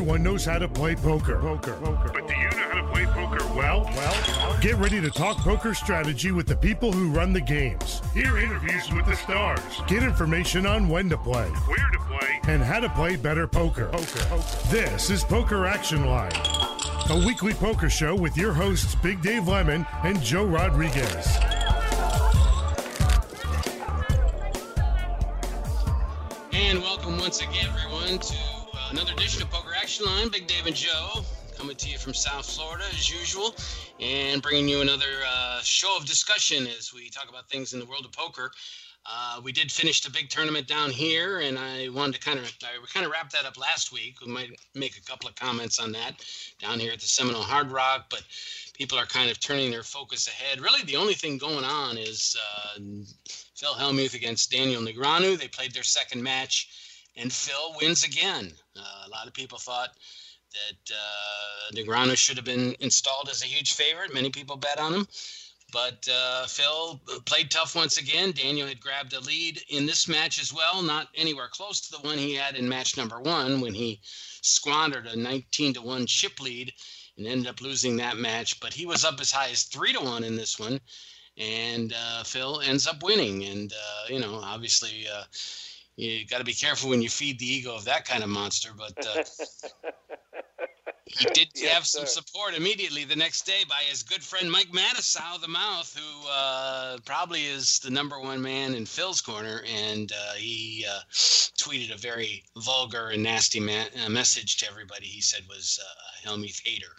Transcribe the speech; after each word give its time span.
Everyone 0.00 0.22
knows 0.22 0.46
how 0.46 0.58
to 0.58 0.66
play 0.66 0.96
poker. 0.96 1.38
Poker. 1.40 1.74
Poker. 1.74 2.10
But 2.14 2.26
do 2.26 2.34
you 2.34 2.44
know 2.52 2.68
how 2.70 2.80
to 2.80 2.88
play 2.90 3.04
poker 3.04 3.44
well? 3.54 3.82
Well, 3.94 4.58
get 4.62 4.76
ready 4.76 4.98
to 4.98 5.10
talk 5.10 5.36
poker 5.36 5.74
strategy 5.74 6.32
with 6.32 6.46
the 6.46 6.56
people 6.56 6.90
who 6.90 7.10
run 7.10 7.34
the 7.34 7.40
games. 7.42 8.00
Hear 8.14 8.38
interviews 8.38 8.90
with 8.94 9.04
the 9.04 9.14
stars. 9.14 9.60
Get 9.88 10.02
information 10.02 10.64
on 10.64 10.88
when 10.88 11.10
to 11.10 11.18
play, 11.18 11.50
where 11.50 11.90
to 11.90 11.98
play, 11.98 12.40
and 12.44 12.62
how 12.62 12.80
to 12.80 12.88
play 12.88 13.16
better 13.16 13.46
poker. 13.46 13.88
Poker. 13.92 14.24
poker. 14.30 14.68
This 14.70 15.10
is 15.10 15.22
Poker 15.22 15.66
Action 15.66 16.06
Line, 16.06 16.32
a 17.10 17.22
weekly 17.26 17.52
poker 17.52 17.90
show 17.90 18.14
with 18.14 18.38
your 18.38 18.54
hosts 18.54 18.94
Big 18.94 19.20
Dave 19.20 19.48
Lemon 19.48 19.84
and 20.02 20.18
Joe 20.22 20.46
Rodriguez. 20.46 21.26
And 26.54 26.78
welcome 26.78 27.18
once 27.18 27.42
again, 27.42 27.66
everyone, 27.68 28.18
to 28.18 28.34
uh, 28.34 28.88
another 28.92 29.12
edition 29.12 29.42
of 29.42 29.50
Poker 29.50 29.69
Line. 29.98 30.28
Big 30.28 30.46
Dave 30.46 30.66
and 30.66 30.76
Joe 30.76 31.24
coming 31.58 31.74
to 31.74 31.88
you 31.88 31.98
from 31.98 32.14
South 32.14 32.48
Florida 32.48 32.84
as 32.92 33.10
usual, 33.10 33.56
and 33.98 34.40
bringing 34.40 34.68
you 34.68 34.82
another 34.82 35.24
uh, 35.26 35.60
show 35.62 35.96
of 35.96 36.06
discussion 36.06 36.68
as 36.78 36.94
we 36.94 37.10
talk 37.10 37.28
about 37.28 37.48
things 37.48 37.72
in 37.72 37.80
the 37.80 37.86
world 37.86 38.04
of 38.04 38.12
poker. 38.12 38.52
Uh, 39.04 39.40
we 39.42 39.50
did 39.50 39.72
finish 39.72 40.00
the 40.00 40.10
big 40.10 40.28
tournament 40.28 40.68
down 40.68 40.90
here, 40.90 41.40
and 41.40 41.58
I 41.58 41.88
wanted 41.88 42.14
to 42.14 42.20
kind 42.20 42.38
of 42.38 42.44
I 42.62 42.86
kind 42.92 43.04
of 43.04 43.10
wrap 43.10 43.30
that 43.30 43.46
up 43.46 43.58
last 43.58 43.92
week. 43.92 44.20
We 44.24 44.30
might 44.30 44.50
make 44.74 44.96
a 44.96 45.02
couple 45.02 45.28
of 45.28 45.34
comments 45.34 45.80
on 45.80 45.90
that 45.92 46.24
down 46.60 46.78
here 46.78 46.92
at 46.92 47.00
the 47.00 47.06
Seminole 47.06 47.42
Hard 47.42 47.72
Rock, 47.72 48.06
but 48.10 48.22
people 48.74 48.96
are 48.96 49.06
kind 49.06 49.28
of 49.28 49.40
turning 49.40 49.72
their 49.72 49.82
focus 49.82 50.28
ahead. 50.28 50.60
Really, 50.60 50.84
the 50.84 50.96
only 50.96 51.14
thing 51.14 51.36
going 51.36 51.64
on 51.64 51.98
is 51.98 52.36
uh, 52.38 52.80
Phil 53.56 53.74
Hellmuth 53.74 54.14
against 54.14 54.52
Daniel 54.52 54.82
Negreanu. 54.82 55.36
They 55.36 55.48
played 55.48 55.72
their 55.72 55.82
second 55.82 56.22
match, 56.22 56.68
and 57.16 57.32
Phil 57.32 57.74
wins 57.80 58.04
again. 58.04 58.52
Uh, 58.76 59.06
a 59.06 59.10
lot 59.10 59.26
of 59.26 59.34
people 59.34 59.58
thought 59.58 59.90
that 60.52 60.94
uh, 60.94 61.74
Negreanu 61.74 62.16
should 62.16 62.36
have 62.36 62.44
been 62.44 62.74
installed 62.80 63.28
as 63.30 63.42
a 63.42 63.46
huge 63.46 63.74
favorite. 63.74 64.12
Many 64.12 64.30
people 64.30 64.56
bet 64.56 64.78
on 64.78 64.94
him. 64.94 65.06
But 65.72 66.08
uh, 66.12 66.46
Phil 66.46 67.00
played 67.26 67.50
tough 67.50 67.76
once 67.76 67.96
again. 67.96 68.32
Daniel 68.32 68.66
had 68.66 68.80
grabbed 68.80 69.12
a 69.12 69.20
lead 69.20 69.62
in 69.68 69.86
this 69.86 70.08
match 70.08 70.40
as 70.40 70.52
well, 70.52 70.82
not 70.82 71.08
anywhere 71.14 71.48
close 71.48 71.80
to 71.82 71.92
the 71.92 72.06
one 72.06 72.18
he 72.18 72.34
had 72.34 72.56
in 72.56 72.68
match 72.68 72.96
number 72.96 73.20
one 73.20 73.60
when 73.60 73.74
he 73.74 74.00
squandered 74.42 75.06
a 75.06 75.16
19 75.16 75.74
to 75.74 75.82
1 75.82 76.06
chip 76.06 76.40
lead 76.40 76.72
and 77.16 77.26
ended 77.26 77.46
up 77.46 77.60
losing 77.60 77.96
that 77.96 78.16
match. 78.16 78.58
But 78.58 78.72
he 78.72 78.84
was 78.84 79.04
up 79.04 79.20
as 79.20 79.30
high 79.30 79.50
as 79.50 79.64
3 79.64 79.92
to 79.92 80.00
1 80.00 80.24
in 80.24 80.34
this 80.34 80.58
one. 80.58 80.80
And 81.36 81.94
uh, 81.96 82.24
Phil 82.24 82.60
ends 82.60 82.88
up 82.88 83.02
winning. 83.04 83.44
And, 83.44 83.72
uh, 83.72 84.06
you 84.08 84.18
know, 84.18 84.40
obviously, 84.42 85.06
uh, 85.06 85.24
you 86.00 86.26
got 86.26 86.38
to 86.38 86.44
be 86.44 86.54
careful 86.54 86.90
when 86.90 87.02
you 87.02 87.08
feed 87.10 87.38
the 87.38 87.46
ego 87.46 87.74
of 87.74 87.84
that 87.84 88.04
kind 88.06 88.22
of 88.22 88.30
monster. 88.30 88.70
But 88.76 88.94
uh, 89.06 89.18
he 91.06 91.26
did 91.26 91.48
Yes, 91.54 91.72
have 91.74 91.86
some 91.86 92.06
sir. 92.06 92.06
support 92.06 92.54
immediately 92.54 93.04
the 93.04 93.16
next 93.16 93.44
day 93.46 93.62
by 93.68 93.82
his 93.88 94.02
good 94.02 94.22
friend 94.22 94.50
Mike 94.50 94.70
Matusow, 94.72 95.40
the 95.40 95.48
mouth, 95.48 95.94
who 95.98 96.28
uh, 96.28 96.98
probably 97.04 97.44
is 97.44 97.80
the 97.80 97.90
number 97.90 98.18
one 98.20 98.40
man 98.40 98.74
in 98.74 98.86
Phil's 98.86 99.20
corner. 99.20 99.62
And 99.66 100.10
uh, 100.12 100.34
he 100.34 100.86
uh, 100.88 101.00
tweeted 101.10 101.92
a 101.92 101.98
very 101.98 102.44
vulgar 102.58 103.08
and 103.10 103.22
nasty 103.22 103.60
ma- 103.60 103.90
uh, 104.04 104.08
message 104.08 104.56
to 104.58 104.68
everybody. 104.70 105.06
He 105.06 105.20
said 105.20 105.42
was 105.48 105.78
uh, 105.82 106.28
a 106.28 106.28
Hellmuth 106.28 106.62
hater. 106.66 106.94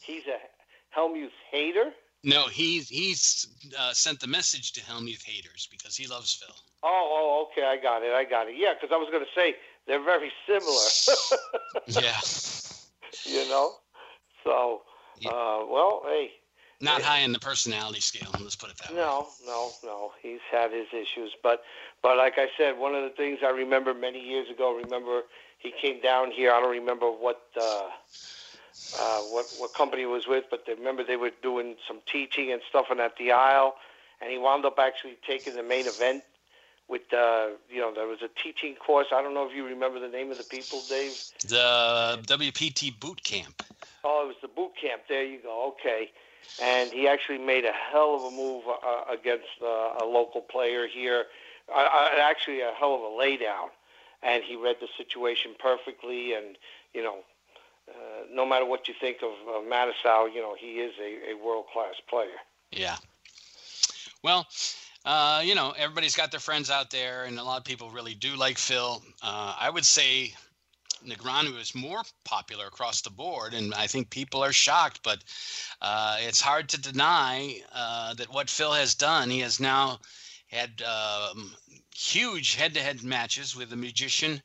He's 0.00 0.22
a 0.26 0.38
Hellmuth 0.98 1.32
hater. 1.50 1.92
No, 2.24 2.46
he's 2.48 2.88
he's 2.88 3.46
uh, 3.78 3.92
sent 3.92 4.20
the 4.20 4.26
message 4.26 4.72
to 4.72 4.80
Hellmuth 4.80 5.22
haters 5.24 5.68
because 5.70 5.96
he 5.96 6.06
loves 6.06 6.34
Phil. 6.34 6.54
Oh, 6.82 6.88
oh, 6.88 7.48
okay, 7.52 7.66
I 7.66 7.76
got 7.80 8.02
it, 8.02 8.12
I 8.12 8.24
got 8.24 8.48
it. 8.48 8.56
Yeah, 8.56 8.74
because 8.74 8.92
I 8.92 8.96
was 8.96 9.08
going 9.10 9.24
to 9.24 9.30
say 9.34 9.56
they're 9.86 10.02
very 10.02 10.32
similar. 10.46 10.80
Yeah, 12.02 12.18
you 13.24 13.48
know. 13.48 13.72
So, 14.42 14.82
Yeah. 15.20 15.30
uh, 15.30 15.66
well, 15.68 16.02
hey, 16.06 16.32
not 16.80 17.00
high 17.02 17.20
in 17.20 17.32
the 17.32 17.38
personality 17.38 18.00
scale. 18.00 18.28
Let's 18.40 18.56
put 18.56 18.70
it 18.70 18.76
that 18.78 18.90
way. 18.90 18.96
no, 18.96 19.28
no, 19.46 19.70
no. 19.84 20.12
He's 20.20 20.40
had 20.50 20.72
his 20.72 20.86
issues, 20.92 21.32
but, 21.42 21.62
but 22.02 22.16
like 22.16 22.34
I 22.38 22.48
said, 22.58 22.76
one 22.78 22.94
of 22.94 23.02
the 23.04 23.10
things 23.10 23.38
I 23.44 23.50
remember 23.50 23.94
many 23.94 24.20
years 24.20 24.50
ago. 24.50 24.76
Remember, 24.76 25.22
he 25.58 25.72
came 25.80 26.00
down 26.00 26.30
here. 26.32 26.52
I 26.52 26.60
don't 26.60 26.70
remember 26.70 27.06
what. 27.06 27.42
Uh, 27.60 27.88
uh, 28.98 29.20
what 29.30 29.46
what 29.58 29.74
company 29.74 30.02
he 30.02 30.06
was 30.06 30.26
with, 30.26 30.44
but 30.50 30.64
they, 30.66 30.74
remember 30.74 31.04
they 31.04 31.16
were 31.16 31.32
doing 31.42 31.76
some 31.86 32.00
teaching 32.10 32.52
and 32.52 32.62
stuff 32.68 32.86
in 32.90 33.00
at 33.00 33.16
the 33.16 33.32
Isle, 33.32 33.76
and 34.20 34.30
he 34.30 34.38
wound 34.38 34.64
up 34.64 34.78
actually 34.78 35.18
taking 35.26 35.54
the 35.54 35.62
main 35.62 35.86
event 35.86 36.22
with 36.88 37.12
uh, 37.12 37.48
you 37.68 37.80
know 37.80 37.92
there 37.92 38.06
was 38.06 38.22
a 38.22 38.28
teaching 38.42 38.74
course. 38.74 39.08
I 39.12 39.22
don't 39.22 39.34
know 39.34 39.46
if 39.48 39.54
you 39.54 39.64
remember 39.64 39.98
the 40.00 40.08
name 40.08 40.30
of 40.30 40.38
the 40.38 40.44
people, 40.44 40.82
Dave. 40.88 41.12
The 41.48 42.20
WPT 42.26 42.98
boot 42.98 43.22
camp. 43.22 43.62
Oh, 44.04 44.24
it 44.24 44.28
was 44.28 44.36
the 44.40 44.48
boot 44.48 44.72
camp. 44.80 45.02
There 45.08 45.24
you 45.24 45.38
go. 45.42 45.74
Okay, 45.74 46.10
and 46.62 46.90
he 46.92 47.08
actually 47.08 47.38
made 47.38 47.64
a 47.64 47.72
hell 47.72 48.14
of 48.14 48.32
a 48.32 48.36
move 48.36 48.64
uh, 48.68 49.12
against 49.12 49.46
uh, 49.62 50.02
a 50.02 50.04
local 50.04 50.40
player 50.40 50.86
here. 50.86 51.24
Uh, 51.74 51.78
uh, 51.92 52.08
actually, 52.20 52.60
a 52.60 52.72
hell 52.78 52.94
of 52.94 53.00
a 53.00 53.04
laydown, 53.04 53.68
and 54.22 54.44
he 54.44 54.56
read 54.56 54.76
the 54.80 54.88
situation 54.96 55.52
perfectly. 55.58 56.34
And 56.34 56.56
you 56.94 57.02
know, 57.02 57.18
uh, 57.88 58.24
no 58.30 58.46
matter 58.46 58.64
what 58.64 58.88
you 58.88 58.94
think 59.00 59.18
of 59.22 59.30
Matusow, 59.64 60.32
you 60.32 60.40
know 60.40 60.54
he 60.58 60.80
is 60.80 60.94
a, 61.00 61.32
a 61.32 61.44
world 61.44 61.66
class 61.72 61.94
player. 62.08 62.38
Yeah. 62.72 62.96
Well, 64.22 64.46
uh, 65.04 65.40
you 65.44 65.54
know, 65.54 65.72
everybody's 65.78 66.16
got 66.16 66.32
their 66.32 66.40
friends 66.40 66.70
out 66.70 66.90
there, 66.90 67.24
and 67.24 67.38
a 67.38 67.44
lot 67.44 67.58
of 67.58 67.64
people 67.64 67.90
really 67.90 68.14
do 68.14 68.34
like 68.34 68.58
Phil. 68.58 69.00
Uh, 69.22 69.54
I 69.58 69.70
would 69.70 69.84
say 69.84 70.34
Negreanu 71.06 71.60
is 71.60 71.74
more 71.74 72.02
popular 72.24 72.66
across 72.66 73.02
the 73.02 73.10
board, 73.10 73.54
and 73.54 73.72
I 73.74 73.86
think 73.86 74.10
people 74.10 74.42
are 74.42 74.52
shocked, 74.52 75.00
but 75.04 75.22
uh, 75.80 76.16
it's 76.20 76.40
hard 76.40 76.68
to 76.70 76.80
deny 76.80 77.60
uh, 77.72 78.14
that 78.14 78.32
what 78.32 78.50
Phil 78.50 78.72
has 78.72 78.96
done, 78.96 79.30
he 79.30 79.40
has 79.40 79.60
now 79.60 80.00
had 80.48 80.82
um, 80.82 81.54
huge 81.94 82.54
head 82.54 82.74
to 82.74 82.80
head 82.80 83.04
matches 83.04 83.54
with 83.54 83.70
the 83.70 83.76
Magician 83.76 84.42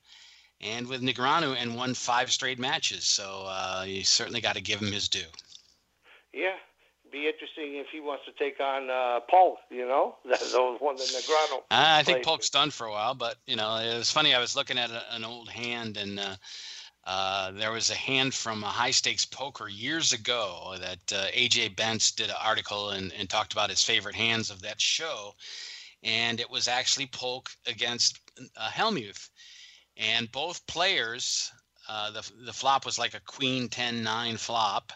and 0.61 0.87
with 0.87 1.01
Negreanu 1.01 1.55
and 1.57 1.75
won 1.75 1.93
five 1.93 2.31
straight 2.31 2.59
matches. 2.59 3.05
So 3.05 3.45
uh, 3.47 3.83
you 3.87 4.03
certainly 4.03 4.41
got 4.41 4.55
to 4.55 4.61
give 4.61 4.81
him 4.81 4.91
his 4.91 5.07
due. 5.07 5.19
Yeah, 6.33 6.55
be 7.11 7.27
interesting 7.27 7.75
if 7.75 7.87
he 7.91 7.99
wants 7.99 8.23
to 8.25 8.31
take 8.31 8.59
on 8.59 8.89
uh, 8.89 9.19
Paul. 9.29 9.57
You 9.69 9.85
know, 9.85 10.15
that's 10.25 10.51
the 10.51 10.77
one 10.79 10.95
that 10.95 11.07
Negreanu. 11.07 11.63
I 11.69 12.03
think 12.03 12.23
Polk's 12.23 12.49
done 12.49 12.71
for 12.71 12.87
a 12.87 12.91
while, 12.91 13.13
but 13.13 13.35
you 13.45 13.55
know, 13.55 13.77
it 13.77 13.97
was 13.97 14.11
funny. 14.11 14.33
I 14.33 14.39
was 14.39 14.55
looking 14.55 14.77
at 14.77 14.91
a, 14.91 15.15
an 15.15 15.23
old 15.23 15.49
hand, 15.49 15.97
and 15.97 16.19
uh, 16.19 16.35
uh, 17.05 17.51
there 17.51 17.71
was 17.71 17.89
a 17.89 17.95
hand 17.95 18.33
from 18.33 18.63
a 18.63 18.67
high 18.67 18.91
stakes 18.91 19.25
poker 19.25 19.67
years 19.67 20.13
ago 20.13 20.75
that 20.79 21.13
uh, 21.13 21.27
AJ 21.31 21.75
Bentz 21.75 22.15
did 22.15 22.29
an 22.29 22.35
article 22.41 22.91
and, 22.91 23.11
and 23.13 23.29
talked 23.29 23.53
about 23.53 23.69
his 23.69 23.83
favorite 23.83 24.15
hands 24.15 24.49
of 24.49 24.61
that 24.61 24.79
show, 24.79 25.33
and 26.03 26.39
it 26.39 26.49
was 26.49 26.67
actually 26.67 27.07
Polk 27.07 27.49
against 27.65 28.19
uh, 28.55 28.69
Hellmuth, 28.69 29.29
and 29.97 30.31
both 30.31 30.65
players. 30.67 31.51
Uh, 31.89 32.11
the 32.11 32.31
the 32.45 32.53
flop 32.53 32.85
was 32.85 32.99
like 32.99 33.13
a 33.15 33.19
queen 33.21 33.67
10-9 33.67 34.39
flop, 34.39 34.93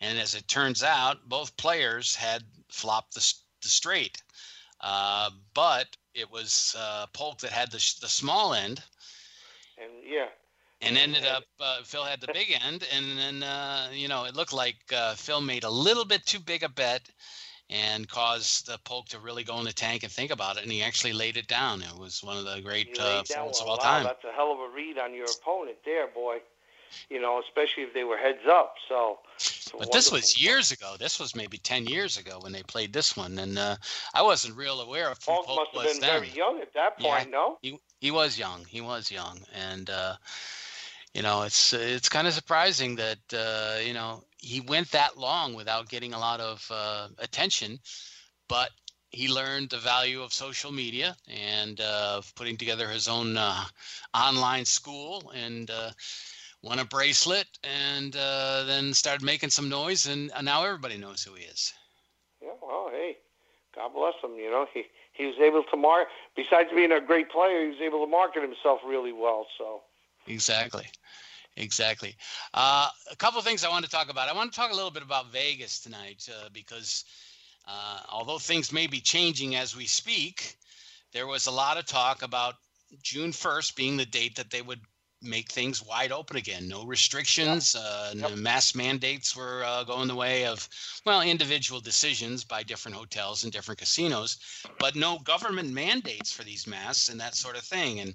and 0.00 0.18
as 0.18 0.34
it 0.34 0.48
turns 0.48 0.82
out, 0.82 1.28
both 1.28 1.56
players 1.56 2.14
had 2.14 2.42
flopped 2.70 3.14
the, 3.14 3.34
the 3.62 3.68
straight. 3.68 4.22
Uh, 4.80 5.30
but 5.54 5.96
it 6.14 6.30
was 6.30 6.74
uh, 6.78 7.06
Polk 7.12 7.40
that 7.40 7.52
had 7.52 7.70
the, 7.70 7.78
the 8.00 8.08
small 8.08 8.54
end 8.54 8.82
And 9.76 9.92
yeah, 10.04 10.28
and 10.80 10.96
ended 10.96 11.24
up, 11.24 11.44
uh, 11.60 11.82
Phil 11.82 12.04
had 12.04 12.20
the 12.20 12.28
big 12.32 12.56
end. 12.64 12.86
And 12.92 13.18
then, 13.18 13.42
uh, 13.42 13.88
you 13.92 14.08
know, 14.08 14.24
it 14.24 14.36
looked 14.36 14.52
like 14.52 14.76
uh, 14.94 15.14
Phil 15.14 15.40
made 15.40 15.64
a 15.64 15.70
little 15.70 16.04
bit 16.04 16.24
too 16.26 16.38
big 16.38 16.62
a 16.62 16.68
bet 16.68 17.08
and 17.70 18.08
caused 18.08 18.66
the 18.66 18.78
Polk 18.84 19.08
to 19.08 19.18
really 19.18 19.44
go 19.44 19.58
in 19.58 19.64
the 19.64 19.72
tank 19.72 20.02
and 20.02 20.12
think 20.12 20.30
about 20.30 20.56
it. 20.56 20.62
And 20.62 20.72
he 20.72 20.82
actually 20.82 21.12
laid 21.12 21.36
it 21.36 21.46
down. 21.46 21.82
It 21.82 21.98
was 21.98 22.22
one 22.22 22.36
of 22.36 22.44
the 22.44 22.60
great 22.60 22.98
uh, 22.98 23.22
of 23.28 23.68
all 23.68 23.76
wow, 23.76 23.82
time. 23.82 24.04
That's 24.04 24.24
a 24.24 24.32
hell 24.32 24.52
of 24.52 24.60
a 24.60 24.68
read 24.74 24.98
on 24.98 25.14
your 25.14 25.30
opponent 25.30 25.78
there, 25.84 26.06
boy. 26.06 26.38
You 27.10 27.20
know, 27.20 27.40
especially 27.40 27.84
if 27.84 27.94
they 27.94 28.04
were 28.04 28.16
heads 28.16 28.46
up. 28.48 28.74
So, 28.88 29.18
But 29.78 29.92
this 29.92 30.10
was 30.10 30.40
years 30.42 30.72
ago. 30.72 30.96
This 30.98 31.18
was 31.18 31.34
maybe 31.34 31.58
10 31.58 31.86
years 31.86 32.16
ago 32.16 32.38
when 32.40 32.52
they 32.52 32.62
played 32.62 32.92
this 32.92 33.16
one. 33.16 33.38
And 33.38 33.58
uh, 33.58 33.76
I 34.14 34.22
wasn't 34.22 34.56
real 34.56 34.80
aware 34.80 35.10
of 35.10 35.18
who 35.24 35.32
Paul 35.32 35.42
Polk 35.44 35.60
must 35.60 35.72
have 35.74 35.82
been 35.82 36.00
then. 36.00 36.22
very 36.22 36.28
young 36.30 36.60
at 36.60 36.72
that 36.74 36.98
Yeah. 36.98 37.24
point, 37.24 37.30
no? 37.30 37.58
he 37.62 37.78
he 38.00 38.10
was 38.10 38.38
young. 38.38 38.64
He 38.66 38.80
was 38.80 39.10
young, 39.10 39.40
and 39.52 39.88
uh, 39.90 40.16
you 41.14 41.22
know, 41.22 41.42
it's 41.42 41.72
it's 41.72 42.08
kind 42.08 42.26
of 42.26 42.34
surprising 42.34 42.96
that 42.96 43.18
uh, 43.32 43.78
you 43.80 43.92
know 43.94 44.22
he 44.38 44.60
went 44.60 44.90
that 44.92 45.16
long 45.18 45.54
without 45.54 45.88
getting 45.88 46.14
a 46.14 46.18
lot 46.18 46.40
of 46.40 46.66
uh, 46.70 47.08
attention, 47.18 47.78
but 48.48 48.70
he 49.10 49.28
learned 49.28 49.70
the 49.70 49.78
value 49.78 50.22
of 50.22 50.32
social 50.32 50.70
media 50.70 51.16
and 51.28 51.80
uh, 51.80 52.14
of 52.18 52.34
putting 52.34 52.56
together 52.56 52.88
his 52.88 53.08
own 53.08 53.36
uh, 53.36 53.64
online 54.14 54.64
school 54.64 55.32
and 55.34 55.70
uh, 55.70 55.90
won 56.62 56.78
a 56.78 56.84
bracelet 56.84 57.46
and 57.64 58.16
uh, 58.16 58.64
then 58.64 58.92
started 58.92 59.24
making 59.24 59.50
some 59.50 59.68
noise 59.68 60.06
and 60.06 60.30
uh, 60.32 60.42
now 60.42 60.64
everybody 60.64 60.96
knows 60.96 61.22
who 61.22 61.34
he 61.34 61.44
is. 61.44 61.72
Yeah, 62.42 62.50
well, 62.62 62.88
hey, 62.90 63.16
God 63.74 63.92
bless 63.94 64.14
him. 64.22 64.38
You 64.38 64.50
know, 64.50 64.66
he 64.72 64.84
he 65.12 65.26
was 65.26 65.36
able 65.40 65.64
to 65.64 65.76
mark. 65.76 66.08
Besides 66.36 66.70
being 66.74 66.92
a 66.92 67.00
great 67.00 67.30
player, 67.30 67.62
he 67.62 67.68
was 67.70 67.80
able 67.80 68.04
to 68.04 68.10
market 68.10 68.42
himself 68.42 68.80
really 68.86 69.12
well. 69.12 69.46
So, 69.56 69.82
exactly. 70.26 70.86
Exactly. 71.58 72.14
Uh, 72.54 72.88
a 73.10 73.16
couple 73.16 73.38
of 73.38 73.44
things 73.44 73.64
I 73.64 73.68
want 73.68 73.84
to 73.84 73.90
talk 73.90 74.10
about. 74.10 74.28
I 74.28 74.32
want 74.32 74.52
to 74.52 74.56
talk 74.56 74.70
a 74.70 74.74
little 74.74 74.92
bit 74.92 75.02
about 75.02 75.32
Vegas 75.32 75.80
tonight 75.80 76.28
uh, 76.32 76.48
because 76.52 77.04
uh, 77.66 78.00
although 78.08 78.38
things 78.38 78.72
may 78.72 78.86
be 78.86 79.00
changing 79.00 79.56
as 79.56 79.76
we 79.76 79.86
speak, 79.86 80.56
there 81.12 81.26
was 81.26 81.46
a 81.46 81.50
lot 81.50 81.76
of 81.76 81.84
talk 81.84 82.22
about 82.22 82.54
June 83.02 83.32
1st 83.32 83.74
being 83.74 83.96
the 83.96 84.06
date 84.06 84.36
that 84.36 84.50
they 84.50 84.62
would 84.62 84.80
make 85.20 85.50
things 85.50 85.84
wide 85.84 86.12
open 86.12 86.36
again. 86.36 86.68
No 86.68 86.84
restrictions. 86.84 87.74
Uh, 87.74 88.12
yep. 88.14 88.36
Mass 88.36 88.76
mandates 88.76 89.34
were 89.34 89.64
uh, 89.64 89.82
going 89.82 90.06
the 90.06 90.14
way 90.14 90.46
of, 90.46 90.68
well, 91.04 91.22
individual 91.22 91.80
decisions 91.80 92.44
by 92.44 92.62
different 92.62 92.96
hotels 92.96 93.42
and 93.42 93.52
different 93.52 93.80
casinos, 93.80 94.38
but 94.78 94.94
no 94.94 95.18
government 95.18 95.72
mandates 95.72 96.30
for 96.30 96.44
these 96.44 96.68
masks 96.68 97.08
and 97.08 97.18
that 97.20 97.34
sort 97.34 97.56
of 97.56 97.64
thing. 97.64 97.98
And 97.98 98.14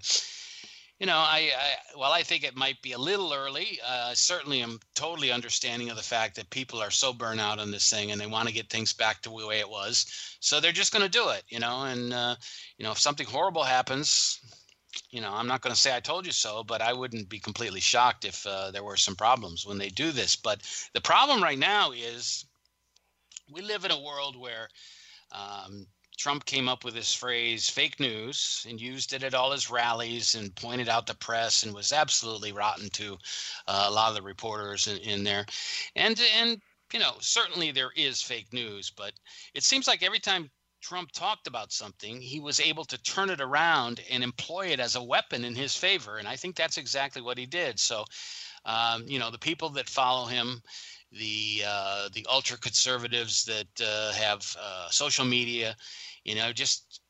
you 1.03 1.07
know, 1.07 1.17
I, 1.17 1.51
I 1.59 1.99
well, 1.99 2.13
I 2.13 2.23
think 2.23 2.45
it 2.45 2.55
might 2.55 2.81
be 2.81 2.93
a 2.93 2.97
little 2.97 3.33
early. 3.33 3.77
Uh, 3.85 4.13
certainly, 4.13 4.61
I'm 4.61 4.79
totally 4.95 5.33
understanding 5.33 5.89
of 5.89 5.97
the 5.97 6.01
fact 6.01 6.33
that 6.37 6.49
people 6.49 6.81
are 6.81 6.91
so 6.91 7.11
burnt 7.11 7.41
out 7.41 7.59
on 7.59 7.71
this 7.71 7.89
thing 7.89 8.11
and 8.11 8.21
they 8.21 8.25
want 8.25 8.47
to 8.47 8.53
get 8.53 8.69
things 8.69 8.93
back 8.93 9.21
to 9.21 9.29
the 9.29 9.45
way 9.45 9.59
it 9.59 9.69
was. 9.69 10.05
So 10.39 10.61
they're 10.61 10.71
just 10.71 10.93
going 10.93 11.03
to 11.03 11.09
do 11.09 11.27
it, 11.27 11.43
you 11.49 11.59
know. 11.59 11.83
And 11.83 12.13
uh, 12.13 12.35
you 12.77 12.85
know, 12.85 12.93
if 12.93 12.99
something 12.99 13.27
horrible 13.27 13.63
happens, 13.63 14.39
you 15.11 15.19
know, 15.19 15.33
I'm 15.33 15.45
not 15.45 15.59
going 15.59 15.75
to 15.75 15.81
say 15.81 15.93
I 15.93 15.99
told 15.99 16.25
you 16.25 16.31
so, 16.31 16.63
but 16.63 16.81
I 16.81 16.93
wouldn't 16.93 17.27
be 17.27 17.39
completely 17.39 17.81
shocked 17.81 18.23
if 18.23 18.47
uh, 18.47 18.71
there 18.71 18.85
were 18.85 18.95
some 18.95 19.17
problems 19.17 19.65
when 19.65 19.77
they 19.77 19.89
do 19.89 20.13
this. 20.13 20.37
But 20.37 20.61
the 20.93 21.01
problem 21.01 21.43
right 21.43 21.59
now 21.59 21.91
is 21.91 22.45
we 23.51 23.61
live 23.61 23.83
in 23.83 23.91
a 23.91 24.01
world 24.01 24.39
where 24.39 24.69
um, 25.33 25.85
Trump 26.17 26.45
came 26.45 26.69
up 26.69 26.83
with 26.83 26.93
this 26.93 27.13
phrase 27.13 27.69
fake 27.69 27.99
news 27.99 28.65
and 28.69 28.79
used 28.79 29.13
it 29.13 29.23
at 29.23 29.33
all 29.33 29.51
his 29.51 29.69
rallies 29.69 30.35
and 30.35 30.55
pointed 30.55 30.89
out 30.89 31.07
the 31.07 31.15
press 31.15 31.63
and 31.63 31.73
was 31.73 31.91
absolutely 31.91 32.51
rotten 32.51 32.89
to 32.89 33.17
uh, 33.67 33.85
a 33.87 33.91
lot 33.91 34.09
of 34.09 34.15
the 34.15 34.21
reporters 34.21 34.87
in, 34.87 34.97
in 34.97 35.23
there. 35.23 35.45
And, 35.95 36.19
and, 36.39 36.61
you 36.93 36.99
know, 36.99 37.13
certainly 37.19 37.71
there 37.71 37.91
is 37.95 38.21
fake 38.21 38.53
news, 38.53 38.91
but 38.95 39.13
it 39.53 39.63
seems 39.63 39.87
like 39.87 40.03
every 40.03 40.19
time 40.19 40.49
Trump 40.81 41.11
talked 41.11 41.47
about 41.47 41.71
something, 41.71 42.21
he 42.21 42.39
was 42.39 42.59
able 42.59 42.83
to 42.85 43.01
turn 43.01 43.29
it 43.29 43.41
around 43.41 44.01
and 44.11 44.23
employ 44.23 44.67
it 44.67 44.79
as 44.79 44.95
a 44.95 45.03
weapon 45.03 45.45
in 45.45 45.55
his 45.55 45.75
favor. 45.75 46.17
And 46.17 46.27
I 46.27 46.35
think 46.35 46.55
that's 46.55 46.77
exactly 46.77 47.21
what 47.21 47.37
he 47.37 47.45
did. 47.45 47.79
So, 47.79 48.03
um, 48.65 49.05
you 49.07 49.17
know, 49.17 49.31
the 49.31 49.39
people 49.39 49.69
that 49.69 49.89
follow 49.89 50.25
him, 50.25 50.61
the 51.17 51.63
uh, 51.65 52.09
the 52.13 52.25
ultra 52.29 52.57
conservatives 52.57 53.45
that 53.45 53.81
uh, 53.81 54.11
have 54.13 54.55
uh, 54.59 54.89
social 54.89 55.25
media, 55.25 55.75
you 56.23 56.35
know, 56.35 56.51
just 56.51 57.01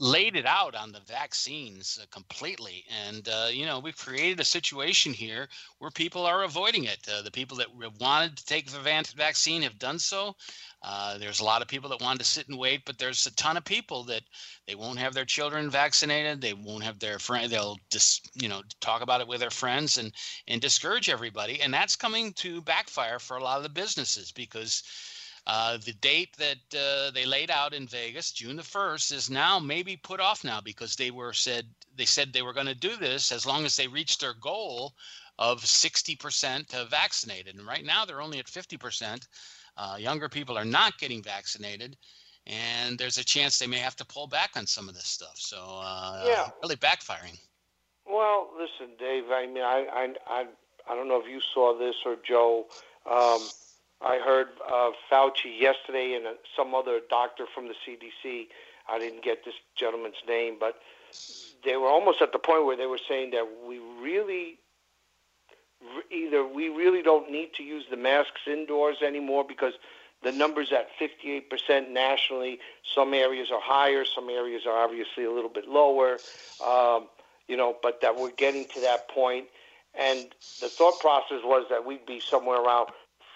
laid 0.00 0.36
it 0.36 0.46
out 0.46 0.74
on 0.74 0.92
the 0.92 1.00
vaccines 1.00 1.98
uh, 2.00 2.06
completely. 2.10 2.84
And, 3.06 3.28
uh, 3.28 3.48
you 3.50 3.66
know, 3.66 3.80
we've 3.80 3.96
created 3.96 4.38
a 4.40 4.44
situation 4.44 5.12
here 5.12 5.48
where 5.78 5.90
people 5.90 6.24
are 6.24 6.44
avoiding 6.44 6.84
it. 6.84 6.98
Uh, 7.12 7.22
the 7.22 7.30
people 7.30 7.56
that 7.56 7.66
wanted 8.00 8.36
to 8.36 8.44
take 8.44 8.70
the 8.70 8.78
vaccine 9.16 9.62
have 9.62 9.78
done 9.78 9.98
so. 9.98 10.36
Uh, 10.82 11.18
there's 11.18 11.40
a 11.40 11.44
lot 11.44 11.60
of 11.60 11.66
people 11.66 11.90
that 11.90 12.00
wanted 12.00 12.20
to 12.20 12.24
sit 12.24 12.48
and 12.48 12.58
wait, 12.58 12.82
but 12.84 12.98
there's 12.98 13.26
a 13.26 13.34
ton 13.34 13.56
of 13.56 13.64
people 13.64 14.04
that 14.04 14.22
they 14.66 14.76
won't 14.76 14.98
have 14.98 15.12
their 15.12 15.24
children 15.24 15.70
vaccinated. 15.70 16.40
They 16.40 16.54
won't 16.54 16.84
have 16.84 17.00
their 17.00 17.18
friend. 17.18 17.50
They'll 17.50 17.78
just, 17.90 18.30
you 18.40 18.48
know, 18.48 18.62
talk 18.80 19.02
about 19.02 19.20
it 19.20 19.26
with 19.26 19.40
their 19.40 19.50
friends 19.50 19.98
and 19.98 20.12
and 20.46 20.60
discourage 20.60 21.08
everybody. 21.08 21.60
And 21.60 21.74
that's 21.74 21.96
coming 21.96 22.32
to 22.34 22.62
backfire 22.62 23.18
for 23.18 23.36
a 23.36 23.42
lot 23.42 23.56
of 23.56 23.64
the 23.64 23.68
businesses 23.68 24.30
because 24.30 24.82
uh, 25.48 25.78
the 25.78 25.94
date 25.94 26.36
that 26.36 26.58
uh, 26.78 27.10
they 27.10 27.24
laid 27.24 27.50
out 27.50 27.74
in 27.74 27.88
Vegas, 27.88 28.32
June 28.32 28.56
the 28.56 28.62
first, 28.62 29.10
is 29.10 29.30
now 29.30 29.58
maybe 29.58 29.96
put 29.96 30.20
off 30.20 30.44
now 30.44 30.60
because 30.60 30.94
they 30.94 31.10
were 31.10 31.32
said 31.32 31.66
they 31.96 32.04
said 32.04 32.32
they 32.32 32.42
were 32.42 32.52
going 32.52 32.66
to 32.66 32.74
do 32.74 32.96
this 32.96 33.32
as 33.32 33.46
long 33.46 33.64
as 33.64 33.74
they 33.74 33.88
reached 33.88 34.20
their 34.20 34.34
goal 34.34 34.94
of 35.38 35.62
60% 35.62 36.88
vaccinated. 36.88 37.56
And 37.56 37.66
right 37.66 37.84
now 37.84 38.04
they're 38.04 38.20
only 38.20 38.38
at 38.38 38.46
50%. 38.46 39.26
Uh, 39.78 39.96
younger 39.96 40.28
people 40.28 40.58
are 40.58 40.64
not 40.64 40.98
getting 40.98 41.22
vaccinated, 41.22 41.96
and 42.46 42.98
there's 42.98 43.16
a 43.16 43.24
chance 43.24 43.58
they 43.58 43.66
may 43.66 43.78
have 43.78 43.94
to 43.96 44.04
pull 44.04 44.26
back 44.26 44.50
on 44.56 44.66
some 44.66 44.88
of 44.88 44.94
this 44.94 45.06
stuff. 45.06 45.36
So 45.36 45.56
uh, 45.80 46.24
yeah. 46.26 46.48
really 46.62 46.76
backfiring. 46.76 47.38
Well, 48.04 48.50
listen, 48.58 48.94
Dave. 48.98 49.24
I 49.30 49.46
mean, 49.46 49.62
I 49.62 49.86
I 49.92 50.14
I, 50.26 50.46
I 50.90 50.94
don't 50.94 51.08
know 51.08 51.20
if 51.20 51.28
you 51.28 51.40
saw 51.54 51.78
this 51.78 51.94
or 52.04 52.16
Joe. 52.26 52.66
Um, 53.08 53.40
I 54.00 54.18
heard 54.18 54.48
uh, 54.68 54.90
Fauci 55.10 55.58
yesterday 55.58 56.14
and 56.14 56.26
uh, 56.26 56.32
some 56.56 56.74
other 56.74 57.00
doctor 57.08 57.46
from 57.54 57.68
the 57.68 57.74
CDC. 57.86 58.48
I 58.88 58.98
didn't 58.98 59.22
get 59.22 59.44
this 59.44 59.54
gentleman's 59.76 60.22
name, 60.26 60.56
but 60.58 60.80
they 61.64 61.76
were 61.76 61.88
almost 61.88 62.22
at 62.22 62.32
the 62.32 62.38
point 62.38 62.64
where 62.64 62.76
they 62.76 62.86
were 62.86 63.00
saying 63.08 63.30
that 63.32 63.46
we 63.66 63.78
really 63.78 64.58
either 66.10 66.46
we 66.46 66.68
really 66.68 67.02
don't 67.02 67.30
need 67.30 67.54
to 67.54 67.62
use 67.62 67.84
the 67.90 67.96
masks 67.96 68.42
indoors 68.46 68.98
anymore 69.02 69.44
because 69.46 69.74
the 70.22 70.32
numbers 70.32 70.72
at 70.72 70.88
58% 70.98 71.90
nationally. 71.90 72.58
Some 72.94 73.14
areas 73.14 73.50
are 73.52 73.60
higher, 73.60 74.04
some 74.04 74.28
areas 74.28 74.62
are 74.66 74.76
obviously 74.76 75.24
a 75.24 75.30
little 75.30 75.50
bit 75.50 75.68
lower. 75.68 76.18
Um, 76.64 77.06
you 77.48 77.56
know, 77.56 77.76
but 77.82 78.00
that 78.02 78.16
we're 78.16 78.30
getting 78.32 78.66
to 78.74 78.80
that 78.82 79.08
point. 79.08 79.46
And 79.98 80.26
the 80.60 80.68
thought 80.68 81.00
process 81.00 81.40
was 81.42 81.66
that 81.70 81.84
we'd 81.84 82.06
be 82.06 82.20
somewhere 82.20 82.60
around 82.60 82.88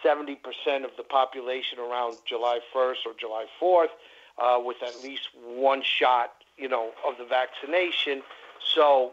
70% 0.04 0.36
of 0.84 0.90
the 0.96 1.02
population 1.02 1.78
around 1.78 2.16
July 2.26 2.60
1st 2.74 3.06
or 3.06 3.14
July 3.18 3.46
4th 3.60 3.86
uh, 4.38 4.60
with 4.62 4.76
at 4.82 5.02
least 5.02 5.28
one 5.44 5.82
shot, 5.82 6.32
you 6.58 6.68
know, 6.68 6.90
of 7.06 7.16
the 7.18 7.24
vaccination. 7.24 8.22
So, 8.74 9.12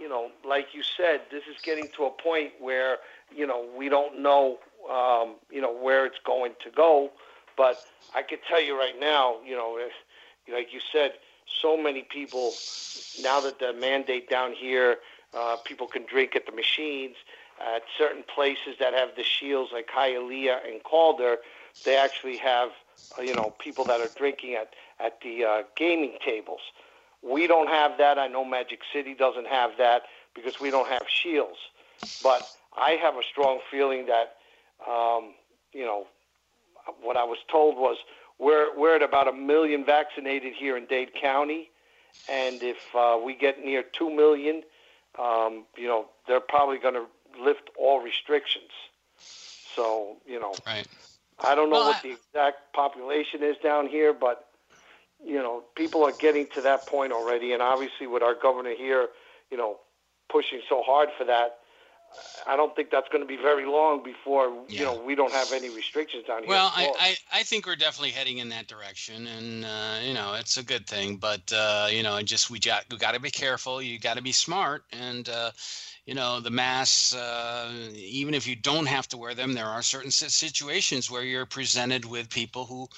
you 0.00 0.08
know, 0.08 0.30
like 0.44 0.68
you 0.72 0.82
said, 0.82 1.22
this 1.30 1.42
is 1.50 1.56
getting 1.62 1.88
to 1.96 2.04
a 2.04 2.10
point 2.10 2.52
where, 2.60 2.98
you 3.34 3.46
know, 3.46 3.66
we 3.76 3.88
don't 3.88 4.20
know, 4.20 4.58
um, 4.90 5.36
you 5.50 5.60
know, 5.60 5.72
where 5.72 6.06
it's 6.06 6.18
going 6.24 6.54
to 6.64 6.70
go. 6.70 7.10
But 7.56 7.82
I 8.14 8.22
can 8.22 8.38
tell 8.48 8.60
you 8.60 8.78
right 8.78 8.98
now, 8.98 9.36
you 9.44 9.54
know, 9.54 9.78
if, 9.78 9.92
like 10.52 10.72
you 10.72 10.80
said, 10.92 11.12
so 11.46 11.76
many 11.76 12.02
people, 12.02 12.54
now 13.20 13.40
that 13.40 13.58
the 13.58 13.72
mandate 13.72 14.28
down 14.28 14.52
here, 14.52 14.98
uh, 15.34 15.56
people 15.56 15.86
can 15.86 16.04
drink 16.06 16.36
at 16.36 16.46
the 16.46 16.52
machines 16.52 17.16
at 17.60 17.82
certain 17.96 18.22
places 18.22 18.76
that 18.80 18.94
have 18.94 19.10
the 19.16 19.22
shields 19.22 19.70
like 19.72 19.88
Hialeah 19.88 20.66
and 20.66 20.82
Calder, 20.82 21.38
they 21.84 21.96
actually 21.96 22.36
have 22.38 22.70
uh, 23.18 23.22
you 23.22 23.34
know 23.34 23.52
people 23.58 23.84
that 23.86 24.00
are 24.00 24.10
drinking 24.16 24.54
at 24.54 24.74
at 25.00 25.20
the 25.22 25.44
uh, 25.44 25.62
gaming 25.76 26.16
tables. 26.24 26.60
We 27.22 27.46
don't 27.46 27.68
have 27.68 27.98
that. 27.98 28.18
I 28.18 28.28
know 28.28 28.44
Magic 28.44 28.80
City 28.92 29.14
doesn't 29.14 29.46
have 29.46 29.72
that 29.78 30.02
because 30.34 30.60
we 30.60 30.70
don't 30.70 30.88
have 30.88 31.02
shields. 31.08 31.58
But 32.22 32.42
I 32.76 32.92
have 32.92 33.14
a 33.14 33.22
strong 33.30 33.60
feeling 33.70 34.06
that 34.06 34.36
um, 34.88 35.34
you 35.72 35.84
know 35.84 36.06
what 37.00 37.16
I 37.16 37.24
was 37.24 37.38
told 37.50 37.76
was 37.76 37.96
we're 38.38 38.76
we're 38.76 38.96
at 38.96 39.02
about 39.02 39.28
a 39.28 39.32
million 39.32 39.84
vaccinated 39.84 40.54
here 40.54 40.76
in 40.76 40.86
Dade 40.86 41.14
County, 41.14 41.70
and 42.28 42.62
if 42.62 42.78
uh, 42.94 43.18
we 43.24 43.34
get 43.34 43.64
near 43.64 43.82
two 43.82 44.10
million, 44.10 44.62
um, 45.18 45.64
you 45.76 45.86
know 45.86 46.06
they're 46.26 46.40
probably 46.40 46.78
going 46.78 46.94
to 46.94 47.06
lift 47.40 47.70
all 47.78 48.00
restrictions. 48.00 48.70
So, 49.74 50.16
you 50.26 50.38
know, 50.38 50.54
right. 50.66 50.86
I 51.40 51.54
don't 51.54 51.70
know 51.70 51.76
well, 51.76 51.88
what 51.88 52.04
I... 52.04 52.08
the 52.08 52.14
exact 52.14 52.72
population 52.72 53.42
is 53.42 53.56
down 53.62 53.88
here, 53.88 54.12
but 54.12 54.48
you 55.24 55.36
know, 55.36 55.62
people 55.76 56.04
are 56.04 56.12
getting 56.12 56.46
to 56.54 56.60
that 56.62 56.86
point 56.86 57.12
already, 57.12 57.52
and 57.52 57.62
obviously 57.62 58.06
with 58.06 58.22
our 58.22 58.34
governor 58.34 58.74
here, 58.76 59.08
you 59.50 59.56
know, 59.56 59.78
pushing 60.30 60.60
so 60.68 60.82
hard 60.82 61.08
for 61.16 61.24
that, 61.24 61.58
I 62.46 62.56
don't 62.56 62.74
think 62.74 62.90
that's 62.90 63.08
going 63.08 63.22
to 63.22 63.28
be 63.28 63.36
very 63.36 63.64
long 63.64 64.02
before 64.02 64.52
yeah. 64.68 64.78
you 64.78 64.84
know 64.84 65.02
we 65.02 65.14
don't 65.14 65.32
have 65.32 65.52
any 65.52 65.70
restrictions 65.70 66.24
down 66.26 66.40
here. 66.40 66.48
Well, 66.48 66.72
I, 66.74 66.92
I, 66.98 67.16
I 67.40 67.42
think 67.42 67.66
we're 67.66 67.76
definitely 67.76 68.10
heading 68.10 68.38
in 68.38 68.48
that 68.50 68.66
direction, 68.66 69.26
and 69.26 69.64
uh, 69.64 69.98
you 70.02 70.12
know 70.12 70.34
it's 70.34 70.56
a 70.56 70.62
good 70.62 70.86
thing. 70.86 71.16
But 71.16 71.52
uh, 71.54 71.88
you 71.90 72.02
know, 72.02 72.20
just 72.22 72.50
we 72.50 72.58
got 72.58 72.84
we 72.90 72.98
got 72.98 73.14
to 73.14 73.20
be 73.20 73.30
careful. 73.30 73.80
You 73.80 73.98
got 73.98 74.16
to 74.16 74.22
be 74.22 74.32
smart, 74.32 74.84
and 74.92 75.28
uh, 75.28 75.52
you 76.04 76.14
know 76.14 76.40
the 76.40 76.50
masks 76.50 77.14
uh, 77.14 77.70
even 77.94 78.34
if 78.34 78.46
you 78.46 78.56
don't 78.56 78.86
have 78.86 79.06
to 79.08 79.16
wear 79.16 79.34
them 79.34 79.52
there 79.52 79.66
are 79.66 79.82
certain 79.82 80.10
situations 80.10 81.10
where 81.10 81.22
you're 81.22 81.46
presented 81.46 82.04
with 82.04 82.28
people 82.28 82.64
who 82.64 82.88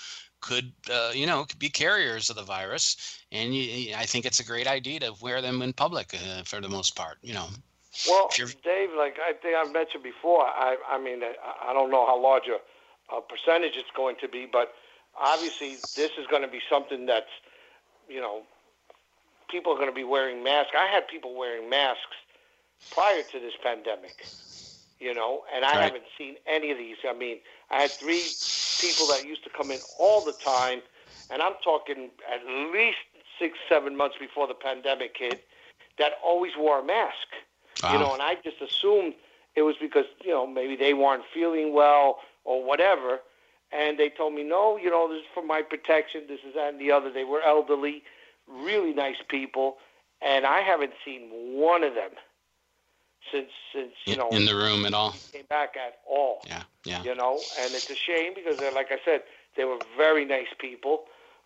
could 0.44 0.72
uh, 0.90 1.10
you 1.14 1.26
know 1.26 1.44
could 1.44 1.58
be 1.58 1.68
carriers 1.68 2.28
of 2.30 2.36
the 2.36 2.42
virus 2.42 3.18
and 3.32 3.54
you, 3.54 3.94
i 3.96 4.04
think 4.04 4.26
it's 4.26 4.40
a 4.40 4.44
great 4.44 4.66
idea 4.66 5.00
to 5.00 5.12
wear 5.22 5.40
them 5.40 5.62
in 5.62 5.72
public 5.72 6.14
uh, 6.14 6.42
for 6.44 6.60
the 6.60 6.68
most 6.68 6.94
part 6.94 7.16
you 7.22 7.34
know 7.34 7.46
well 8.08 8.28
dave 8.62 8.90
like 8.96 9.16
i 9.28 9.32
think 9.32 9.56
i've 9.56 9.72
mentioned 9.72 10.02
before 10.02 10.42
i 10.42 10.76
i 10.88 10.98
mean 10.98 11.20
i 11.68 11.72
don't 11.72 11.90
know 11.90 12.04
how 12.06 12.20
large 12.20 12.48
a, 12.48 12.58
a 13.16 13.20
percentage 13.22 13.76
it's 13.76 13.94
going 13.96 14.16
to 14.20 14.28
be 14.28 14.46
but 14.50 14.74
obviously 15.20 15.76
this 15.96 16.10
is 16.18 16.26
going 16.28 16.42
to 16.42 16.48
be 16.48 16.60
something 16.68 17.06
that's 17.06 17.34
you 18.08 18.20
know 18.20 18.42
people 19.50 19.72
are 19.72 19.76
going 19.76 19.88
to 19.88 19.94
be 19.94 20.04
wearing 20.04 20.42
masks 20.44 20.72
i 20.78 20.86
had 20.86 21.06
people 21.08 21.34
wearing 21.34 21.70
masks 21.70 22.16
prior 22.90 23.22
to 23.22 23.40
this 23.40 23.54
pandemic, 23.62 24.26
you 25.00 25.14
know, 25.14 25.42
and 25.54 25.64
I 25.64 25.72
right. 25.72 25.82
haven't 25.84 26.04
seen 26.16 26.36
any 26.46 26.70
of 26.70 26.78
these. 26.78 26.96
I 27.08 27.12
mean, 27.12 27.38
I 27.70 27.82
had 27.82 27.90
three 27.90 28.20
people 28.84 29.06
that 29.08 29.24
used 29.26 29.42
to 29.44 29.50
come 29.50 29.70
in 29.70 29.78
all 29.98 30.24
the 30.24 30.32
time, 30.32 30.80
and 31.30 31.40
I'm 31.40 31.54
talking 31.62 32.10
at 32.32 32.44
least 32.72 32.98
six, 33.38 33.58
seven 33.68 33.96
months 33.96 34.16
before 34.20 34.46
the 34.46 34.54
pandemic 34.54 35.16
hit, 35.18 35.44
that 35.98 36.12
always 36.24 36.52
wore 36.58 36.80
a 36.80 36.84
mask. 36.84 37.28
Wow. 37.82 37.92
You 37.92 37.98
ah. 37.98 38.00
know, 38.00 38.12
and 38.14 38.22
I 38.22 38.36
just 38.42 38.60
assumed 38.60 39.14
it 39.56 39.62
was 39.62 39.76
because 39.80 40.04
you 40.22 40.30
know 40.30 40.46
maybe 40.46 40.76
they 40.76 40.94
weren't 40.94 41.24
feeling 41.32 41.72
well 41.72 42.18
or 42.44 42.64
whatever. 42.64 43.20
And 43.72 43.98
they 43.98 44.08
told 44.08 44.34
me, 44.34 44.44
no, 44.44 44.76
you 44.76 44.88
know, 44.88 45.08
this 45.08 45.18
is 45.18 45.26
for 45.34 45.42
my 45.44 45.60
protection. 45.60 46.24
This 46.28 46.38
is 46.46 46.54
that 46.54 46.74
and 46.74 46.80
the 46.80 46.92
other. 46.92 47.10
They 47.10 47.24
were 47.24 47.42
elderly, 47.42 48.04
really 48.46 48.92
nice 48.92 49.16
people, 49.26 49.78
and 50.22 50.46
I 50.46 50.60
haven't 50.60 50.92
seen 51.04 51.28
one 51.32 51.82
of 51.82 51.94
them 51.94 52.10
since 53.32 53.50
since 53.72 53.92
you 54.06 54.16
know 54.16 54.28
in 54.30 54.44
the 54.44 54.54
room 54.54 54.84
at 54.86 54.94
all 54.94 55.14
came 55.32 55.44
back 55.48 55.74
at 55.76 55.98
all. 56.08 56.42
Yeah, 56.46 56.62
yeah. 56.84 57.02
You 57.02 57.14
know, 57.14 57.40
and 57.60 57.74
it's 57.74 57.90
a 57.90 57.94
shame 57.94 58.32
because 58.34 58.58
they're 58.58 58.72
like 58.72 58.90
I 58.90 58.98
said, 59.04 59.22
they 59.56 59.64
were 59.64 59.78
very 59.96 60.24
nice 60.24 60.52
people. 60.58 61.04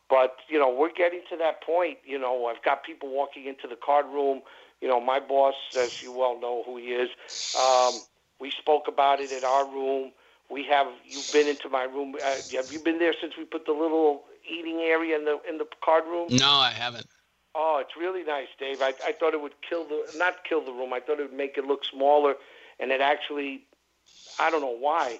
But 0.08 0.36
you 0.48 0.58
know, 0.58 0.72
we're 0.72 0.92
getting 0.92 1.22
to 1.30 1.36
that 1.38 1.62
point. 1.62 1.98
You 2.04 2.18
know, 2.18 2.46
I've 2.46 2.62
got 2.62 2.84
people 2.84 3.10
walking 3.10 3.46
into 3.46 3.66
the 3.68 3.76
card 3.76 4.06
room. 4.06 4.42
You 4.80 4.88
know, 4.88 5.00
my 5.00 5.20
boss, 5.20 5.54
as 5.76 5.90
you 6.02 6.12
well 6.12 6.40
know 6.40 6.62
who 6.64 6.76
he 6.76 6.92
is, 6.92 7.10
um, 7.58 8.00
we 8.40 8.52
spoke 8.52 8.84
about 8.86 9.20
it 9.20 9.32
at 9.32 9.44
our 9.44 9.66
room. 9.66 10.12
We 10.50 10.64
have 10.70 10.86
you've 11.06 11.30
been 11.32 11.48
into 11.48 11.68
my 11.68 11.84
room. 11.84 12.14
Uh, 12.14 12.36
have 12.56 12.72
you 12.72 12.78
been 12.78 12.98
there 12.98 13.14
since 13.20 13.34
we 13.36 13.44
put 13.44 13.66
the 13.66 13.72
little 13.72 14.22
eating 14.48 14.78
area 14.80 15.16
in 15.18 15.24
the 15.24 15.38
in 15.48 15.58
the 15.58 15.66
card 15.84 16.04
room? 16.04 16.28
No, 16.30 16.52
I 16.52 16.70
haven't. 16.70 17.06
Oh, 17.60 17.78
it's 17.80 17.96
really 17.98 18.22
nice, 18.22 18.46
Dave. 18.60 18.80
I, 18.80 18.94
I 19.04 19.12
thought 19.18 19.34
it 19.34 19.42
would 19.42 19.60
kill 19.68 19.84
the 19.84 20.04
not 20.14 20.44
kill 20.48 20.64
the 20.64 20.72
room. 20.72 20.92
I 20.92 21.00
thought 21.00 21.18
it 21.18 21.28
would 21.28 21.36
make 21.36 21.58
it 21.58 21.64
look 21.64 21.84
smaller, 21.84 22.36
and 22.78 22.92
it 22.92 23.00
actually, 23.00 23.64
I 24.38 24.48
don't 24.48 24.60
know 24.60 24.78
why. 24.78 25.18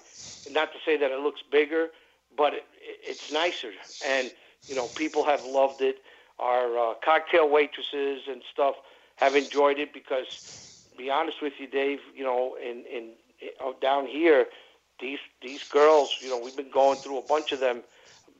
Not 0.49 0.71
to 0.71 0.79
say 0.85 0.95
that 0.95 1.11
it 1.11 1.19
looks 1.19 1.41
bigger, 1.51 1.89
but 2.37 2.53
it, 2.53 2.63
it's 2.81 3.29
nicer, 3.29 3.71
and 4.07 4.31
you 4.69 4.73
know 4.73 4.87
people 4.87 5.25
have 5.25 5.43
loved 5.43 5.81
it. 5.81 5.97
Our 6.39 6.77
uh, 6.79 6.93
cocktail 7.03 7.49
waitresses 7.49 8.21
and 8.29 8.41
stuff 8.49 8.75
have 9.17 9.35
enjoyed 9.35 9.77
it 9.77 9.93
because, 9.93 10.27
be 10.97 11.09
honest 11.09 11.41
with 11.41 11.53
you, 11.59 11.67
Dave, 11.67 11.99
you 12.15 12.23
know, 12.23 12.55
in 12.55 12.85
in, 12.89 13.09
in 13.41 13.49
uh, 13.61 13.73
down 13.81 14.07
here, 14.07 14.45
these 15.01 15.19
these 15.41 15.63
girls, 15.63 16.15
you 16.21 16.29
know, 16.29 16.39
we've 16.39 16.55
been 16.55 16.71
going 16.71 16.99
through 17.03 17.19
a 17.19 17.27
bunch 17.27 17.51
of 17.51 17.59
them 17.59 17.83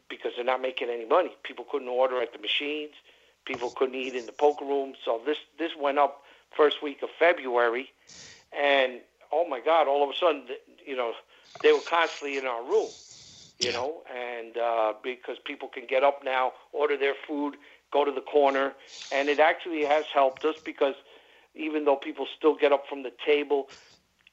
because 0.09 0.31
they're 0.37 0.45
not 0.45 0.61
making 0.61 0.89
any 0.89 1.05
money. 1.05 1.31
People 1.43 1.65
couldn't 1.69 1.89
order 1.89 2.21
at 2.21 2.31
the 2.31 2.39
machines 2.39 2.93
People 3.49 3.71
couldn't 3.75 3.95
eat 3.95 4.15
in 4.15 4.27
the 4.27 4.31
poker 4.33 4.65
room. 4.65 4.93
So 5.03 5.21
this 5.25 5.39
this 5.59 5.71
went 5.81 5.97
up 5.99 6.21
first 6.55 6.83
week 6.83 6.99
of 7.03 7.09
February, 7.19 7.89
and 8.53 9.01
oh 9.33 9.47
my 9.49 9.59
God! 9.59 9.87
All 9.87 10.03
of 10.03 10.11
a 10.11 10.17
sudden, 10.17 10.43
you 10.85 10.95
know, 10.95 11.13
they 11.63 11.73
were 11.73 11.81
constantly 11.89 12.37
in 12.37 12.45
our 12.45 12.63
room. 12.63 12.91
You 13.59 13.73
know, 13.73 14.03
and 14.15 14.57
uh, 14.57 14.93
because 15.03 15.37
people 15.45 15.67
can 15.67 15.85
get 15.89 16.03
up 16.03 16.21
now, 16.23 16.53
order 16.73 16.97
their 16.97 17.15
food, 17.27 17.55
go 17.91 18.05
to 18.05 18.11
the 18.11 18.21
corner, 18.21 18.73
and 19.11 19.29
it 19.29 19.39
actually 19.41 19.83
has 19.83 20.05
helped 20.13 20.45
us 20.45 20.55
because 20.63 20.95
even 21.55 21.85
though 21.85 21.97
people 21.97 22.27
still 22.37 22.55
get 22.55 22.71
up 22.71 22.83
from 22.89 23.03
the 23.03 23.11
table, 23.25 23.67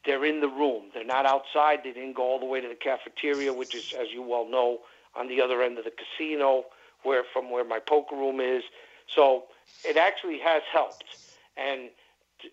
they're 0.06 0.24
in 0.24 0.40
the 0.40 0.48
room. 0.48 0.84
They're 0.94 1.04
not 1.04 1.26
outside. 1.26 1.80
They 1.84 1.92
didn't 1.92 2.14
go 2.16 2.22
all 2.22 2.40
the 2.40 2.46
way 2.46 2.60
to 2.60 2.68
the 2.68 2.76
cafeteria, 2.76 3.52
which 3.52 3.74
is, 3.74 3.84
as 4.00 4.08
you 4.14 4.22
well 4.22 4.48
know, 4.48 4.78
on 5.16 5.28
the 5.28 5.40
other 5.40 5.62
end 5.62 5.78
of 5.78 5.84
the 5.84 5.90
casino, 5.90 6.64
where 7.02 7.24
from 7.32 7.50
where 7.50 7.64
my 7.64 7.80
poker 7.80 8.16
room 8.16 8.40
is. 8.40 8.62
So 9.14 9.44
it 9.84 9.96
actually 9.96 10.38
has 10.40 10.62
helped. 10.72 11.04
And 11.56 11.90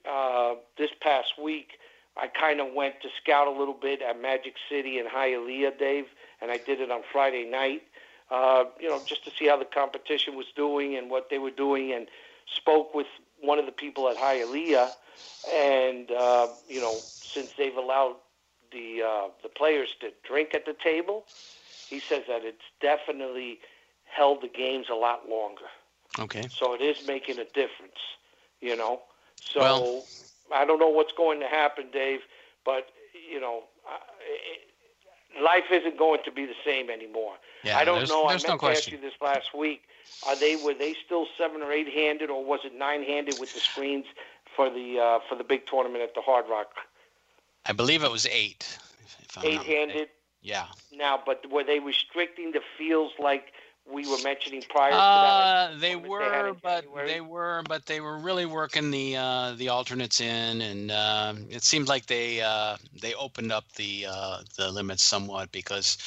uh, 0.10 0.56
this 0.78 0.92
past 1.02 1.34
week, 1.42 1.80
I 2.16 2.28
kind 2.28 2.62
of 2.62 2.74
went 2.74 3.02
to 3.02 3.10
scout 3.22 3.48
a 3.48 3.52
little 3.52 3.74
bit 3.74 4.02
at 4.02 4.22
Magic 4.22 4.56
City 4.70 5.00
and 5.00 5.10
Hialeah, 5.10 5.78
Dave, 5.78 6.06
and 6.42 6.52
I 6.52 6.58
did 6.58 6.80
it 6.80 6.92
on 6.92 7.02
Friday 7.12 7.46
night. 7.50 7.84
Uh, 8.30 8.66
you 8.80 8.90
know, 8.90 9.02
just 9.06 9.26
to 9.26 9.32
see 9.38 9.48
how 9.48 9.58
the 9.58 9.66
competition 9.66 10.36
was 10.36 10.46
doing 10.56 10.96
and 10.96 11.10
what 11.10 11.30
they 11.30 11.38
were 11.38 11.52
doing, 11.52 11.92
and 11.92 12.08
spoke 12.56 12.94
with 12.94 13.08
one 13.42 13.60
of 13.60 13.66
the 13.66 13.72
people 13.72 14.10
at 14.10 14.18
Hialeah, 14.18 14.92
and 15.54 16.10
uh, 16.12 16.48
you 16.68 16.80
know, 16.80 16.96
since 17.22 17.50
they've 17.58 17.76
allowed 17.76 18.16
the 18.72 19.04
uh, 19.06 19.28
the 19.42 19.50
players 19.50 19.90
to 20.00 20.10
drink 20.28 20.54
at 20.54 20.66
the 20.66 20.76
table, 20.84 21.26
he 21.90 22.00
says 22.00 22.24
that 22.28 22.44
it's 22.44 22.64
definitely 22.82 23.60
held 24.06 24.42
the 24.42 24.48
games 24.48 24.88
a 24.92 24.96
lot 24.96 25.30
longer. 25.30 25.66
Okay. 26.20 26.48
So 26.50 26.74
it 26.74 26.82
is 26.82 27.08
making 27.08 27.40
a 27.40 27.46
difference, 27.46 28.00
you 28.62 28.76
know. 28.76 29.02
So 29.42 29.60
well, 29.60 30.06
I 30.54 30.66
don't 30.66 30.80
know 30.80 30.90
what's 30.90 31.14
going 31.14 31.40
to 31.40 31.48
happen, 31.48 31.86
Dave, 31.92 32.22
but 32.66 32.88
you 33.32 33.40
know, 33.40 33.64
it, 34.22 35.42
life 35.44 35.66
isn't 35.72 35.98
going 35.98 36.20
to 36.26 36.32
be 36.32 36.46
the 36.46 36.56
same 36.66 36.90
anymore. 36.90 37.34
Yeah, 37.64 37.78
I 37.78 37.86
don't 37.86 37.98
there's, 37.98 38.10
know. 38.10 38.28
There's 38.28 38.46
I 38.46 38.50
meant 38.50 38.62
no 38.62 38.68
to 38.68 38.74
ask 38.74 38.92
you 38.92 39.00
this 39.00 39.14
last 39.22 39.56
week. 39.58 39.84
Are 40.28 40.36
they 40.36 40.56
were 40.56 40.74
they 40.74 40.96
still 41.06 41.28
seven 41.38 41.62
or 41.62 41.72
eight 41.72 41.88
handed, 41.88 42.30
or 42.30 42.44
was 42.44 42.62
it 42.64 42.78
nine 42.78 43.04
handed 43.04 43.40
with 43.40 43.54
the 43.54 43.60
screens 43.60 44.06
for 44.56 44.70
the 44.70 45.00
uh, 45.00 45.20
for 45.28 45.36
the 45.36 45.44
big 45.44 45.66
tournament 45.66 46.04
at 46.04 46.14
the 46.14 46.22
Hard 46.22 46.46
Rock? 46.50 46.74
I 47.66 47.74
believe 47.74 48.04
it 48.04 48.12
was 48.12 48.26
eight. 48.28 48.78
Eight 49.42 49.64
handed. 49.64 50.10
Yeah. 50.42 50.66
Now, 50.94 51.20
but 51.26 51.50
were 51.50 51.64
they 51.64 51.80
restricting 51.80 52.52
the 52.52 52.62
fields 52.78 53.14
like 53.18 53.54
we 53.92 54.08
were 54.08 54.18
mentioning 54.24 54.64
prior 54.70 54.92
to 54.92 54.98
uh, 54.98 55.68
that? 55.72 55.80
They 55.80 55.96
were, 55.96 56.54
they 56.54 56.60
but 56.62 56.86
they 57.06 57.22
were, 57.22 57.64
but 57.68 57.86
they 57.86 58.00
were 58.00 58.18
really 58.18 58.46
working 58.46 58.92
the 58.92 59.18
uh, 59.18 59.54
the 59.58 59.70
alternates 59.70 60.22
in, 60.22 60.62
and 60.62 60.92
uh, 60.92 61.34
it 61.50 61.64
seemed 61.64 61.88
like 61.88 62.06
they 62.06 62.42
uh, 62.42 62.78
they 63.02 63.14
opened 63.16 63.52
up 63.52 63.72
the 63.74 64.08
uh, 64.10 64.40
the 64.58 64.72
limits 64.72 65.04
somewhat 65.04 65.52
because, 65.52 65.98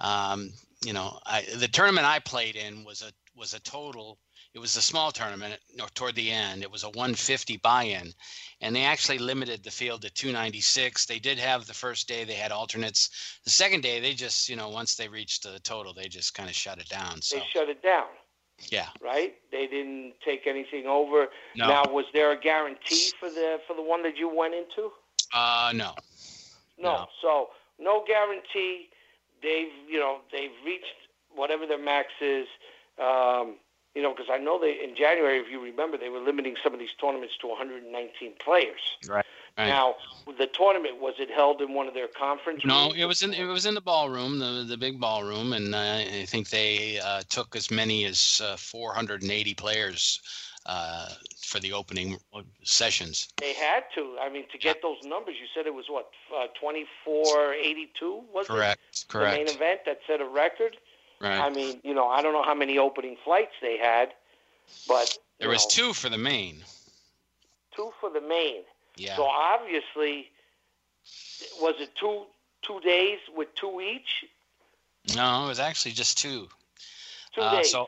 um, 0.00 0.52
you 0.84 0.92
know, 0.92 1.18
I, 1.26 1.44
the 1.56 1.68
tournament 1.68 2.06
I 2.06 2.20
played 2.20 2.56
in 2.56 2.84
was 2.84 3.02
a 3.02 3.12
was 3.38 3.54
a 3.54 3.60
total 3.60 4.18
it 4.56 4.58
was 4.58 4.74
a 4.74 4.82
small 4.82 5.12
tournament 5.12 5.60
toward 5.94 6.14
the 6.14 6.30
end. 6.30 6.62
It 6.62 6.70
was 6.70 6.82
a 6.82 6.88
150 6.88 7.58
buy-in, 7.58 8.14
and 8.62 8.74
they 8.74 8.84
actually 8.84 9.18
limited 9.18 9.62
the 9.62 9.70
field 9.70 10.00
to 10.00 10.10
296. 10.10 11.04
They 11.04 11.18
did 11.18 11.38
have 11.38 11.66
the 11.66 11.74
first 11.74 12.08
day 12.08 12.24
they 12.24 12.32
had 12.32 12.52
alternates. 12.52 13.38
The 13.44 13.50
second 13.50 13.82
day 13.82 14.00
they 14.00 14.14
just 14.14 14.48
you 14.48 14.56
know 14.56 14.70
once 14.70 14.96
they 14.96 15.08
reached 15.08 15.42
the 15.42 15.60
total 15.60 15.92
they 15.92 16.08
just 16.08 16.34
kind 16.34 16.48
of 16.48 16.54
shut 16.54 16.78
it 16.78 16.88
down. 16.88 17.20
So 17.20 17.36
they 17.36 17.44
shut 17.52 17.68
it 17.68 17.82
down. 17.82 18.06
Yeah. 18.70 18.86
Right. 19.02 19.34
They 19.52 19.66
didn't 19.66 20.14
take 20.24 20.46
anything 20.46 20.86
over. 20.86 21.26
No. 21.54 21.68
Now 21.68 21.84
was 21.92 22.06
there 22.14 22.32
a 22.32 22.40
guarantee 22.40 23.10
for 23.20 23.28
the 23.28 23.58
for 23.66 23.76
the 23.76 23.82
one 23.82 24.02
that 24.04 24.16
you 24.16 24.34
went 24.34 24.54
into? 24.54 24.90
Uh 25.34 25.72
no. 25.74 25.92
No. 26.78 26.92
No. 26.92 27.06
So 27.20 27.48
no 27.78 28.04
guarantee. 28.06 28.88
They've 29.42 29.68
you 29.86 29.98
know 29.98 30.20
they've 30.32 30.56
reached 30.64 30.96
whatever 31.34 31.66
their 31.66 31.82
max 31.82 32.08
is. 32.22 32.46
Um, 32.98 33.56
you 33.96 34.02
know, 34.02 34.12
because 34.14 34.28
I 34.30 34.36
know 34.36 34.60
they 34.60 34.72
in 34.72 34.94
January, 34.94 35.38
if 35.38 35.50
you 35.50 35.58
remember, 35.58 35.96
they 35.96 36.10
were 36.10 36.20
limiting 36.20 36.54
some 36.62 36.74
of 36.74 36.78
these 36.78 36.90
tournaments 37.00 37.34
to 37.40 37.48
119 37.48 38.34
players. 38.44 38.80
Right. 39.08 39.24
right. 39.56 39.66
Now, 39.68 39.94
the 40.38 40.46
tournament 40.48 41.00
was 41.00 41.14
it 41.18 41.30
held 41.30 41.62
in 41.62 41.72
one 41.72 41.88
of 41.88 41.94
their 41.94 42.08
conference? 42.08 42.62
No, 42.62 42.88
rooms? 42.88 42.94
it 42.98 43.04
was 43.06 43.22
in 43.22 43.32
it 43.32 43.46
was 43.46 43.64
in 43.64 43.74
the 43.74 43.80
ballroom, 43.80 44.38
the 44.38 44.66
the 44.68 44.76
big 44.76 45.00
ballroom, 45.00 45.54
and 45.54 45.74
uh, 45.74 45.78
I 45.78 46.26
think 46.26 46.50
they 46.50 47.00
uh, 47.00 47.22
took 47.30 47.56
as 47.56 47.70
many 47.70 48.04
as 48.04 48.42
uh, 48.44 48.58
480 48.58 49.54
players 49.54 50.20
uh, 50.66 51.08
for 51.40 51.58
the 51.58 51.72
opening 51.72 52.18
sessions. 52.64 53.28
They 53.38 53.54
had 53.54 53.84
to. 53.94 54.18
I 54.20 54.28
mean, 54.28 54.44
to 54.52 54.58
get 54.58 54.82
those 54.82 54.98
numbers, 55.04 55.36
you 55.40 55.46
said 55.54 55.66
it 55.66 55.72
was 55.72 55.86
what 55.88 56.10
uh, 56.36 56.48
2482 56.60 58.24
was 58.34 58.46
correct, 58.46 58.80
it? 58.92 59.04
Correct. 59.08 59.32
The 59.32 59.44
main 59.44 59.48
event 59.48 59.80
that 59.86 60.00
set 60.06 60.20
a 60.20 60.26
record. 60.26 60.76
Right. 61.20 61.40
I 61.40 61.50
mean, 61.50 61.80
you 61.82 61.94
know, 61.94 62.08
I 62.08 62.22
don't 62.22 62.32
know 62.32 62.42
how 62.42 62.54
many 62.54 62.78
opening 62.78 63.16
flights 63.24 63.52
they 63.62 63.78
had, 63.78 64.12
but 64.86 65.16
there 65.40 65.48
was 65.48 65.64
know, 65.64 65.70
two 65.70 65.92
for 65.92 66.08
the 66.08 66.18
main. 66.18 66.62
Two 67.74 67.90
for 68.00 68.10
the 68.10 68.20
main. 68.20 68.62
Yeah. 68.96 69.16
So 69.16 69.24
obviously, 69.24 70.30
was 71.60 71.74
it 71.78 71.94
two 71.94 72.24
two 72.62 72.80
days 72.80 73.18
with 73.34 73.54
two 73.54 73.80
each? 73.80 74.24
No, 75.14 75.44
it 75.44 75.48
was 75.48 75.60
actually 75.60 75.92
just 75.92 76.18
two. 76.18 76.48
Two 77.34 77.42
uh, 77.42 77.56
days. 77.56 77.70
So, 77.70 77.86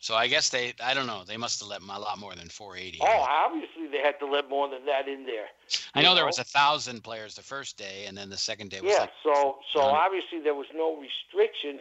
so 0.00 0.14
I 0.14 0.26
guess 0.26 0.50
they, 0.50 0.74
I 0.82 0.94
don't 0.94 1.06
know, 1.06 1.22
they 1.26 1.36
must 1.36 1.60
have 1.60 1.68
let 1.68 1.80
a 1.80 1.84
lot 1.84 2.18
more 2.18 2.34
than 2.34 2.48
480. 2.48 2.98
Oh, 3.02 3.06
obviously 3.06 3.86
they 3.90 3.98
had 3.98 4.18
to 4.20 4.26
let 4.26 4.48
more 4.48 4.68
than 4.68 4.84
that 4.86 5.06
in 5.06 5.24
there. 5.26 5.46
I 5.94 6.02
know, 6.02 6.08
know? 6.08 6.14
there 6.16 6.26
was 6.26 6.38
a 6.38 6.44
thousand 6.44 7.02
players 7.02 7.34
the 7.34 7.42
first 7.42 7.76
day, 7.76 8.06
and 8.06 8.16
then 8.16 8.30
the 8.30 8.36
second 8.36 8.70
day 8.70 8.80
was 8.80 8.92
yeah. 8.92 9.00
like. 9.00 9.10
So 9.22 9.58
so 9.72 9.80
obviously 9.80 10.40
there 10.40 10.54
was 10.54 10.66
no 10.74 10.96
restrictions. 10.96 11.80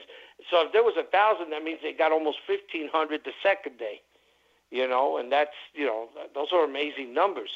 So 0.49 0.65
if 0.65 0.73
there 0.73 0.83
was 0.83 0.95
a 0.97 1.03
thousand, 1.03 1.51
that 1.51 1.63
means 1.63 1.79
they 1.81 1.93
got 1.93 2.11
almost 2.11 2.39
fifteen 2.45 2.89
hundred 2.89 3.23
the 3.23 3.33
second 3.41 3.77
day. 3.77 4.01
You 4.71 4.87
know, 4.87 5.17
and 5.17 5.31
that's 5.31 5.55
you 5.73 5.85
know 5.85 6.09
those 6.33 6.47
are 6.53 6.63
amazing 6.63 7.13
numbers. 7.13 7.51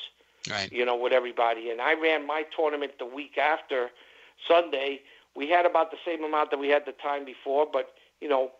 Right. 0.49 0.71
you 0.71 0.85
know, 0.85 0.95
with 0.95 1.11
everybody. 1.13 1.69
And 1.69 1.81
I 1.81 1.93
ran 1.93 2.25
my 2.25 2.43
tournament 2.55 2.93
the 2.97 3.05
week 3.05 3.37
after 3.37 3.89
Sunday. 4.47 5.01
We 5.35 5.49
had 5.49 5.65
about 5.65 5.91
the 5.91 5.97
same 6.05 6.23
amount 6.23 6.49
that 6.51 6.57
we 6.57 6.69
had 6.69 6.85
the 6.85 6.93
time 6.93 7.25
before, 7.25 7.67
but 7.71 7.93
you 8.21 8.27
know, 8.27 8.51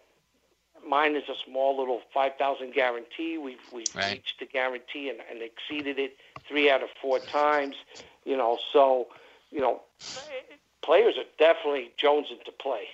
mine 0.88 1.16
is 1.16 1.24
a 1.30 1.36
small 1.46 1.78
little 1.78 2.02
five 2.14 2.34
thousand 2.38 2.74
guarantee. 2.74 3.38
We've 3.38 3.58
we've 3.72 3.96
Right. 3.96 4.12
reached 4.14 4.40
the 4.40 4.46
guarantee 4.46 5.10
and, 5.10 5.20
and 5.32 5.42
exceeded 5.42 5.98
it 6.00 6.18
three 6.48 6.70
out 6.70 6.84
of 6.84 6.90
four 7.02 7.20
times. 7.20 7.76
You 8.26 8.38
know, 8.38 8.60
so 8.72 9.08
you 9.52 9.62
know, 9.62 9.82
players 10.84 11.16
are 11.18 11.26
definitely 11.38 11.92
jonesing 11.98 12.44
to 12.46 12.52
play. 12.52 12.86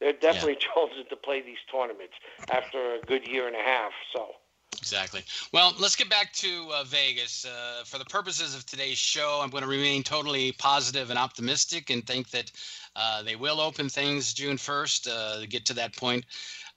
They're 0.00 0.12
definitely 0.12 0.58
chosen 0.74 1.04
to 1.08 1.16
play 1.16 1.40
these 1.42 1.58
tournaments 1.70 2.14
after 2.50 2.94
a 2.94 3.00
good 3.06 3.26
year 3.28 3.46
and 3.46 3.56
a 3.56 3.62
half. 3.62 3.92
So 4.14 4.34
Exactly. 4.76 5.24
Well, 5.52 5.74
let's 5.78 5.96
get 5.96 6.08
back 6.08 6.32
to 6.34 6.70
uh, 6.72 6.84
Vegas. 6.84 7.44
Uh, 7.44 7.82
for 7.84 7.98
the 7.98 8.04
purposes 8.04 8.54
of 8.54 8.64
today's 8.64 8.98
show, 8.98 9.40
I'm 9.42 9.50
going 9.50 9.62
to 9.64 9.68
remain 9.68 10.02
totally 10.02 10.52
positive 10.52 11.10
and 11.10 11.18
optimistic 11.18 11.90
and 11.90 12.06
think 12.06 12.30
that 12.30 12.52
uh, 12.94 13.22
they 13.22 13.34
will 13.34 13.60
open 13.60 13.88
things 13.88 14.32
June 14.32 14.56
1st 14.56 15.08
uh, 15.10 15.40
to 15.40 15.46
get 15.46 15.64
to 15.66 15.74
that 15.74 15.96
point. 15.96 16.24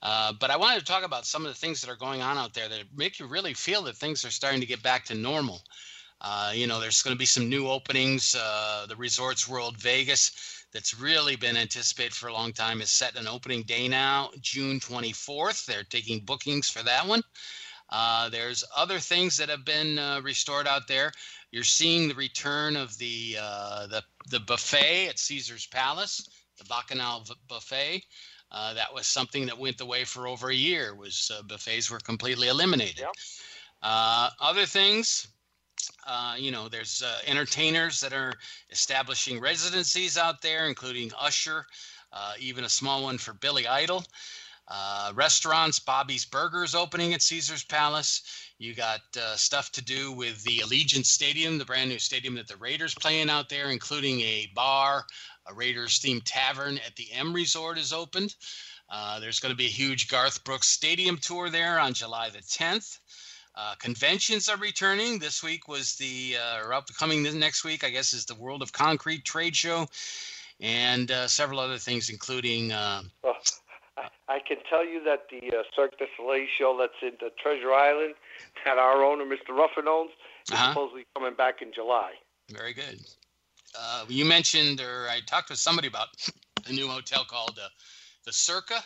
Uh, 0.02 0.32
but 0.40 0.50
I 0.50 0.56
wanted 0.56 0.80
to 0.80 0.84
talk 0.84 1.04
about 1.04 1.26
some 1.26 1.46
of 1.46 1.52
the 1.52 1.58
things 1.58 1.80
that 1.80 1.90
are 1.90 1.96
going 1.96 2.22
on 2.22 2.38
out 2.38 2.54
there 2.54 2.68
that 2.68 2.84
make 2.96 3.20
you 3.20 3.26
really 3.26 3.54
feel 3.54 3.82
that 3.82 3.96
things 3.96 4.24
are 4.24 4.30
starting 4.30 4.60
to 4.60 4.66
get 4.66 4.82
back 4.82 5.04
to 5.06 5.14
normal. 5.14 5.62
Uh, 6.20 6.50
you 6.54 6.66
know, 6.66 6.80
there's 6.80 7.02
going 7.02 7.14
to 7.14 7.18
be 7.18 7.26
some 7.26 7.48
new 7.48 7.68
openings. 7.68 8.32
the 8.32 8.96
Resorts 8.96 9.48
World 9.48 9.76
Vegas, 9.76 10.61
that's 10.72 10.98
really 10.98 11.36
been 11.36 11.56
anticipated 11.56 12.14
for 12.14 12.28
a 12.28 12.32
long 12.32 12.52
time, 12.52 12.80
is 12.80 12.90
set 12.90 13.16
an 13.16 13.28
opening 13.28 13.62
day 13.62 13.88
now, 13.88 14.30
June 14.40 14.80
24th. 14.80 15.66
They're 15.66 15.84
taking 15.84 16.24
bookings 16.24 16.68
for 16.68 16.82
that 16.82 17.06
one. 17.06 17.22
Uh, 17.90 18.30
there's 18.30 18.64
other 18.74 18.98
things 18.98 19.36
that 19.36 19.50
have 19.50 19.64
been 19.64 19.98
uh, 19.98 20.20
restored 20.22 20.66
out 20.66 20.88
there. 20.88 21.12
You're 21.50 21.62
seeing 21.62 22.08
the 22.08 22.14
return 22.14 22.76
of 22.76 22.96
the 22.96 23.36
uh, 23.38 23.86
the 23.86 24.02
the 24.30 24.40
buffet 24.40 25.08
at 25.08 25.18
Caesar's 25.18 25.66
Palace, 25.66 26.26
the 26.56 26.64
Bacchanal 26.64 27.24
buffet. 27.48 28.02
Uh, 28.50 28.74
that 28.74 28.92
was 28.92 29.06
something 29.06 29.46
that 29.46 29.58
went 29.58 29.80
away 29.80 30.04
for 30.04 30.26
over 30.26 30.48
a 30.48 30.54
year. 30.54 30.94
Was 30.94 31.30
uh, 31.34 31.42
buffets 31.42 31.90
were 31.90 32.00
completely 32.00 32.48
eliminated. 32.48 33.00
Yep. 33.00 33.12
Uh, 33.82 34.30
other 34.40 34.64
things, 34.64 35.26
you 36.38 36.50
know, 36.50 36.68
there's 36.68 37.02
entertainers 37.26 38.00
that 38.00 38.12
are 38.12 38.34
establishing 38.70 39.40
residencies 39.40 40.16
out 40.16 40.42
there, 40.42 40.66
including 40.66 41.10
Usher, 41.18 41.66
even 42.38 42.64
a 42.64 42.68
small 42.68 43.02
one 43.02 43.18
for 43.18 43.32
Billy 43.34 43.66
Idol. 43.66 44.04
Uh, 44.68 45.12
restaurants, 45.14 45.78
Bobby's 45.78 46.24
Burgers 46.24 46.74
opening 46.74 47.12
at 47.12 47.22
Caesar's 47.22 47.64
Palace. 47.64 48.22
You 48.58 48.74
got 48.74 49.00
uh, 49.20 49.36
stuff 49.36 49.72
to 49.72 49.82
do 49.82 50.12
with 50.12 50.42
the 50.44 50.60
Allegiant 50.60 51.04
Stadium, 51.04 51.58
the 51.58 51.64
brand 51.64 51.90
new 51.90 51.98
stadium 51.98 52.36
that 52.36 52.46
the 52.46 52.56
Raiders 52.56 52.94
playing 52.94 53.28
out 53.28 53.48
there, 53.48 53.70
including 53.70 54.20
a 54.20 54.50
bar, 54.54 55.04
a 55.46 55.52
Raiders 55.52 55.98
themed 55.98 56.22
tavern 56.24 56.78
at 56.86 56.94
the 56.96 57.10
M 57.12 57.32
Resort 57.32 57.76
is 57.76 57.92
opened. 57.92 58.34
Uh, 58.88 59.18
there's 59.18 59.40
going 59.40 59.52
to 59.52 59.56
be 59.56 59.66
a 59.66 59.68
huge 59.68 60.08
Garth 60.08 60.44
Brooks 60.44 60.68
Stadium 60.68 61.18
tour 61.18 61.50
there 61.50 61.78
on 61.78 61.92
July 61.92 62.30
the 62.30 62.38
10th. 62.38 62.98
Uh, 63.54 63.74
conventions 63.78 64.48
are 64.48 64.56
returning. 64.56 65.18
This 65.18 65.42
week 65.42 65.68
was 65.68 65.96
the, 65.96 66.36
uh, 66.38 66.64
or 66.64 66.72
upcoming 66.72 67.22
next 67.38 67.64
week, 67.64 67.84
I 67.84 67.90
guess, 67.90 68.14
is 68.14 68.24
the 68.24 68.34
World 68.34 68.62
of 68.62 68.72
Concrete 68.72 69.24
trade 69.24 69.54
show 69.54 69.88
and 70.60 71.10
uh, 71.10 71.28
several 71.28 71.60
other 71.60 71.78
things, 71.78 72.08
including. 72.08 72.72
Uh, 72.72 73.02
oh, 73.24 73.34
I 74.28 74.38
can 74.46 74.56
tell 74.70 74.86
you 74.86 75.04
that 75.04 75.26
the 75.30 75.54
uh, 75.54 75.62
Cirque 75.76 75.98
du 75.98 76.06
Soleil 76.16 76.46
show 76.58 76.78
that's 76.78 76.94
in 77.02 77.12
the 77.20 77.30
Treasure 77.42 77.72
Island 77.72 78.14
that 78.64 78.78
our 78.78 79.04
owner, 79.04 79.24
Mr. 79.24 79.50
Ruffin, 79.50 79.86
owns, 79.86 80.10
is 80.48 80.54
uh-huh. 80.54 80.70
supposedly 80.70 81.04
coming 81.14 81.34
back 81.34 81.60
in 81.60 81.72
July. 81.74 82.12
Very 82.50 82.72
good. 82.72 83.00
Uh, 83.78 84.04
you 84.08 84.24
mentioned, 84.24 84.80
or 84.80 85.08
I 85.10 85.20
talked 85.26 85.48
to 85.48 85.56
somebody 85.56 85.88
about 85.88 86.08
a 86.68 86.72
new 86.72 86.88
hotel 86.88 87.24
called 87.24 87.58
uh, 87.62 87.68
the 88.24 88.32
Circa. 88.32 88.82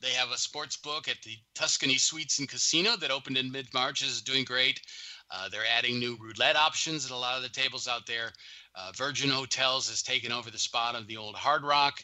They 0.00 0.10
have 0.10 0.30
a 0.30 0.38
sports 0.38 0.76
book 0.76 1.08
at 1.08 1.20
the 1.22 1.36
Tuscany 1.54 1.98
Suites 1.98 2.38
and 2.38 2.48
Casino 2.48 2.96
that 2.96 3.10
opened 3.10 3.36
in 3.36 3.50
mid 3.50 3.72
March. 3.74 4.02
is 4.02 4.22
doing 4.22 4.44
great. 4.44 4.80
Uh, 5.30 5.48
they're 5.48 5.66
adding 5.76 5.98
new 5.98 6.16
roulette 6.20 6.56
options 6.56 7.04
at 7.04 7.10
a 7.10 7.16
lot 7.16 7.36
of 7.36 7.42
the 7.42 7.48
tables 7.48 7.88
out 7.88 8.06
there. 8.06 8.32
Uh, 8.74 8.92
Virgin 8.96 9.28
Hotels 9.28 9.88
has 9.88 10.02
taken 10.02 10.32
over 10.32 10.50
the 10.50 10.58
spot 10.58 10.94
of 10.94 11.06
the 11.06 11.16
old 11.16 11.34
Hard 11.34 11.64
Rock, 11.64 12.02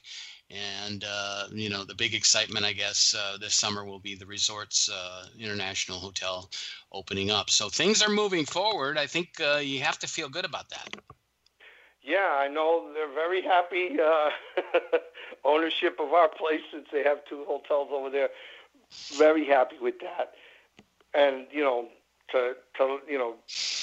and 0.50 1.04
uh, 1.08 1.46
you 1.52 1.70
know 1.70 1.84
the 1.84 1.94
big 1.94 2.14
excitement, 2.14 2.64
I 2.66 2.72
guess, 2.72 3.14
uh, 3.16 3.38
this 3.38 3.54
summer 3.54 3.84
will 3.84 4.00
be 4.00 4.14
the 4.14 4.26
Resorts 4.26 4.90
uh, 4.90 5.26
International 5.38 5.98
Hotel 5.98 6.50
opening 6.92 7.30
up. 7.30 7.48
So 7.48 7.68
things 7.68 8.02
are 8.02 8.10
moving 8.10 8.44
forward. 8.44 8.98
I 8.98 9.06
think 9.06 9.40
uh, 9.40 9.56
you 9.56 9.80
have 9.80 9.98
to 10.00 10.08
feel 10.08 10.28
good 10.28 10.44
about 10.44 10.68
that. 10.70 10.88
Yeah, 12.04 12.36
I 12.38 12.48
know 12.48 12.92
they're 12.92 13.12
very 13.12 13.42
happy 13.42 13.98
uh, 14.00 14.30
ownership 15.44 15.98
of 16.00 16.12
our 16.12 16.28
place 16.28 16.60
since 16.70 16.86
they 16.92 17.02
have 17.02 17.24
two 17.24 17.44
hotels 17.46 17.88
over 17.92 18.10
there. 18.10 18.28
Very 19.16 19.46
happy 19.46 19.76
with 19.80 19.98
that, 20.00 20.34
and 21.14 21.46
you 21.50 21.62
know 21.62 21.88
to 22.32 22.54
to 22.76 22.98
you 23.08 23.18
know 23.18 23.34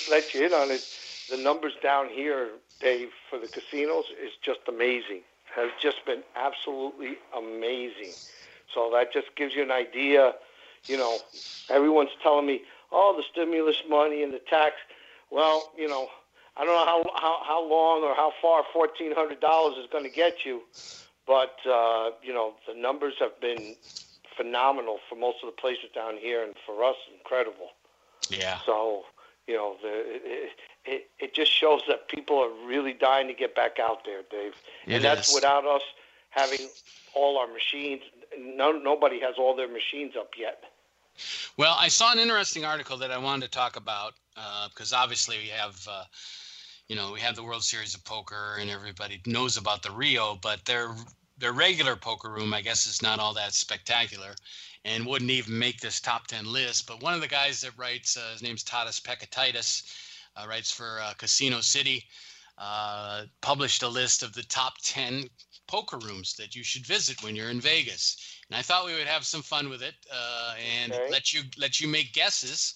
let 0.09 0.33
you 0.33 0.45
in 0.45 0.53
on 0.53 0.71
it. 0.71 0.81
The 1.29 1.37
numbers 1.37 1.73
down 1.81 2.09
here, 2.09 2.49
Dave, 2.79 3.09
for 3.29 3.39
the 3.39 3.47
casinos 3.47 4.05
is 4.23 4.31
just 4.43 4.59
amazing 4.67 5.21
has 5.55 5.69
just 5.81 6.05
been 6.05 6.23
absolutely 6.35 7.17
amazing. 7.37 8.13
So 8.73 8.89
that 8.93 9.11
just 9.11 9.35
gives 9.35 9.53
you 9.53 9.63
an 9.63 9.71
idea. 9.71 10.33
You 10.87 10.97
know, 10.97 11.17
everyone's 11.69 12.11
telling 12.23 12.45
me, 12.45 12.61
oh, 12.91 13.15
the 13.15 13.23
stimulus 13.31 13.83
money 13.89 14.23
and 14.23 14.33
the 14.33 14.39
tax. 14.39 14.75
Well, 15.29 15.71
you 15.77 15.87
know, 15.87 16.07
I 16.57 16.65
don't 16.65 16.73
know 16.73 16.85
how 16.85 17.03
how, 17.19 17.43
how 17.43 17.69
long 17.69 18.03
or 18.03 18.15
how 18.15 18.33
far 18.41 18.63
fourteen 18.73 19.13
hundred 19.13 19.39
dollars 19.39 19.77
is 19.77 19.87
going 19.91 20.03
to 20.03 20.09
get 20.09 20.45
you, 20.45 20.61
but 21.25 21.55
uh, 21.69 22.11
you 22.21 22.33
know 22.33 22.53
the 22.67 22.79
numbers 22.79 23.13
have 23.19 23.39
been 23.39 23.75
phenomenal 24.35 24.99
for 25.09 25.15
most 25.15 25.37
of 25.43 25.47
the 25.47 25.59
places 25.61 25.89
down 25.95 26.17
here, 26.17 26.43
and 26.43 26.55
for 26.65 26.83
us, 26.83 26.95
incredible. 27.17 27.69
Yeah. 28.29 28.59
So 28.65 29.05
you 29.47 29.55
know, 29.55 29.75
the, 29.81 29.89
it, 29.89 30.49
it, 30.85 31.09
it 31.19 31.33
just 31.33 31.51
shows 31.51 31.81
that 31.87 32.07
people 32.07 32.37
are 32.37 32.67
really 32.67 32.93
dying 32.93 33.27
to 33.27 33.33
get 33.33 33.55
back 33.55 33.79
out 33.79 34.05
there, 34.05 34.21
Dave. 34.29 34.53
It 34.85 34.95
and 34.95 35.03
that's 35.03 35.29
is. 35.29 35.35
without 35.35 35.65
us 35.65 35.81
having 36.29 36.67
all 37.13 37.37
our 37.37 37.47
machines. 37.47 38.01
No, 38.37 38.71
nobody 38.71 39.19
has 39.19 39.35
all 39.37 39.55
their 39.55 39.67
machines 39.67 40.13
up 40.17 40.31
yet. 40.37 40.63
Well, 41.57 41.75
I 41.77 41.89
saw 41.89 42.13
an 42.13 42.19
interesting 42.19 42.63
article 42.63 42.97
that 42.97 43.11
I 43.11 43.17
wanted 43.17 43.45
to 43.45 43.51
talk 43.51 43.75
about 43.75 44.13
because 44.69 44.93
uh, 44.93 44.97
obviously 44.97 45.37
we 45.37 45.49
have, 45.49 45.87
uh, 45.89 46.03
you 46.87 46.95
know, 46.95 47.11
we 47.11 47.19
have 47.19 47.35
the 47.35 47.43
World 47.43 47.63
Series 47.63 47.95
of 47.95 48.03
Poker 48.03 48.57
and 48.59 48.69
everybody 48.69 49.21
knows 49.25 49.57
about 49.57 49.83
the 49.83 49.91
Rio, 49.91 50.37
but 50.41 50.63
their 50.65 50.95
their 51.37 51.53
regular 51.53 51.95
poker 51.95 52.29
room, 52.29 52.53
I 52.53 52.61
guess, 52.61 52.85
is 52.85 53.01
not 53.01 53.19
all 53.19 53.33
that 53.33 53.53
spectacular 53.53 54.35
and 54.85 55.05
wouldn't 55.05 55.31
even 55.31 55.57
make 55.57 55.79
this 55.79 55.99
top 55.99 56.27
10 56.27 56.45
list. 56.45 56.87
But 56.87 57.01
one 57.01 57.15
of 57.15 57.21
the 57.21 57.27
guys 57.27 57.61
that 57.61 57.77
writes, 57.77 58.15
uh, 58.15 58.31
his 58.31 58.43
name's 58.43 58.63
Tadas 58.63 59.01
Peckaitis, 59.01 59.83
uh, 60.35 60.45
writes 60.47 60.71
for 60.71 60.99
uh, 61.01 61.13
Casino 61.17 61.61
City, 61.61 62.05
uh, 62.57 63.23
published 63.41 63.81
a 63.81 63.87
list 63.87 64.21
of 64.21 64.33
the 64.33 64.43
top 64.43 64.73
10 64.83 65.25
poker 65.67 65.97
rooms 65.97 66.35
that 66.35 66.55
you 66.55 66.63
should 66.63 66.85
visit 66.85 67.23
when 67.23 67.35
you're 67.35 67.49
in 67.49 67.61
Vegas. 67.61 68.17
And 68.49 68.57
I 68.57 68.61
thought 68.61 68.85
we 68.85 68.93
would 68.93 69.07
have 69.07 69.25
some 69.25 69.41
fun 69.41 69.69
with 69.69 69.81
it 69.81 69.95
uh, 70.13 70.55
and 70.79 70.91
okay. 70.93 71.09
let 71.09 71.33
you 71.33 71.41
let 71.57 71.79
you 71.79 71.87
make 71.87 72.13
guesses 72.13 72.75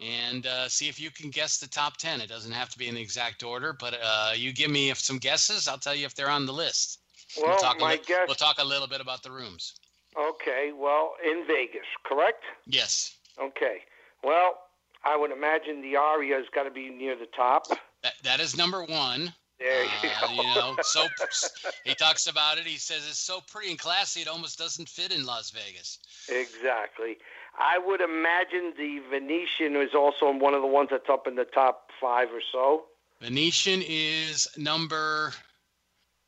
and 0.00 0.46
uh, 0.46 0.68
see 0.68 0.88
if 0.88 1.00
you 1.00 1.10
can 1.10 1.30
guess 1.30 1.58
the 1.58 1.68
top 1.68 1.96
10. 1.96 2.20
It 2.20 2.28
doesn't 2.28 2.52
have 2.52 2.70
to 2.70 2.78
be 2.78 2.88
in 2.88 2.94
the 2.94 3.00
exact 3.00 3.42
order, 3.42 3.72
but 3.72 3.94
you 4.36 4.52
give 4.52 4.70
me 4.70 4.92
some 4.94 5.18
guesses, 5.18 5.68
I'll 5.68 5.78
tell 5.78 5.94
you 5.94 6.06
if 6.06 6.14
they're 6.14 6.30
on 6.30 6.46
the 6.46 6.52
list. 6.52 7.00
Well, 7.36 7.50
we'll 7.50 7.58
talk, 7.58 7.80
my 7.80 7.92
li- 7.92 8.00
guess... 8.06 8.26
we'll 8.26 8.34
talk 8.34 8.58
a 8.58 8.64
little 8.64 8.86
bit 8.86 9.00
about 9.00 9.22
the 9.22 9.30
rooms. 9.30 9.74
Okay, 10.16 10.72
well, 10.76 11.14
in 11.24 11.44
Vegas, 11.46 11.86
correct? 12.04 12.44
Yes. 12.66 13.16
Okay. 13.40 13.78
Well, 14.22 14.58
I 15.04 15.16
would 15.16 15.32
imagine 15.32 15.82
the 15.82 15.96
Aria's 15.96 16.46
got 16.54 16.64
to 16.64 16.70
be 16.70 16.88
near 16.90 17.16
the 17.16 17.26
top. 17.26 17.66
That, 18.02 18.14
that 18.22 18.40
is 18.40 18.56
number 18.56 18.84
one. 18.84 19.32
There 19.58 19.84
you 19.84 19.90
uh, 20.22 20.26
go. 20.26 20.32
you 20.34 20.54
know, 20.54 20.76
so 20.82 21.06
he 21.84 21.94
talks 21.94 22.26
about 22.26 22.58
it. 22.58 22.64
He 22.64 22.76
says 22.76 23.06
it's 23.08 23.18
so 23.18 23.40
pretty 23.50 23.70
and 23.70 23.78
classy, 23.78 24.20
it 24.20 24.28
almost 24.28 24.58
doesn't 24.58 24.88
fit 24.88 25.12
in 25.12 25.24
Las 25.24 25.50
Vegas. 25.50 25.98
Exactly. 26.28 27.18
I 27.58 27.78
would 27.78 28.00
imagine 28.00 28.72
the 28.76 29.00
Venetian 29.10 29.76
is 29.76 29.94
also 29.94 30.32
one 30.32 30.54
of 30.54 30.62
the 30.62 30.68
ones 30.68 30.88
that's 30.90 31.08
up 31.08 31.26
in 31.26 31.36
the 31.36 31.44
top 31.44 31.90
five 32.00 32.28
or 32.32 32.42
so. 32.52 32.84
Venetian 33.20 33.82
is 33.86 34.48
number 34.56 35.32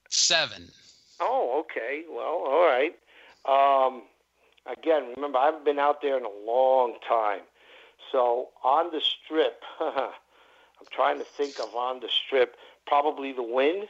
seven. 0.08 0.70
Oh, 1.20 1.64
okay. 1.64 2.04
Well, 2.08 2.44
all 2.46 2.66
right. 2.66 2.96
Um, 3.44 4.02
again, 4.66 5.12
remember, 5.16 5.38
I 5.38 5.46
haven't 5.46 5.64
been 5.64 5.78
out 5.78 6.00
there 6.02 6.16
in 6.16 6.24
a 6.24 6.46
long 6.46 6.94
time. 7.06 7.40
So 8.12 8.48
on 8.62 8.92
the 8.92 9.00
strip, 9.00 9.62
I'm 9.80 10.86
trying 10.92 11.18
to 11.18 11.24
think 11.24 11.58
of 11.58 11.74
on 11.74 12.00
the 12.00 12.08
strip, 12.08 12.56
probably 12.86 13.32
the 13.32 13.42
Wynn. 13.42 13.86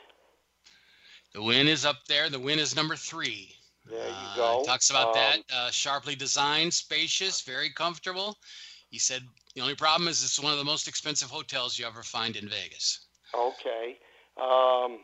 The 1.35 1.42
Wynn 1.42 1.68
is 1.68 1.85
up 1.85 2.07
there. 2.09 2.31
The 2.31 2.38
Wynn 2.38 2.59
is 2.59 2.75
number 2.75 2.96
three. 2.96 3.56
There 3.88 4.09
you 4.09 4.14
uh, 4.14 4.37
go. 4.37 4.62
talks 4.64 4.90
about 4.90 5.09
um, 5.09 5.14
that. 5.14 5.38
Uh, 5.53 5.70
sharply 5.70 6.14
designed, 6.14 6.72
spacious, 6.72 7.42
very 7.42 7.70
comfortable. 7.70 8.37
He 8.90 8.99
said 8.99 9.22
the 9.55 9.61
only 9.61 9.75
problem 9.75 10.09
is 10.09 10.22
it's 10.22 10.40
one 10.40 10.53
of 10.53 10.59
the 10.59 10.64
most 10.64 10.88
expensive 10.88 11.31
hotels 11.31 11.79
you 11.79 11.87
ever 11.87 12.03
find 12.03 12.37
in 12.37 12.49
Vegas. 12.49 13.07
Okay. 13.35 13.99
Um, 14.40 14.99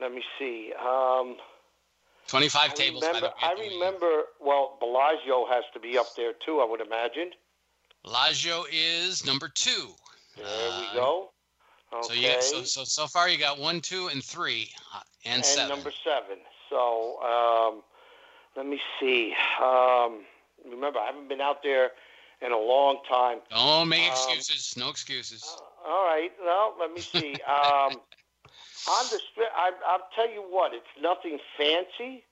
let 0.00 0.12
me 0.12 0.22
see. 0.38 0.72
Um, 0.80 1.36
25 2.28 2.70
I 2.70 2.74
tables. 2.74 3.04
Remember, 3.04 3.30
I 3.40 3.52
remember, 3.58 4.22
well, 4.40 4.76
Bellagio 4.80 5.46
has 5.50 5.64
to 5.74 5.80
be 5.80 5.98
up 5.98 6.14
there 6.16 6.32
too, 6.44 6.60
I 6.60 6.64
would 6.64 6.80
imagine. 6.80 7.30
Bellagio 8.04 8.64
is 8.72 9.26
number 9.26 9.48
two. 9.48 9.88
There 10.36 10.46
uh, 10.46 10.80
we 10.80 10.98
go. 10.98 11.30
Okay. 11.92 12.06
So, 12.06 12.12
you, 12.14 12.42
so, 12.42 12.62
so, 12.62 12.84
so 12.84 13.06
far 13.06 13.28
you 13.28 13.36
got 13.36 13.58
one, 13.58 13.80
two, 13.80 14.08
and 14.08 14.22
three, 14.22 14.70
uh, 14.94 15.00
and, 15.24 15.36
and 15.36 15.44
seven. 15.44 15.68
number 15.68 15.92
seven. 16.04 16.38
So, 16.68 17.20
um, 17.20 17.82
let 18.60 18.68
me 18.68 18.78
see. 19.00 19.32
Um, 19.58 20.20
remember, 20.70 20.98
I 20.98 21.06
haven't 21.06 21.30
been 21.30 21.40
out 21.40 21.62
there 21.62 21.92
in 22.42 22.52
a 22.52 22.58
long 22.58 22.98
time. 23.08 23.38
Don't 23.48 23.88
make 23.88 24.02
um, 24.02 24.12
excuses. 24.12 24.76
No 24.76 24.90
excuses. 24.90 25.42
Uh, 25.42 25.88
all 25.88 26.04
right. 26.04 26.30
Well, 26.44 26.74
let 26.78 26.92
me 26.92 27.00
see. 27.00 27.40
Um, 27.48 27.92
on 28.90 29.04
the 29.10 29.18
strip, 29.32 29.48
I, 29.56 29.70
I'll 29.88 30.06
tell 30.14 30.30
you 30.30 30.42
what. 30.42 30.74
It's 30.74 30.84
nothing 31.00 31.38
fancy, 31.56 32.22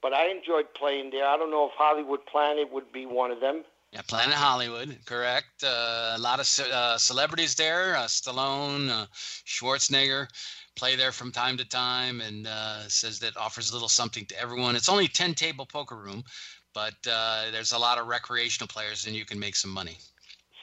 but 0.00 0.14
I 0.14 0.30
enjoyed 0.30 0.72
playing 0.72 1.10
there. 1.10 1.26
I 1.26 1.36
don't 1.36 1.50
know 1.50 1.66
if 1.66 1.72
Hollywood 1.76 2.24
Planet 2.24 2.72
would 2.72 2.90
be 2.90 3.04
one 3.04 3.30
of 3.30 3.40
them. 3.40 3.64
Yeah, 3.92 4.00
Planet 4.08 4.34
Hollywood, 4.34 4.98
correct. 5.04 5.62
Uh, 5.62 6.14
a 6.16 6.18
lot 6.18 6.40
of 6.40 6.48
uh, 6.72 6.96
celebrities 6.96 7.56
there. 7.56 7.94
Uh, 7.94 8.04
Stallone, 8.04 8.88
uh, 8.88 9.06
Schwarzenegger 9.46 10.28
play 10.76 10.96
there 10.96 11.12
from 11.12 11.30
time 11.30 11.56
to 11.56 11.64
time, 11.64 12.20
and 12.20 12.46
uh, 12.46 12.88
says 12.88 13.18
that 13.20 13.36
offers 13.36 13.70
a 13.70 13.72
little 13.72 13.88
something 13.88 14.24
to 14.26 14.40
everyone. 14.40 14.76
It's 14.76 14.88
only 14.88 15.08
ten 15.08 15.34
table 15.34 15.66
poker 15.66 15.96
room, 15.96 16.24
but 16.72 16.94
uh, 17.10 17.50
there's 17.52 17.72
a 17.72 17.78
lot 17.78 17.98
of 17.98 18.06
recreational 18.06 18.68
players, 18.68 19.06
and 19.06 19.14
you 19.14 19.24
can 19.24 19.38
make 19.38 19.56
some 19.56 19.70
money. 19.70 19.98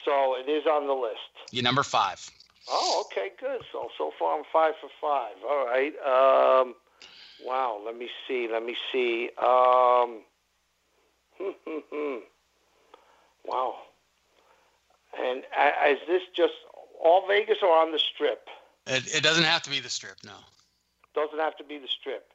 So 0.04 0.36
it 0.36 0.50
is 0.50 0.66
on 0.66 0.86
the 0.86 0.94
list. 0.94 1.18
You're 1.50 1.62
number 1.62 1.82
five. 1.82 2.28
Oh, 2.68 3.04
okay, 3.06 3.30
good. 3.40 3.62
So 3.72 3.88
so 3.98 4.12
far 4.18 4.38
I'm 4.38 4.44
five 4.52 4.74
for 4.80 4.90
five. 5.00 5.34
All 5.48 5.64
right. 5.66 5.94
Um, 6.04 6.74
wow. 7.44 7.80
Let 7.84 7.96
me 7.96 8.08
see. 8.28 8.48
Let 8.50 8.64
me 8.64 8.76
see. 8.92 9.30
Um, 9.38 10.22
wow. 13.44 13.76
And 15.18 15.42
uh, 15.58 15.90
is 15.90 15.98
this 16.06 16.22
just 16.34 16.54
all 17.02 17.26
Vegas 17.28 17.58
or 17.62 17.76
on 17.76 17.92
the 17.92 17.98
Strip? 17.98 18.48
It, 18.86 19.14
it 19.14 19.22
doesn't 19.22 19.44
have 19.44 19.62
to 19.62 19.70
be 19.70 19.80
the 19.80 19.88
Strip. 19.88 20.16
No. 20.24 20.32
Doesn't 21.14 21.38
have 21.38 21.56
to 21.56 21.64
be 21.64 21.78
the 21.78 21.88
Strip. 21.88 22.28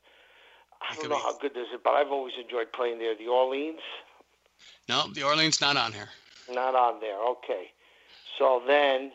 I 0.81 0.95
don't 0.95 1.09
know 1.09 1.15
be. 1.15 1.21
how 1.21 1.37
good 1.37 1.53
this 1.53 1.67
is, 1.73 1.79
but 1.83 1.91
I've 1.91 2.11
always 2.11 2.33
enjoyed 2.41 2.71
playing 2.71 2.99
there. 2.99 3.15
The 3.15 3.27
Orleans. 3.27 3.81
No, 4.87 5.05
the 5.13 5.23
Orleans 5.23 5.59
not 5.59 5.75
on 5.77 5.91
here. 5.91 6.09
Not 6.51 6.75
on 6.75 6.99
there. 6.99 7.19
Okay. 7.19 7.71
So 8.37 8.61
then 8.65 9.11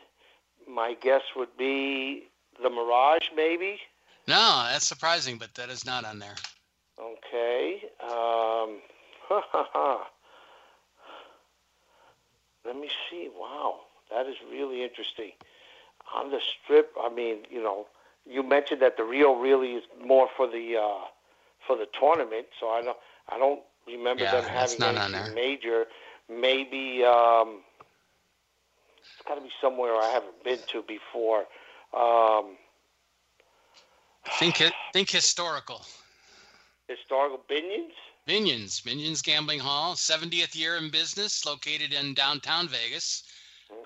my 0.68 0.94
guess 1.00 1.22
would 1.36 1.56
be 1.56 2.24
the 2.62 2.68
Mirage, 2.68 3.28
maybe. 3.34 3.80
No, 4.28 4.66
that's 4.70 4.86
surprising, 4.86 5.38
but 5.38 5.54
that 5.54 5.70
is 5.70 5.84
not 5.84 6.04
on 6.04 6.18
there. 6.18 6.34
Okay. 7.00 7.82
Um, 8.02 8.80
let 12.64 12.76
me 12.76 12.88
see. 13.10 13.30
Wow, 13.34 13.80
that 14.10 14.26
is 14.26 14.36
really 14.50 14.82
interesting. 14.82 15.32
On 16.14 16.30
the 16.30 16.40
strip, 16.40 16.92
I 17.00 17.12
mean, 17.12 17.38
you 17.50 17.62
know, 17.62 17.86
you 18.26 18.42
mentioned 18.42 18.82
that 18.82 18.96
the 18.96 19.04
Rio 19.04 19.34
really 19.34 19.72
is 19.72 19.84
more 20.04 20.28
for 20.36 20.46
the 20.46 20.76
uh, 20.76 21.06
for 21.66 21.76
the 21.76 21.86
tournament, 21.98 22.46
so 22.60 22.68
I 22.68 22.82
don't 22.82 22.96
I 23.28 23.38
don't 23.38 23.60
remember 23.86 24.24
yeah, 24.24 24.40
them 24.40 24.44
having 24.44 24.82
anything 24.82 25.34
major. 25.34 25.86
Maybe 26.28 27.04
um, 27.04 27.60
it's 29.00 29.26
got 29.26 29.36
to 29.36 29.40
be 29.40 29.50
somewhere 29.60 29.94
I 29.94 30.10
haven't 30.10 30.42
been 30.44 30.58
to 30.68 30.82
before. 30.82 31.46
Um, 31.96 32.56
think 34.38 34.62
think 34.92 35.10
historical. 35.10 35.82
Historical 36.88 37.40
Binion's. 37.48 37.94
Binion's, 38.28 38.80
Binion's 38.80 39.20
Gambling 39.20 39.58
Hall, 39.58 39.94
70th 39.94 40.54
year 40.54 40.76
in 40.76 40.90
business, 40.90 41.44
located 41.44 41.92
in 41.92 42.14
downtown 42.14 42.68
Vegas. 42.68 43.24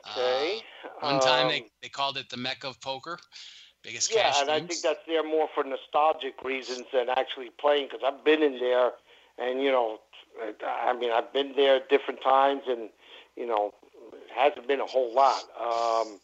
Okay. 0.06 0.62
Uh, 0.84 1.06
one 1.06 1.20
time 1.20 1.46
um, 1.46 1.48
they, 1.48 1.64
they 1.82 1.88
called 1.88 2.16
it 2.16 2.28
the 2.28 2.36
Mecca 2.36 2.68
of 2.68 2.80
Poker. 2.80 3.18
Biggest 3.82 4.12
yeah, 4.12 4.32
and 4.40 4.50
I 4.50 4.58
think 4.58 4.80
that's 4.82 5.00
there 5.06 5.22
more 5.22 5.48
for 5.54 5.62
nostalgic 5.62 6.42
reasons 6.42 6.86
than 6.92 7.08
actually 7.08 7.50
playing 7.60 7.88
because 7.88 8.00
I've 8.04 8.24
been 8.24 8.42
in 8.42 8.58
there, 8.58 8.90
and 9.38 9.62
you 9.62 9.70
know, 9.70 10.00
I 10.66 10.92
mean, 10.92 11.12
I've 11.12 11.32
been 11.32 11.52
there 11.54 11.76
at 11.76 11.88
different 11.88 12.20
times, 12.20 12.62
and 12.66 12.88
you 13.36 13.46
know, 13.46 13.72
hasn't 14.34 14.66
been 14.66 14.80
a 14.80 14.86
whole 14.86 15.14
lot. 15.14 15.42
Um, 15.60 16.18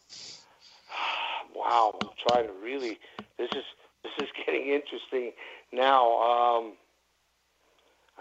wow, 1.55 1.97
I'm 2.01 2.09
trying 2.27 2.47
to 2.47 2.53
really. 2.61 2.99
This 3.37 3.49
is 3.55 3.63
this 4.03 4.11
is 4.19 4.29
getting 4.45 4.67
interesting 4.67 5.31
now. 5.71 6.21
Um, 6.21 6.73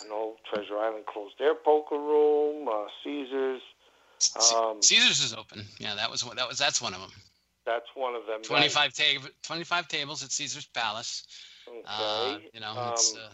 I 0.00 0.08
know 0.08 0.36
Treasure 0.52 0.78
Island 0.78 1.06
closed 1.06 1.34
their 1.38 1.54
poker 1.54 1.98
room. 1.98 2.68
Uh, 2.68 2.86
Caesars. 3.02 3.62
Um, 4.36 4.82
Caesars 4.82 5.22
is 5.22 5.34
open. 5.34 5.64
Yeah, 5.78 5.94
that 5.94 6.10
was 6.10 6.24
one. 6.24 6.36
That 6.36 6.48
was 6.48 6.58
that's 6.58 6.80
one 6.80 6.94
of 6.94 7.00
them. 7.00 7.10
That's 7.64 7.86
one 7.94 8.14
of 8.14 8.26
them. 8.26 8.42
25, 8.42 8.92
ta- 8.92 9.28
25 9.42 9.88
tables 9.88 10.24
at 10.24 10.32
Caesar's 10.32 10.66
Palace. 10.66 11.24
Okay. 11.68 11.82
Uh, 11.86 12.38
you 12.52 12.60
know, 12.60 12.70
um, 12.70 12.92
it's. 12.92 13.14
Uh, 13.14 13.28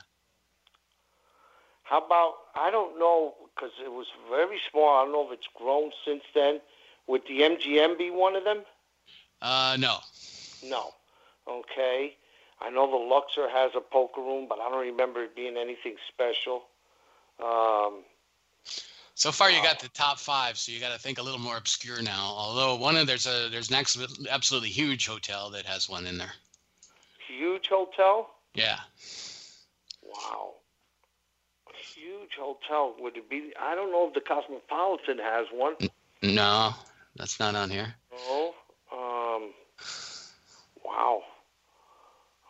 how 1.83 2.05
about 2.05 2.35
I 2.55 2.71
don't 2.71 2.99
know 2.99 3.35
because 3.55 3.73
it 3.83 3.91
was 3.91 4.07
very 4.29 4.61
small. 4.71 4.89
I 4.99 5.05
don't 5.05 5.13
know 5.13 5.27
if 5.27 5.33
it's 5.39 5.49
grown 5.55 5.91
since 6.05 6.23
then. 6.35 6.61
Would 7.07 7.23
the 7.27 7.41
MGM 7.41 7.97
be 7.97 8.11
one 8.11 8.37
of 8.37 8.45
them? 8.45 8.59
Uh, 9.41 9.77
no. 9.81 9.97
No. 10.63 10.91
Okay. 11.49 12.15
I 12.61 12.71
know 12.71 12.91
the 12.91 12.97
Luxor 12.97 13.49
has 13.49 13.71
a 13.75 13.81
poker 13.81 14.21
room, 14.21 14.47
but 14.49 14.59
I 14.59 14.69
don't 14.69 14.81
remember 14.81 15.23
it 15.23 15.35
being 15.35 15.57
anything 15.57 15.97
special. 16.09 16.65
Um, 17.43 18.03
so 19.19 19.33
far, 19.33 19.51
you 19.51 19.63
got 19.63 19.81
the 19.81 19.89
top 19.91 20.19
five, 20.19 20.57
so 20.57 20.73
you 20.73 20.81
got 20.81 20.93
to 20.93 20.99
think 20.99 21.19
a 21.19 21.23
little 21.23 21.41
more 21.41 21.57
obscure 21.57 22.01
now. 22.03 22.33
Although 22.37 22.77
one 22.77 22.97
of 22.97 23.07
there's 23.07 23.27
a 23.27 23.49
there's 23.51 23.71
an 23.71 23.77
absolutely 24.31 24.71
huge 24.71 25.07
hotel 25.07 25.51
that 25.51 25.67
has 25.67 25.89
one 25.89 26.07
in 26.07 26.19
there. 26.19 26.33
Huge 27.29 27.69
hotel. 27.69 28.31
Yeah. 28.55 28.79
Wow 30.03 30.55
huge 32.09 32.31
hotel. 32.39 32.95
Would 32.99 33.17
it 33.17 33.29
be? 33.29 33.53
I 33.61 33.75
don't 33.75 33.93
know 33.93 34.09
if 34.09 34.15
the 34.15 34.21
Cosmopolitan 34.21 35.19
has 35.19 35.47
one. 35.53 35.75
No, 36.23 36.75
that's 37.17 37.39
not 37.39 37.55
on 37.55 37.71
here. 37.71 37.95
No. 38.29 38.55
Um. 38.93 39.51
Wow. 40.85 41.23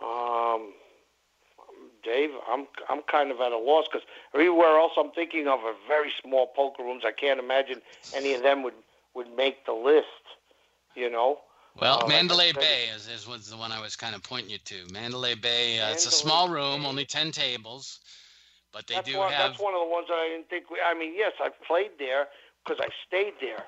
Um. 0.02 0.72
Dave, 2.02 2.30
I'm 2.50 2.66
I'm 2.88 3.02
kind 3.02 3.30
of 3.30 3.40
at 3.40 3.52
a 3.52 3.58
loss 3.58 3.86
because 3.90 4.06
everywhere 4.34 4.78
else 4.78 4.92
I'm 4.96 5.10
thinking 5.10 5.48
of 5.48 5.60
are 5.60 5.74
very 5.86 6.12
small 6.22 6.48
poker 6.54 6.82
rooms. 6.82 7.04
I 7.06 7.12
can't 7.12 7.40
imagine 7.40 7.80
any 8.14 8.34
of 8.34 8.42
them 8.42 8.62
would 8.62 8.74
would 9.14 9.34
make 9.36 9.64
the 9.66 9.72
list. 9.72 10.06
You 10.94 11.10
know. 11.10 11.40
Well, 11.80 12.04
uh, 12.04 12.08
Mandalay 12.08 12.52
Bay 12.52 12.86
is, 12.94 13.08
is 13.08 13.28
was 13.28 13.48
the 13.48 13.56
one 13.56 13.70
I 13.70 13.80
was 13.80 13.94
kind 13.94 14.14
of 14.14 14.22
pointing 14.22 14.50
you 14.50 14.58
to. 14.58 14.92
Mandalay 14.92 15.36
Bay. 15.36 15.78
Uh, 15.78 15.82
Mandalay 15.82 15.92
it's 15.94 16.06
a 16.06 16.10
small 16.10 16.48
room, 16.48 16.82
Bay. 16.82 16.88
only 16.88 17.04
ten 17.04 17.30
tables. 17.30 18.00
But 18.72 18.86
they 18.86 18.96
that's 18.96 19.08
do 19.08 19.18
one, 19.18 19.32
have. 19.32 19.52
That's 19.52 19.62
one 19.62 19.74
of 19.74 19.80
the 19.80 19.90
ones 19.92 20.08
that 20.08 20.14
I 20.14 20.28
didn't 20.28 20.48
think. 20.48 20.70
We, 20.70 20.78
I 20.84 20.94
mean, 20.94 21.14
yes, 21.16 21.32
I 21.40 21.50
played 21.66 21.92
there 21.98 22.28
because 22.64 22.84
I 22.84 22.88
stayed 23.06 23.34
there, 23.40 23.64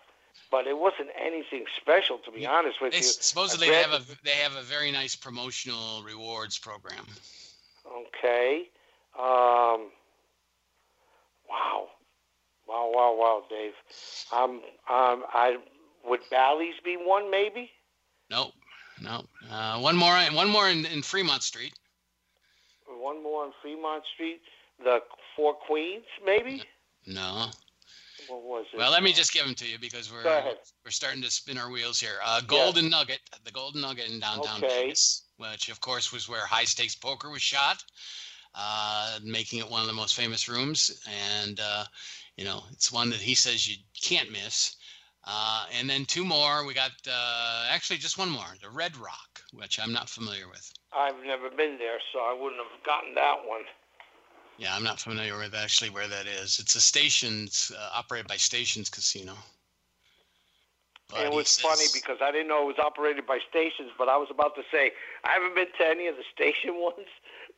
but 0.50 0.66
it 0.66 0.76
wasn't 0.76 1.08
anything 1.18 1.64
special 1.80 2.18
to 2.18 2.30
be 2.30 2.46
honest 2.46 2.80
with 2.80 2.92
they, 2.92 2.98
you. 2.98 3.04
Supposedly, 3.04 3.70
they 3.70 3.76
have 3.76 3.92
a 3.92 4.02
they 4.24 4.36
have 4.36 4.56
a 4.56 4.62
very 4.62 4.90
nice 4.90 5.16
promotional 5.16 6.02
rewards 6.02 6.58
program. 6.58 7.06
Okay. 8.00 8.68
Um, 9.18 9.90
wow. 11.48 11.88
Wow, 12.68 12.92
wow, 12.94 13.16
wow, 13.18 13.42
Dave. 13.50 13.72
Um, 14.32 14.62
um, 14.88 15.24
I 15.32 15.56
would 16.06 16.20
Bally's 16.30 16.74
be 16.84 16.96
one 16.96 17.30
maybe? 17.30 17.70
Nope, 18.30 18.52
nope. 19.02 19.26
Uh, 19.50 19.80
one 19.80 19.96
more, 19.96 20.16
one 20.32 20.48
more 20.48 20.68
in, 20.68 20.86
in 20.86 21.02
Fremont 21.02 21.42
Street. 21.42 21.74
One 22.86 23.22
more 23.22 23.44
on 23.44 23.52
Fremont 23.60 24.04
Street 24.14 24.40
the 24.84 25.00
Four 25.36 25.54
Queens, 25.54 26.04
maybe? 26.24 26.62
No. 27.06 27.46
What 28.28 28.42
was 28.42 28.66
it? 28.72 28.76
Well, 28.76 28.90
let 28.90 29.02
me 29.02 29.12
just 29.12 29.32
give 29.32 29.44
them 29.44 29.54
to 29.56 29.66
you 29.66 29.78
because 29.78 30.12
we're 30.12 30.22
we're 30.84 30.90
starting 30.90 31.22
to 31.22 31.30
spin 31.30 31.58
our 31.58 31.70
wheels 31.70 31.98
here. 31.98 32.18
Uh, 32.24 32.40
Golden. 32.46 32.90
Nugget, 32.90 33.20
the 33.44 33.50
Golden 33.50 33.80
Nugget 33.80 34.10
in 34.10 34.20
downtown 34.20 34.62
okay. 34.62 34.82
Vegas, 34.82 35.22
which 35.40 35.68
of 35.68 35.81
course 35.81 36.12
was 36.12 36.29
where 36.29 36.44
high 36.44 36.64
stakes 36.64 36.94
poker 36.94 37.31
was 37.31 37.42
shot, 37.42 37.83
uh, 38.55 39.18
making 39.24 39.59
it 39.59 39.70
one 39.70 39.81
of 39.81 39.87
the 39.87 39.92
most 39.92 40.14
famous 40.14 40.48
rooms. 40.48 41.03
And 41.40 41.59
uh, 41.61 41.85
you 42.37 42.44
know, 42.44 42.62
it's 42.72 42.92
one 42.92 43.11
that 43.11 43.20
he 43.20 43.35
says 43.35 43.68
you 43.68 43.76
can't 44.00 44.31
miss. 44.31 44.76
Uh, 45.24 45.66
and 45.79 45.88
then 45.88 46.05
two 46.07 46.24
more. 46.24 46.64
We 46.64 46.74
got 46.74 46.92
uh, 47.07 47.66
actually 47.70 47.98
just 47.98 48.18
one 48.18 48.31
more, 48.31 48.46
the 48.62 48.70
Red 48.70 48.96
Rock, 48.96 49.42
which 49.53 49.79
I'm 49.79 49.92
not 49.92 50.09
familiar 50.09 50.48
with. 50.48 50.72
I've 50.96 51.22
never 51.24 51.50
been 51.50 51.76
there, 51.79 51.98
so 52.12 52.20
I 52.20 52.33
wouldn't 52.33 52.61
have 52.61 52.85
gotten 52.85 53.14
that 53.14 53.37
one. 53.46 53.62
Yeah, 54.59 54.74
I'm 54.74 54.83
not 54.83 55.00
familiar 55.00 55.38
with 55.38 55.55
actually 55.55 55.90
where 55.90 56.09
that 56.09 56.26
is. 56.26 56.59
It's 56.59 56.74
a 56.74 56.81
stations 56.81 57.70
uh, 57.76 57.90
operated 57.94 58.29
by 58.29 58.37
Stations 58.37 58.90
Casino. 58.90 59.35
But 61.11 61.27
it 61.27 61.33
was 61.33 61.49
says, 61.49 61.64
funny 61.64 61.87
because 61.92 62.18
I 62.23 62.31
didn't 62.31 62.49
know 62.49 62.62
it 62.62 62.66
was 62.66 62.79
operated 62.79 63.27
by 63.27 63.38
stations, 63.49 63.90
but 63.99 64.09
I 64.09 64.16
was 64.16 64.29
about 64.31 64.55
to 64.57 64.62
say 64.70 64.92
I 65.25 65.31
haven't 65.31 65.55
been 65.55 65.66
to 65.79 65.87
any 65.87 66.07
of 66.07 66.16
the 66.16 66.25
station 66.33 66.77
ones, 66.81 67.09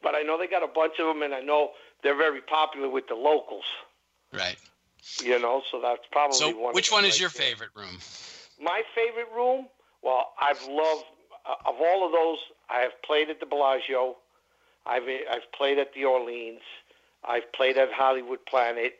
but 0.03 0.15
I 0.15 0.23
know 0.23 0.39
they 0.39 0.47
got 0.47 0.63
a 0.63 0.73
bunch 0.73 0.95
of 0.99 1.07
them, 1.07 1.23
and 1.23 1.35
I 1.35 1.41
know 1.41 1.71
they're 2.03 2.17
very 2.17 2.41
popular 2.41 2.89
with 2.89 3.09
the 3.09 3.15
locals. 3.15 3.65
Right. 4.33 4.57
You 5.23 5.39
know, 5.39 5.63
so 5.71 5.81
that's 5.81 6.03
probably 6.11 6.37
so 6.37 6.57
one. 6.57 6.75
which 6.75 6.93
one 6.93 7.05
is 7.05 7.19
your 7.19 7.29
there. 7.31 7.49
favorite 7.49 7.71
room? 7.75 7.99
My 8.61 8.83
favorite 8.95 9.29
room. 9.35 9.67
Well, 10.03 10.33
I've 10.41 10.63
loved 10.69 11.05
uh, 11.47 11.55
of 11.69 11.75
all 11.81 12.07
of 12.07 12.13
those. 12.13 12.39
I 12.71 12.81
have 12.81 13.03
played 13.03 13.29
at 13.29 13.41
the 13.41 13.47
Bellagio. 13.47 14.17
I've 14.87 15.03
I've 15.31 15.51
played 15.53 15.79
at 15.79 15.93
the 15.95 16.05
Orleans. 16.05 16.61
I've 17.25 17.53
played 17.53 17.77
at 17.77 17.93
Hollywood 17.93 18.45
Planet. 18.47 18.95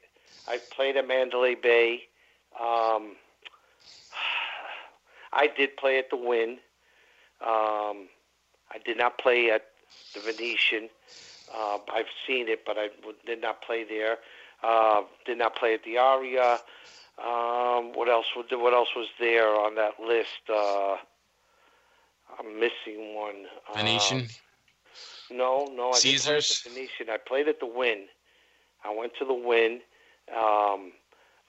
I've 0.49 0.69
played 0.71 0.97
at 0.97 1.07
Mandalay 1.07 1.55
Bay. 1.55 2.03
Um, 2.61 3.17
I 5.33 5.49
did 5.57 5.77
play 5.77 5.99
at 5.99 6.11
the 6.11 6.17
Wynn. 6.17 6.59
Um, 7.41 8.09
I 8.71 8.79
did 8.85 8.97
not 8.99 9.19
play 9.19 9.51
at 9.51 9.67
the 10.15 10.21
Venetian. 10.21 10.89
Uh, 11.55 11.79
I've 11.93 12.07
seen 12.27 12.49
it, 12.49 12.65
but 12.65 12.77
I 12.79 12.89
did 13.27 13.41
not 13.41 13.63
play 13.63 13.85
there. 13.85 14.19
Uh, 14.63 15.03
did 15.27 15.39
not 15.39 15.57
play 15.57 15.75
at 15.75 15.85
the 15.85 15.99
Aria. 15.99 16.59
Um, 17.19 17.93
what 17.95 18.09
else? 18.09 18.27
What 18.35 18.73
else 18.73 18.89
was 18.97 19.09
there 19.19 19.49
on 19.49 19.75
that 19.75 19.95
list? 20.01 20.49
Uh, 20.49 20.97
I'm 22.39 22.59
missing 22.59 23.15
one. 23.15 23.47
Venetian. 23.77 24.21
Uh, 24.23 25.35
no, 25.35 25.71
no, 25.75 25.91
I 25.91 25.99
Caesars. 25.99 26.63
didn't 26.63 26.75
play 26.75 26.83
at 26.83 26.89
the 26.99 26.99
Venetian. 26.99 27.11
I 27.11 27.17
played 27.29 27.49
at 27.49 27.61
the 27.61 27.67
Wynn. 27.67 28.05
I 28.85 28.95
went 28.95 29.13
to 29.19 29.25
the 29.25 29.35
Wynn. 29.35 29.81
Um, 30.35 30.93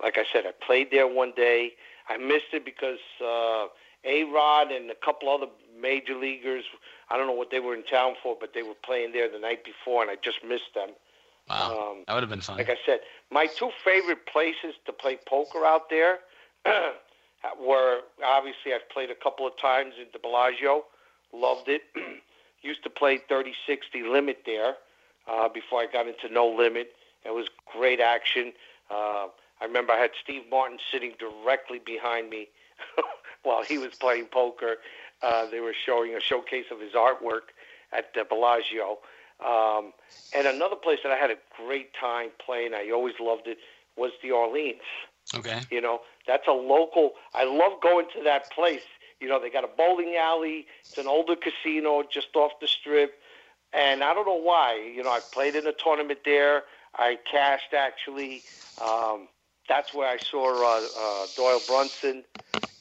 like 0.04 0.18
I 0.18 0.26
said, 0.32 0.46
I 0.46 0.52
played 0.66 0.90
there 0.92 1.08
one 1.08 1.32
day. 1.36 1.72
I 2.10 2.18
missed 2.18 2.52
it 2.54 2.66
because 2.66 3.00
uh, 3.22 3.68
A 4.04 4.26
Rod 4.26 4.72
and 4.72 4.92
a 4.92 4.96
couple 4.96 5.30
other 5.30 5.48
major 5.80 6.16
leaguers. 6.16 6.66
I 7.10 7.18
don't 7.18 7.28
know 7.28 7.34
what 7.34 7.52
they 7.52 7.60
were 7.60 7.74
in 7.74 7.84
town 7.84 8.16
for, 8.22 8.36
but 8.40 8.54
they 8.54 8.64
were 8.64 8.76
playing 8.84 9.14
there 9.14 9.32
the 9.32 9.40
night 9.40 9.64
before, 9.64 10.02
and 10.02 10.12
I 10.12 10.16
just 10.22 10.44
missed 10.44 10.74
them. 10.76 10.90
Wow, 11.50 11.92
um, 11.92 12.04
that 12.08 12.14
would 12.14 12.24
have 12.24 12.30
been 12.30 12.42
fun. 12.42 12.58
Like 12.58 12.70
I 12.70 12.78
said, 12.86 13.00
my 13.32 13.48
two 13.48 13.70
favorite 13.84 14.26
places 14.28 14.76
to 14.86 14.94
play 14.94 15.18
poker 15.28 15.66
out 15.66 15.90
there 15.90 16.20
were 17.60 18.02
obviously 18.26 18.74
I've 18.74 18.88
played 18.90 19.10
a 19.10 19.16
couple 19.16 19.46
of 19.46 19.58
times 19.58 19.94
in 20.00 20.08
the 20.14 20.20
Bellagio, 20.20 20.86
loved 21.34 21.68
it. 21.68 21.82
Used 22.62 22.84
to 22.84 22.90
play 22.90 23.20
30-60 23.30 24.10
limit 24.10 24.44
there 24.46 24.76
uh, 25.30 25.50
before 25.50 25.82
I 25.82 25.88
got 25.92 26.08
into 26.08 26.34
no 26.34 26.48
limit. 26.48 26.94
It 27.26 27.34
was 27.34 27.48
great 27.74 28.00
action. 28.00 28.54
Uh, 28.90 29.28
I 29.62 29.66
remember 29.66 29.94
I 29.94 30.00
had 30.00 30.12
Steve 30.22 30.44
Martin 30.50 30.78
sitting 30.92 31.14
directly 31.20 31.80
behind 31.80 32.30
me 32.30 32.50
while 33.44 33.64
he 33.64 33.78
was 33.78 33.94
playing 33.96 34.26
poker. 34.26 34.78
Uh, 35.22 35.46
they 35.50 35.60
were 35.60 35.74
showing 35.86 36.16
a 36.16 36.20
showcase 36.20 36.66
of 36.72 36.80
his 36.80 36.94
artwork 36.94 37.54
at 37.92 38.14
the 38.14 38.26
Bellagio. 38.26 39.00
Um, 39.44 39.94
and 40.36 40.48
another 40.48 40.76
place 40.76 41.00
that 41.04 41.12
I 41.12 41.18
had 41.18 41.32
a 41.32 41.38
great 41.58 41.92
time 42.00 42.30
playing, 42.44 42.74
I 42.74 42.92
always 42.92 43.16
loved 43.20 43.48
it, 43.48 43.58
was 43.96 44.12
the 44.22 44.32
Orleans. 44.32 44.82
Okay. 45.36 45.62
You 45.72 45.82
know, 45.82 46.02
that's 46.28 46.48
a 46.48 46.52
local. 46.52 47.14
I 47.34 47.46
love 47.46 47.82
going 47.82 48.08
to 48.16 48.24
that 48.24 48.52
place. 48.52 48.84
You 49.20 49.30
know, 49.30 49.40
they 49.40 49.50
got 49.50 49.64
a 49.64 49.70
bowling 49.78 50.16
alley. 50.18 50.68
It's 50.82 50.98
an 50.98 51.08
older 51.08 51.36
casino 51.36 52.04
just 52.10 52.36
off 52.36 52.52
the 52.60 52.68
strip. 52.68 53.20
And 53.72 54.04
I 54.04 54.14
don't 54.14 54.28
know 54.28 54.40
why. 54.40 54.92
You 54.94 55.04
know, 55.04 55.10
I 55.10 55.20
played 55.32 55.56
in 55.56 55.66
a 55.66 55.72
tournament 55.72 56.20
there. 56.26 56.64
I 56.96 57.18
cashed 57.30 57.74
actually. 57.74 58.44
Um, 58.84 59.28
that's 59.68 59.94
where 59.94 60.08
I 60.08 60.18
saw 60.18 60.50
uh, 60.50 60.82
uh, 61.00 61.28
Doyle 61.36 61.62
Brunson 61.68 62.24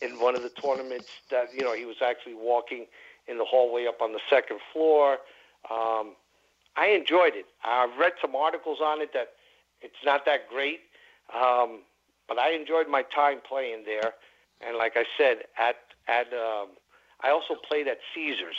in 0.01 0.19
one 0.19 0.35
of 0.35 0.43
the 0.43 0.51
tournaments. 0.51 1.09
That 1.31 1.49
you 1.55 1.63
know, 1.63 1.75
he 1.75 1.85
was 1.85 1.97
actually 2.05 2.35
walking 2.35 2.87
in 3.29 3.39
the 3.39 3.45
hallway 3.45 3.87
up 3.87 4.01
on 4.01 4.13
the 4.13 4.21
second 4.29 4.61
floor. 4.73 5.19
Um, 5.71 6.15
I 6.77 6.89
enjoyed 6.89 7.35
it. 7.35 7.47
I've 7.65 7.97
read 7.99 8.13
some 8.21 8.35
articles 8.35 8.79
on 8.83 9.01
it 9.01 9.13
that 9.13 9.29
it's 9.81 10.03
not 10.05 10.25
that 10.27 10.49
great, 10.49 10.81
um, 11.35 11.81
but 12.29 12.39
I 12.39 12.53
enjoyed 12.53 12.89
my 12.89 13.03
time 13.03 13.39
playing 13.47 13.85
there. 13.85 14.15
And 14.61 14.77
like 14.77 14.93
I 14.97 15.05
said, 15.19 15.45
at 15.59 15.77
at 16.09 16.33
um, 16.33 16.69
I 17.23 17.31
also 17.31 17.55
played 17.69 17.87
at 17.89 17.99
Caesars 18.15 18.57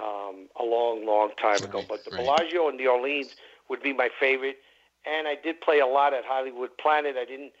um, 0.00 0.48
a 0.60 0.64
long, 0.64 1.06
long 1.06 1.30
time 1.40 1.64
ago. 1.64 1.84
But 1.88 2.04
the 2.04 2.10
Bellagio 2.10 2.68
and 2.68 2.78
the 2.78 2.86
Orleans 2.86 3.30
would 3.68 3.82
be 3.82 3.92
my 3.92 4.08
favorite. 4.20 4.58
And 5.06 5.28
I 5.28 5.36
did 5.36 5.60
play 5.60 5.80
a 5.80 5.86
lot 5.86 6.14
at 6.14 6.24
Hollywood 6.24 6.76
Planet. 6.78 7.16
I 7.16 7.24
didn't. 7.24 7.52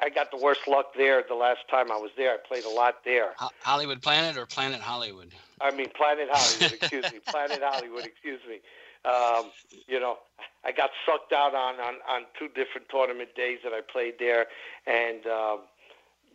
I 0.00 0.08
got 0.08 0.30
the 0.30 0.36
worst 0.36 0.68
luck 0.68 0.94
there 0.96 1.24
the 1.28 1.34
last 1.34 1.68
time 1.68 1.90
I 1.90 1.96
was 1.96 2.10
there. 2.16 2.32
I 2.32 2.36
played 2.36 2.64
a 2.64 2.70
lot 2.70 3.04
there. 3.04 3.32
Hollywood 3.60 4.02
Planet 4.02 4.36
or 4.36 4.46
Planet 4.46 4.80
Hollywood? 4.80 5.32
I 5.60 5.70
mean 5.72 5.88
Planet 5.90 6.28
Hollywood. 6.30 6.72
excuse 6.80 7.12
me, 7.12 7.18
Planet 7.26 7.60
Hollywood. 7.62 8.04
Excuse 8.04 8.40
me. 8.48 8.60
Um, 9.04 9.50
you 9.86 10.00
know, 10.00 10.18
I 10.64 10.72
got 10.72 10.90
sucked 11.04 11.32
out 11.32 11.54
on, 11.54 11.78
on 11.80 11.94
on 12.08 12.22
two 12.38 12.48
different 12.48 12.88
tournament 12.88 13.34
days 13.34 13.58
that 13.64 13.72
I 13.72 13.80
played 13.80 14.14
there, 14.18 14.46
and 14.86 15.26
um, 15.26 15.60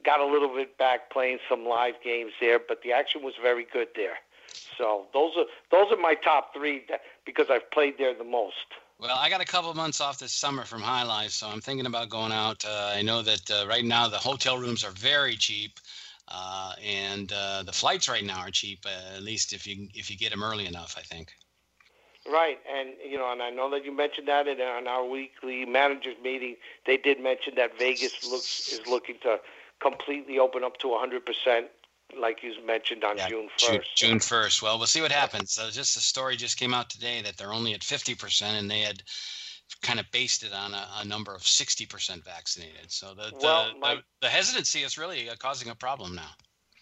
got 0.06 0.20
a 0.20 0.26
little 0.26 0.54
bit 0.54 0.78
back 0.78 1.10
playing 1.10 1.40
some 1.50 1.66
live 1.66 1.96
games 2.04 2.34
there. 2.40 2.60
But 2.60 2.84
the 2.84 2.92
action 2.92 3.24
was 3.24 3.34
very 3.42 3.66
good 3.72 3.88
there. 3.96 4.18
So 4.78 5.06
those 5.14 5.34
are 5.38 5.46
those 5.72 5.92
are 5.92 5.98
my 5.98 6.14
top 6.14 6.54
three 6.54 6.84
that, 6.90 7.02
because 7.26 7.48
I've 7.50 7.70
played 7.72 7.98
there 7.98 8.14
the 8.14 8.24
most. 8.24 8.56
Well, 9.00 9.18
I 9.18 9.30
got 9.30 9.40
a 9.40 9.46
couple 9.46 9.74
months 9.76 10.02
off 10.02 10.20
this 10.20 10.34
summer 10.34 10.66
from 10.66 10.82
Jai 10.82 11.04
Alai, 11.06 11.30
so 11.30 11.48
I'm 11.48 11.62
thinking 11.62 11.86
about 11.86 12.10
going 12.10 12.34
out. 12.34 12.66
Uh, 12.66 12.92
I 12.94 13.02
know 13.02 13.22
that 13.22 13.50
uh, 13.50 13.66
right 13.66 13.86
now 13.86 14.10
the 14.10 14.18
hotel 14.18 14.58
rooms 14.58 14.84
are 14.84 14.92
very 14.92 15.38
cheap, 15.38 15.80
uh, 16.28 16.74
and 16.86 17.32
uh, 17.32 17.64
the 17.64 17.72
flights 17.72 18.10
right 18.10 18.26
now 18.26 18.40
are 18.40 18.52
cheap. 18.52 18.86
Uh, 18.86 19.16
at 19.16 19.24
least 19.24 19.54
if 19.54 19.66
you 19.66 19.88
if 19.94 20.12
you 20.12 20.18
get 20.18 20.32
them 20.32 20.44
early 20.44 20.68
enough, 20.68 20.96
I 20.98 21.02
think. 21.02 21.32
Right, 22.30 22.60
and 22.70 22.90
you 23.10 23.18
know, 23.18 23.32
and 23.32 23.42
I 23.42 23.52
know 23.52 23.70
that 23.72 23.86
you 23.86 23.96
mentioned 23.96 24.28
that 24.28 24.50
in, 24.50 24.60
in 24.60 24.88
our 24.88 25.06
weekly 25.06 25.64
managers 25.64 26.18
meeting. 26.22 26.58
They 26.86 26.98
did 26.98 27.22
mention 27.24 27.56
that 27.56 27.80
Vegas 27.80 28.30
looks 28.30 28.68
is 28.68 28.86
looking 28.86 29.16
to 29.24 29.40
completely 29.82 30.40
open 30.40 30.66
up 30.66 30.78
to 30.80 30.90
100 30.90 31.26
percent 31.26 31.68
like 32.18 32.44
you 32.44 32.54
mentioned 32.66 33.04
on 33.04 33.18
yeah, 33.18 33.30
June 33.30 33.50
first. 33.58 33.96
June 33.96 34.20
first. 34.20 34.62
Well, 34.62 34.78
we'll 34.78 34.88
see 34.88 35.02
what 35.02 35.12
happens. 35.12 35.52
So 35.52 35.70
just 35.70 35.96
the 35.96 36.02
story 36.02 36.36
just 36.36 36.58
came 36.58 36.74
out 36.74 36.90
today 36.90 37.22
that 37.22 37.38
they're 37.38 37.54
only 37.54 37.74
at 37.74 37.84
fifty 37.84 38.16
percent, 38.16 38.58
and 38.58 38.70
they 38.70 38.80
had 38.80 39.04
kind 39.82 40.00
of 40.00 40.06
based 40.12 40.44
it 40.44 40.54
on 40.54 40.74
a, 40.74 40.88
a 41.02 41.06
number 41.06 41.34
of 41.34 41.46
sixty 41.46 41.86
percent 41.86 42.24
vaccinated. 42.24 42.92
So 42.92 43.14
the 43.14 43.30
the, 43.30 43.38
well, 43.42 43.72
my, 43.80 43.96
the, 43.96 44.02
the 44.22 44.28
hesitancy 44.30 44.80
is 44.80 44.98
really 44.98 45.30
uh, 45.30 45.36
causing 45.38 45.70
a 45.70 45.76
problem 45.76 46.16
now. 46.16 46.32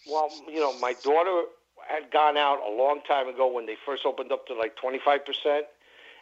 Well, 0.06 0.30
you 0.48 0.60
know, 0.60 0.78
my 0.78 0.94
daughter 1.02 1.42
had 1.86 2.10
gone 2.10 2.36
out 2.36 2.60
a 2.66 2.70
long 2.70 3.00
time 3.06 3.28
ago 3.28 3.50
when 3.50 3.66
they 3.66 3.76
first 3.86 4.04
opened 4.04 4.32
up 4.32 4.46
to 4.46 4.54
like 4.54 4.76
twenty 4.76 4.98
five 5.04 5.24
percent, 5.24 5.66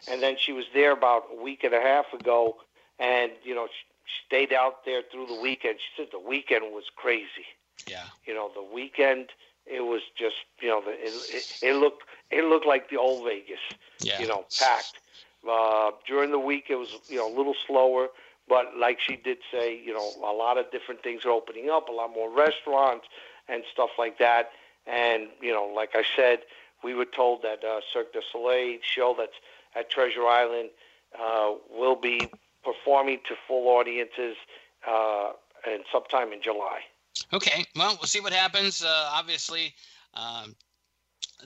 and 0.09 0.21
then 0.21 0.35
she 0.39 0.53
was 0.53 0.65
there 0.73 0.91
about 0.91 1.23
a 1.31 1.41
week 1.41 1.63
and 1.63 1.73
a 1.73 1.81
half 1.81 2.05
ago, 2.13 2.57
and 2.99 3.31
you 3.43 3.55
know, 3.55 3.67
she 3.67 4.25
stayed 4.25 4.53
out 4.53 4.85
there 4.85 5.01
through 5.11 5.27
the 5.27 5.39
weekend. 5.39 5.79
She 5.79 6.01
said 6.01 6.09
the 6.11 6.19
weekend 6.19 6.65
was 6.71 6.85
crazy. 6.95 7.45
Yeah. 7.87 8.03
You 8.25 8.33
know, 8.33 8.51
the 8.53 8.63
weekend 8.63 9.29
it 9.65 9.81
was 9.81 10.01
just 10.17 10.35
you 10.61 10.69
know 10.69 10.81
the, 10.81 10.91
it, 10.91 11.13
it, 11.33 11.59
it 11.61 11.75
looked 11.75 12.03
it 12.31 12.45
looked 12.45 12.65
like 12.65 12.89
the 12.89 12.97
old 12.97 13.25
Vegas. 13.25 13.59
Yeah. 14.01 14.19
You 14.19 14.27
know, 14.27 14.45
packed. 14.59 14.99
Uh, 15.47 15.91
during 16.05 16.31
the 16.31 16.39
week 16.39 16.65
it 16.69 16.75
was 16.75 16.97
you 17.07 17.17
know 17.17 17.27
a 17.27 17.35
little 17.35 17.55
slower, 17.65 18.07
but 18.47 18.77
like 18.77 18.99
she 18.99 19.15
did 19.15 19.37
say, 19.51 19.79
you 19.79 19.93
know, 19.93 20.11
a 20.19 20.33
lot 20.33 20.57
of 20.57 20.69
different 20.71 21.03
things 21.03 21.25
are 21.25 21.31
opening 21.31 21.69
up, 21.69 21.89
a 21.89 21.91
lot 21.91 22.09
more 22.13 22.29
restaurants 22.29 23.07
and 23.47 23.63
stuff 23.71 23.91
like 23.97 24.17
that. 24.19 24.51
And 24.85 25.27
you 25.41 25.51
know, 25.51 25.65
like 25.73 25.91
I 25.95 26.03
said, 26.15 26.39
we 26.83 26.93
were 26.93 27.05
told 27.05 27.43
that 27.43 27.63
uh, 27.63 27.81
Cirque 27.93 28.13
du 28.13 28.21
Soleil 28.31 28.79
show 28.81 29.15
that's 29.17 29.33
at 29.75 29.89
Treasure 29.89 30.25
Island 30.25 30.69
uh, 31.19 31.53
will 31.69 31.95
be 31.95 32.29
performing 32.63 33.19
to 33.27 33.35
full 33.47 33.67
audiences 33.69 34.35
uh, 34.87 35.31
and 35.67 35.83
sometime 35.91 36.33
in 36.33 36.41
July. 36.41 36.81
Okay, 37.33 37.65
well, 37.75 37.95
we'll 37.99 38.07
see 38.07 38.19
what 38.19 38.33
happens. 38.33 38.83
Uh, 38.83 39.09
obviously, 39.13 39.73
um, 40.13 40.55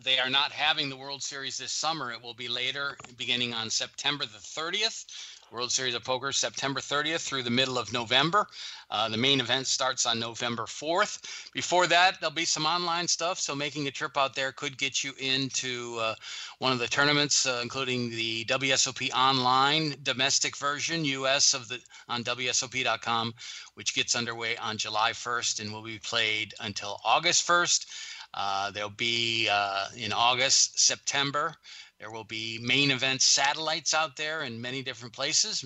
they 0.04 0.20
are 0.20 0.30
not 0.30 0.52
having 0.52 0.90
the 0.90 0.96
World 0.98 1.22
Series 1.22 1.58
this 1.58 1.72
summer. 1.72 2.12
It 2.12 2.22
will 2.22 2.34
be 2.34 2.48
later, 2.48 2.98
beginning 3.18 3.54
on 3.54 3.70
September 3.70 4.26
the 4.26 4.38
30th. 4.38 5.06
World 5.52 5.72
Series 5.72 5.96
of 5.96 6.06
Poker, 6.06 6.32
September 6.32 6.80
30th 6.80 7.20
through 7.20 7.44
the 7.44 7.50
middle 7.50 7.78
of 7.78 7.92
November. 7.92 8.48
Uh, 8.90 9.10
the 9.10 9.18
main 9.18 9.42
event 9.42 9.68
starts 9.68 10.06
on 10.06 10.18
November 10.18 10.64
4th. 10.64 11.52
Before 11.52 11.88
that, 11.88 12.22
there'll 12.22 12.34
be 12.34 12.46
some 12.46 12.66
online 12.66 13.06
stuff, 13.06 13.38
so 13.38 13.54
making 13.54 13.86
a 13.86 13.92
trip 13.92 14.16
out 14.18 14.34
there 14.34 14.54
could 14.54 14.78
get 14.78 15.04
you 15.04 15.12
into 15.20 15.98
uh, 16.00 16.16
one 16.60 16.72
of 16.72 16.80
the 16.80 16.88
tournaments, 16.88 17.46
uh, 17.46 17.60
including 17.62 18.10
the 18.12 18.46
WSOP 18.46 19.12
online 19.14 19.96
domestic 20.04 20.56
version, 20.56 21.04
US 21.04 21.54
of 21.54 21.68
the 21.68 21.82
on 22.08 22.24
WSOP.com, 22.24 23.34
which 23.74 23.94
gets 23.94 24.16
underway 24.16 24.56
on 24.56 24.78
July 24.78 25.12
1st 25.12 25.60
and 25.60 25.74
will 25.74 25.84
be 25.84 26.00
played 26.00 26.54
until 26.62 27.02
August 27.04 27.46
1st. 27.46 27.86
Uh, 28.34 28.72
there'll 28.72 28.90
be 28.90 29.50
uh, 29.52 29.88
in 29.98 30.14
August, 30.14 30.80
September. 30.80 31.54
There 32.02 32.10
will 32.10 32.24
be 32.24 32.58
main 32.60 32.90
event 32.90 33.22
satellites 33.22 33.94
out 33.94 34.16
there 34.16 34.42
in 34.42 34.60
many 34.60 34.82
different 34.82 35.14
places, 35.14 35.64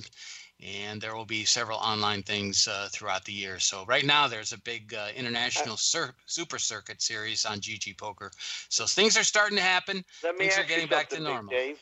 and 0.62 1.00
there 1.00 1.16
will 1.16 1.26
be 1.26 1.46
several 1.46 1.78
online 1.78 2.24
things 2.24 2.68
uh, 2.68 2.90
throughout 2.92 3.24
the 3.24 3.32
year. 3.32 3.58
So 3.58 3.86
right 3.86 4.06
now, 4.06 4.28
there's 4.28 4.52
a 4.52 4.60
big 4.60 4.94
uh, 4.94 5.08
international 5.16 5.78
cir- 5.78 6.14
super 6.26 6.60
circuit 6.60 7.02
series 7.02 7.46
on 7.46 7.62
GG 7.62 7.98
Poker. 7.98 8.32
So 8.68 8.86
things 8.86 9.18
are 9.18 9.24
starting 9.24 9.56
to 9.56 9.64
happen. 9.64 10.04
Let 10.24 10.34
me 10.34 10.40
things 10.40 10.56
ask 10.56 10.66
are 10.66 10.68
getting 10.68 10.84
you 10.84 10.90
back 10.90 11.08
to 11.12 11.22
normal. 11.22 11.52
Dave. 11.52 11.78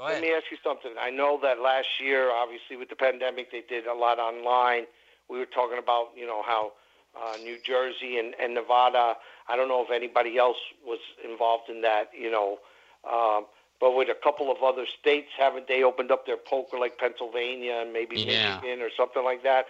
Let 0.00 0.22
me 0.22 0.32
ask 0.32 0.44
you 0.50 0.56
something. 0.64 0.92
I 0.98 1.10
know 1.10 1.38
that 1.42 1.60
last 1.60 2.00
year, 2.02 2.30
obviously 2.30 2.76
with 2.76 2.88
the 2.88 2.96
pandemic, 2.96 3.52
they 3.52 3.64
did 3.68 3.86
a 3.86 3.94
lot 3.94 4.18
online. 4.18 4.84
We 5.28 5.38
were 5.38 5.44
talking 5.44 5.78
about, 5.78 6.12
you 6.16 6.26
know, 6.26 6.42
how 6.46 6.72
uh, 7.14 7.36
New 7.42 7.58
Jersey 7.62 8.16
and, 8.18 8.34
and 8.40 8.54
Nevada. 8.54 9.16
I 9.48 9.56
don't 9.56 9.68
know 9.68 9.84
if 9.84 9.90
anybody 9.90 10.38
else 10.38 10.56
was 10.82 11.00
involved 11.22 11.68
in 11.68 11.82
that, 11.82 12.10
you 12.18 12.30
know. 12.30 12.58
Um, 13.04 13.46
but 13.80 13.94
with 13.96 14.08
a 14.08 14.14
couple 14.14 14.50
of 14.50 14.62
other 14.62 14.86
states, 14.86 15.28
haven't 15.38 15.68
they 15.68 15.82
opened 15.82 16.10
up 16.10 16.26
their 16.26 16.36
poker 16.36 16.78
like 16.78 16.98
Pennsylvania 16.98 17.78
and 17.82 17.92
maybe 17.92 18.20
Yeah. 18.20 18.56
Michigan 18.56 18.82
or 18.82 18.90
something 18.96 19.24
like 19.24 19.42
that? 19.42 19.66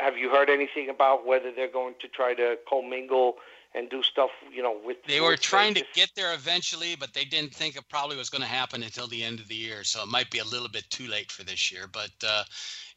have 0.00 0.16
you 0.16 0.30
heard 0.30 0.48
anything 0.48 0.88
about 0.88 1.26
whether 1.26 1.50
they're 1.52 1.68
going 1.68 1.94
to 2.00 2.08
try 2.08 2.34
to 2.34 2.58
commingle 2.68 3.36
and 3.74 3.88
do 3.88 4.02
stuff, 4.02 4.30
you 4.52 4.62
know, 4.62 4.76
with 4.84 4.98
they 5.06 5.20
were 5.20 5.36
trying 5.36 5.72
to 5.74 5.84
get 5.94 6.10
there 6.14 6.34
eventually, 6.34 6.94
but 6.94 7.14
they 7.14 7.24
didn't 7.24 7.54
think 7.54 7.74
it 7.74 7.88
probably 7.88 8.16
was 8.16 8.28
going 8.28 8.42
to 8.42 8.48
happen 8.48 8.82
until 8.82 9.06
the 9.06 9.22
end 9.22 9.40
of 9.40 9.48
the 9.48 9.54
year. 9.54 9.82
So 9.82 10.02
it 10.02 10.08
might 10.08 10.30
be 10.30 10.40
a 10.40 10.44
little 10.44 10.68
bit 10.68 10.88
too 10.90 11.06
late 11.08 11.32
for 11.32 11.42
this 11.42 11.72
year. 11.72 11.86
But 11.90 12.10
uh, 12.26 12.44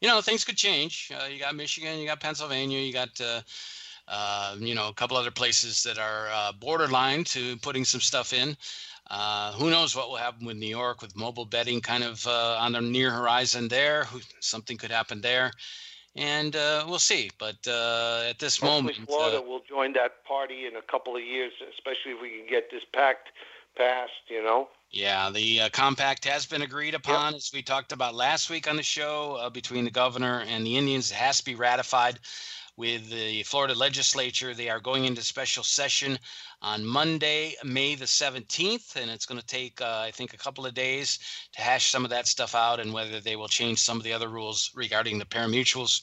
you 0.00 0.08
know, 0.08 0.20
things 0.20 0.44
could 0.44 0.56
change. 0.56 1.10
Uh, 1.14 1.26
you 1.26 1.40
got 1.40 1.54
Michigan, 1.54 1.98
you 1.98 2.06
got 2.06 2.20
Pennsylvania, 2.20 2.78
you 2.78 2.92
got. 2.92 3.20
Uh, 3.20 3.40
uh, 4.08 4.54
you 4.60 4.72
know, 4.72 4.86
a 4.86 4.92
couple 4.92 5.16
other 5.16 5.32
places 5.32 5.82
that 5.82 5.98
are 5.98 6.28
uh, 6.32 6.52
borderline 6.52 7.24
to 7.24 7.56
putting 7.56 7.84
some 7.84 8.00
stuff 8.00 8.32
in. 8.32 8.56
Uh, 9.08 9.52
who 9.52 9.70
knows 9.70 9.94
what 9.94 10.08
will 10.08 10.16
happen 10.16 10.46
with 10.46 10.56
New 10.56 10.66
York 10.68 11.00
with 11.00 11.16
mobile 11.16 11.44
betting 11.44 11.80
kind 11.80 12.02
of 12.02 12.26
uh, 12.26 12.58
on 12.58 12.72
the 12.72 12.80
near 12.80 13.10
horizon 13.10 13.68
there? 13.68 14.04
Who, 14.04 14.20
something 14.40 14.76
could 14.76 14.90
happen 14.90 15.20
there, 15.20 15.52
and 16.16 16.56
uh, 16.56 16.84
we'll 16.88 16.98
see. 16.98 17.30
But 17.38 17.56
uh, 17.68 18.24
at 18.28 18.38
this 18.38 18.58
Hopefully 18.58 18.94
moment, 18.94 19.08
Florida 19.08 19.38
uh, 19.38 19.42
will 19.42 19.62
join 19.68 19.92
that 19.92 20.24
party 20.24 20.66
in 20.66 20.74
a 20.76 20.82
couple 20.82 21.16
of 21.16 21.22
years, 21.22 21.52
especially 21.72 22.12
if 22.12 22.20
we 22.20 22.30
can 22.30 22.48
get 22.48 22.70
this 22.70 22.82
pact 22.92 23.28
passed. 23.76 24.12
You 24.28 24.42
know. 24.42 24.68
yeah, 24.90 25.30
the 25.30 25.60
uh, 25.62 25.68
compact 25.68 26.24
has 26.24 26.44
been 26.44 26.62
agreed 26.62 26.94
upon, 26.94 27.34
as 27.34 27.52
we 27.54 27.62
talked 27.62 27.92
about 27.92 28.14
last 28.14 28.50
week 28.50 28.68
on 28.68 28.76
the 28.76 28.82
show, 28.82 29.36
uh, 29.40 29.50
between 29.50 29.84
the 29.84 29.90
governor 29.90 30.42
and 30.48 30.66
the 30.66 30.76
Indians. 30.76 31.12
It 31.12 31.16
has 31.16 31.38
to 31.38 31.44
be 31.44 31.54
ratified 31.54 32.18
with 32.76 33.08
the 33.10 33.42
Florida 33.44 33.74
legislature. 33.74 34.54
They 34.54 34.68
are 34.68 34.80
going 34.80 35.04
into 35.04 35.22
special 35.22 35.62
session 35.62 36.18
on 36.62 36.84
Monday, 36.84 37.54
May 37.64 37.94
the 37.94 38.04
17th, 38.04 38.96
and 38.96 39.10
it's 39.10 39.26
going 39.26 39.40
to 39.40 39.46
take, 39.46 39.80
uh, 39.80 40.00
I 40.00 40.10
think, 40.10 40.34
a 40.34 40.38
couple 40.38 40.66
of 40.66 40.74
days 40.74 41.18
to 41.52 41.62
hash 41.62 41.90
some 41.90 42.04
of 42.04 42.10
that 42.10 42.26
stuff 42.26 42.54
out 42.54 42.80
and 42.80 42.92
whether 42.92 43.20
they 43.20 43.36
will 43.36 43.48
change 43.48 43.78
some 43.78 43.96
of 43.96 44.04
the 44.04 44.12
other 44.12 44.28
rules 44.28 44.70
regarding 44.74 45.18
the 45.18 45.26
pari-mutuels. 45.26 46.02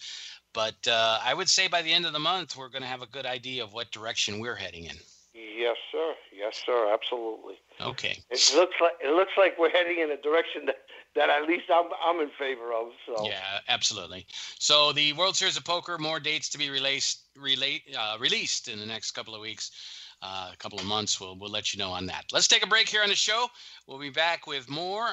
But 0.53 0.87
uh, 0.87 1.19
I 1.23 1.33
would 1.33 1.49
say 1.49 1.67
by 1.67 1.81
the 1.81 1.91
end 1.91 2.05
of 2.05 2.13
the 2.13 2.19
month, 2.19 2.55
we're 2.55 2.69
going 2.69 2.83
to 2.83 2.87
have 2.87 3.01
a 3.01 3.07
good 3.07 3.25
idea 3.25 3.63
of 3.63 3.73
what 3.73 3.91
direction 3.91 4.39
we're 4.39 4.55
heading 4.55 4.85
in. 4.85 4.95
Yes, 5.33 5.77
sir. 5.91 6.13
Yes, 6.35 6.61
sir. 6.63 6.93
Absolutely. 6.93 7.55
Okay. 7.81 8.19
It 8.29 8.53
looks 8.55 8.75
like 8.79 8.93
it 9.03 9.11
looks 9.13 9.31
like 9.35 9.57
we're 9.57 9.71
heading 9.71 9.99
in 9.99 10.11
a 10.11 10.17
direction 10.17 10.65
that, 10.67 10.77
that 11.15 11.29
at 11.29 11.47
least 11.47 11.65
I'm 11.73 11.89
I'm 12.05 12.19
in 12.21 12.29
favor 12.37 12.73
of. 12.73 12.87
So 13.05 13.25
Yeah, 13.25 13.59
absolutely. 13.67 14.25
So 14.59 14.91
the 14.91 15.13
World 15.13 15.35
Series 15.35 15.57
of 15.57 15.63
Poker, 15.63 15.97
more 15.97 16.19
dates 16.19 16.49
to 16.49 16.57
be 16.57 16.69
released 16.69 17.23
relate, 17.35 17.83
uh, 17.97 18.17
released 18.19 18.67
in 18.67 18.79
the 18.79 18.85
next 18.85 19.11
couple 19.11 19.35
of 19.35 19.41
weeks, 19.41 19.71
uh, 20.21 20.51
a 20.53 20.57
couple 20.57 20.79
of 20.79 20.85
months. 20.85 21.19
We'll 21.19 21.37
we'll 21.37 21.51
let 21.51 21.73
you 21.73 21.79
know 21.79 21.91
on 21.91 22.05
that. 22.07 22.25
Let's 22.31 22.47
take 22.47 22.63
a 22.63 22.67
break 22.67 22.89
here 22.89 23.03
on 23.03 23.09
the 23.09 23.15
show. 23.15 23.47
We'll 23.87 23.99
be 23.99 24.09
back 24.09 24.47
with 24.47 24.69
more 24.69 25.09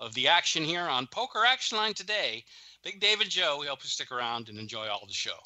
of 0.00 0.14
the 0.14 0.28
action 0.28 0.64
here 0.64 0.82
on 0.82 1.06
Poker 1.08 1.44
Action 1.44 1.78
Line 1.78 1.94
today. 1.94 2.44
Big 2.84 3.00
Dave 3.00 3.20
and 3.20 3.30
Joe, 3.30 3.58
we 3.60 3.66
hope 3.66 3.82
you 3.82 3.88
stick 3.88 4.12
around 4.12 4.48
and 4.48 4.58
enjoy 4.58 4.86
all 4.86 5.04
the 5.06 5.12
show. 5.12 5.38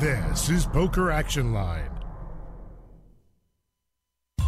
This 0.00 0.48
is 0.48 0.66
Poker 0.66 1.10
Action 1.10 1.52
Line. 1.52 1.99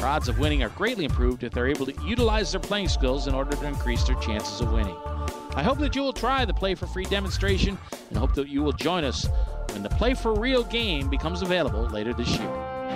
their 0.00 0.08
odds 0.08 0.28
of 0.28 0.38
winning 0.38 0.62
are 0.62 0.70
greatly 0.70 1.04
improved 1.04 1.44
if 1.44 1.52
they're 1.52 1.68
able 1.68 1.84
to 1.84 1.92
utilize 2.02 2.52
their 2.52 2.60
playing 2.60 2.88
skills 2.88 3.26
in 3.26 3.34
order 3.34 3.54
to 3.54 3.66
increase 3.66 4.02
their 4.04 4.16
chances 4.16 4.62
of 4.62 4.72
winning. 4.72 4.96
I 5.54 5.62
hope 5.62 5.78
that 5.80 5.94
you 5.94 6.00
will 6.00 6.14
try 6.14 6.46
the 6.46 6.54
Play 6.54 6.74
for 6.74 6.86
Free 6.86 7.04
demonstration 7.04 7.76
and 8.08 8.16
hope 8.16 8.34
that 8.34 8.48
you 8.48 8.62
will 8.62 8.72
join 8.72 9.04
us 9.04 9.28
when 9.72 9.82
the 9.82 9.90
Play 9.90 10.14
for 10.14 10.32
Real 10.32 10.64
game 10.64 11.10
becomes 11.10 11.42
available 11.42 11.82
later 11.90 12.14
this 12.14 12.30
year. 12.38 12.50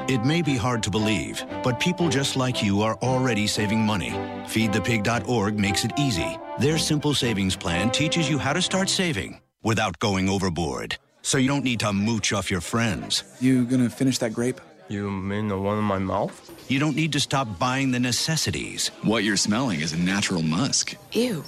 It 0.09 0.25
may 0.25 0.40
be 0.40 0.57
hard 0.57 0.83
to 0.85 0.90
believe, 0.90 1.45
but 1.62 1.79
people 1.79 2.09
just 2.09 2.37
like 2.37 2.62
you 2.62 2.81
are 2.81 2.97
already 3.03 3.47
saving 3.47 3.81
money. 3.81 4.11
FeedThePig.org 4.47 5.59
makes 5.59 5.85
it 5.85 5.93
easy. 5.99 6.38
Their 6.59 6.79
simple 6.79 7.12
savings 7.12 7.55
plan 7.55 7.90
teaches 7.90 8.31
you 8.31 8.38
how 8.38 8.55
to 8.55 8.62
start 8.62 8.88
saving 8.88 9.40
without 9.62 9.99
going 9.99 10.31
overboard. 10.31 10.97
So 11.21 11.37
you 11.37 11.49
don't 11.49 11.64
need 11.64 11.81
to 11.81 11.93
mooch 11.93 12.33
off 12.33 12.51
your 12.51 12.62
friends. 12.62 13.25
You 13.40 13.67
gonna 13.67 13.90
finish 13.90 14.17
that 14.19 14.33
grape? 14.33 14.61
You 14.88 15.11
mean 15.11 15.49
the 15.49 15.59
one 15.59 15.79
in 15.79 15.85
my 15.85 15.99
mouth? 15.99 16.51
You 16.66 16.79
don't 16.79 16.96
need 16.96 17.12
to 17.12 17.20
stop 17.20 17.59
buying 17.59 17.90
the 17.90 18.00
necessities. 18.00 18.88
What 19.03 19.22
you're 19.22 19.37
smelling 19.37 19.81
is 19.81 19.92
a 19.92 19.98
natural 19.98 20.40
musk. 20.42 20.96
Ew. 21.12 21.44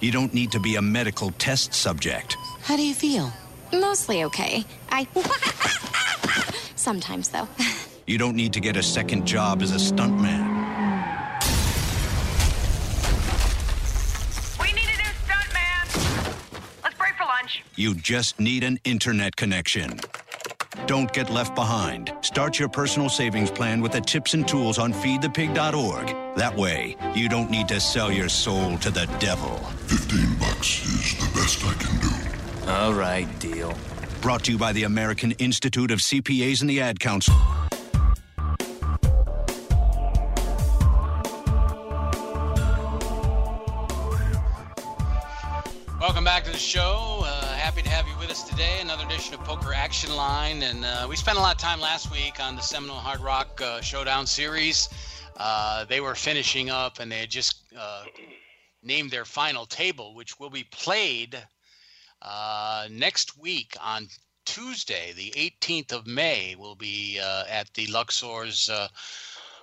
You 0.00 0.10
don't 0.10 0.32
need 0.32 0.52
to 0.52 0.60
be 0.60 0.76
a 0.76 0.82
medical 0.82 1.32
test 1.32 1.74
subject. 1.74 2.36
How 2.62 2.76
do 2.76 2.82
you 2.82 2.94
feel? 2.94 3.30
Mostly 3.72 4.24
okay. 4.24 4.64
I. 4.90 5.06
Sometimes, 6.76 7.28
though. 7.28 7.48
You 8.06 8.18
don't 8.18 8.36
need 8.36 8.52
to 8.52 8.60
get 8.60 8.76
a 8.76 8.82
second 8.82 9.26
job 9.26 9.62
as 9.62 9.70
a 9.72 9.76
stuntman. 9.76 10.44
We 14.60 14.72
need 14.74 14.84
a 14.84 14.96
new 14.98 15.14
stunt 15.24 15.52
man. 15.54 15.86
Let's 16.82 16.98
break 16.98 17.14
for 17.16 17.24
lunch. 17.24 17.64
You 17.76 17.94
just 17.94 18.38
need 18.38 18.62
an 18.62 18.78
internet 18.84 19.36
connection. 19.36 20.00
Don't 20.86 21.12
get 21.12 21.30
left 21.30 21.54
behind. 21.54 22.12
Start 22.20 22.58
your 22.58 22.68
personal 22.68 23.08
savings 23.08 23.50
plan 23.50 23.80
with 23.80 23.92
the 23.92 24.00
tips 24.00 24.34
and 24.34 24.46
tools 24.46 24.78
on 24.78 24.92
feedthepig.org. 24.92 26.36
That 26.36 26.56
way, 26.56 26.96
you 27.14 27.28
don't 27.28 27.50
need 27.50 27.68
to 27.68 27.80
sell 27.80 28.12
your 28.12 28.28
soul 28.28 28.78
to 28.78 28.90
the 28.90 29.06
devil. 29.18 29.56
15 29.86 30.38
bucks 30.38 30.84
is 30.84 31.18
the 31.18 31.38
best 31.38 31.64
I 31.64 31.74
can 31.74 32.00
do. 32.00 32.70
All 32.70 32.94
right, 32.94 33.26
deal. 33.38 33.74
Brought 34.20 34.44
to 34.44 34.52
you 34.52 34.58
by 34.58 34.72
the 34.72 34.84
American 34.84 35.32
Institute 35.32 35.90
of 35.90 35.98
CPAs 35.98 36.60
and 36.60 36.70
the 36.70 36.80
Ad 36.80 36.98
Council. 36.98 37.34
Welcome 46.00 46.24
back 46.24 46.44
to 46.44 46.50
the 46.50 46.58
show. 46.58 47.22
Uh, 47.24 47.43
us 48.34 48.42
today. 48.42 48.80
Another 48.80 49.04
edition 49.04 49.32
of 49.32 49.44
Poker 49.44 49.72
Action 49.72 50.12
Line, 50.16 50.64
and 50.64 50.84
uh, 50.84 51.06
we 51.08 51.14
spent 51.14 51.38
a 51.38 51.40
lot 51.40 51.54
of 51.54 51.60
time 51.60 51.78
last 51.78 52.10
week 52.10 52.40
on 52.40 52.56
the 52.56 52.62
Seminole 52.62 52.96
Hard 52.96 53.20
Rock 53.20 53.60
uh, 53.62 53.80
Showdown 53.80 54.26
series. 54.26 54.88
Uh, 55.36 55.84
they 55.84 56.00
were 56.00 56.16
finishing 56.16 56.68
up, 56.68 56.98
and 56.98 57.12
they 57.12 57.20
had 57.20 57.30
just 57.30 57.62
uh, 57.78 58.02
named 58.82 59.12
their 59.12 59.24
final 59.24 59.66
table, 59.66 60.16
which 60.16 60.40
will 60.40 60.50
be 60.50 60.64
played 60.64 61.40
uh, 62.22 62.88
next 62.90 63.38
week 63.38 63.76
on 63.80 64.08
Tuesday, 64.44 65.12
the 65.14 65.30
18th 65.36 65.92
of 65.92 66.08
May. 66.08 66.56
Will 66.58 66.74
be 66.74 67.20
at 67.20 67.72
the 67.74 67.86
Luxor's 67.86 68.68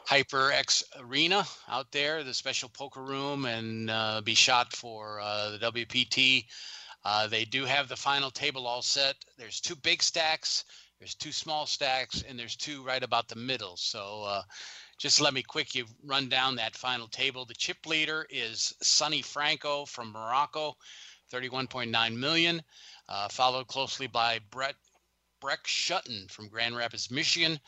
HyperX 0.08 0.84
Arena 1.00 1.46
out 1.70 1.92
there, 1.92 2.24
the 2.24 2.34
special 2.34 2.70
poker 2.70 3.02
room, 3.02 3.46
and 3.46 3.90
uh, 3.90 4.22
be 4.22 4.34
shot 4.34 4.74
for 4.74 5.20
uh, 5.22 5.52
the 5.52 5.60
WPT. 5.60 6.46
Uh, 7.04 7.28
they 7.28 7.46
do 7.46 7.66
have 7.66 7.88
the 7.88 7.96
final 7.96 8.30
table 8.30 8.68
all 8.68 8.82
set. 8.82 9.16
There's 9.38 9.60
two 9.60 9.76
big 9.76 10.04
stacks, 10.04 10.66
there's 11.00 11.16
two 11.16 11.32
small 11.32 11.66
stacks, 11.66 12.24
and 12.28 12.38
there's 12.38 12.56
two 12.56 12.84
right 12.84 13.02
about 13.02 13.28
the 13.28 13.36
middle. 13.36 13.76
So 13.76 14.24
uh, 14.24 14.44
just 15.00 15.20
let 15.20 15.34
me 15.34 15.42
quick 15.42 15.74
you 15.74 15.86
run 16.04 16.30
down 16.30 16.56
that 16.56 16.76
final 16.76 17.08
table. 17.08 17.44
The 17.44 17.56
chip 17.56 17.88
leader 17.88 18.28
is 18.30 18.72
Sonny 18.84 19.24
Franco 19.24 19.86
from 19.86 20.12
Morocco, 20.12 20.78
31.9 21.34 22.16
million, 22.16 22.62
uh, 23.10 23.30
followed 23.30 23.66
closely 23.66 24.06
by 24.06 24.40
Brett 24.52 24.76
Brek 25.42 25.64
Schutten 25.66 26.30
from 26.30 26.50
Grand 26.50 26.76
Rapids, 26.76 27.10
Michigan, 27.10 27.60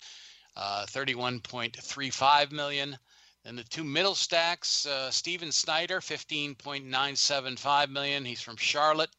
uh, 0.55 0.85
31.35 0.85 2.51
million. 2.51 2.95
Then 3.43 3.55
the 3.55 3.63
two 3.63 3.83
middle 3.83 4.13
stacks, 4.13 4.85
uh, 4.85 5.09
Steven 5.09 5.51
Snyder, 5.51 6.01
15.975 6.01 7.89
million. 7.89 8.23
He's 8.23 8.41
from 8.41 8.57
Charlotte. 8.57 9.09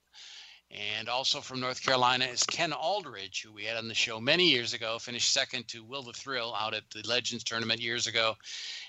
And 0.71 1.09
also 1.09 1.41
from 1.41 1.61
North 1.61 1.83
Carolina 1.83 2.25
is 2.25 2.43
Ken 2.43 2.73
Aldridge, 2.73 3.43
who 3.43 3.53
we 3.53 3.65
had 3.65 3.77
on 3.77 3.87
the 3.87 3.95
show 3.95 4.21
many 4.21 4.49
years 4.49 4.73
ago, 4.73 4.99
finished 4.99 5.33
second 5.33 5.69
to 5.69 5.85
Will 5.85 6.03
the 6.03 6.13
Thrill 6.13 6.55
out 6.55 6.75
at 6.75 6.83
the 6.91 7.07
Legends 7.07 7.45
tournament 7.45 7.81
years 7.81 8.07
ago, 8.07 8.35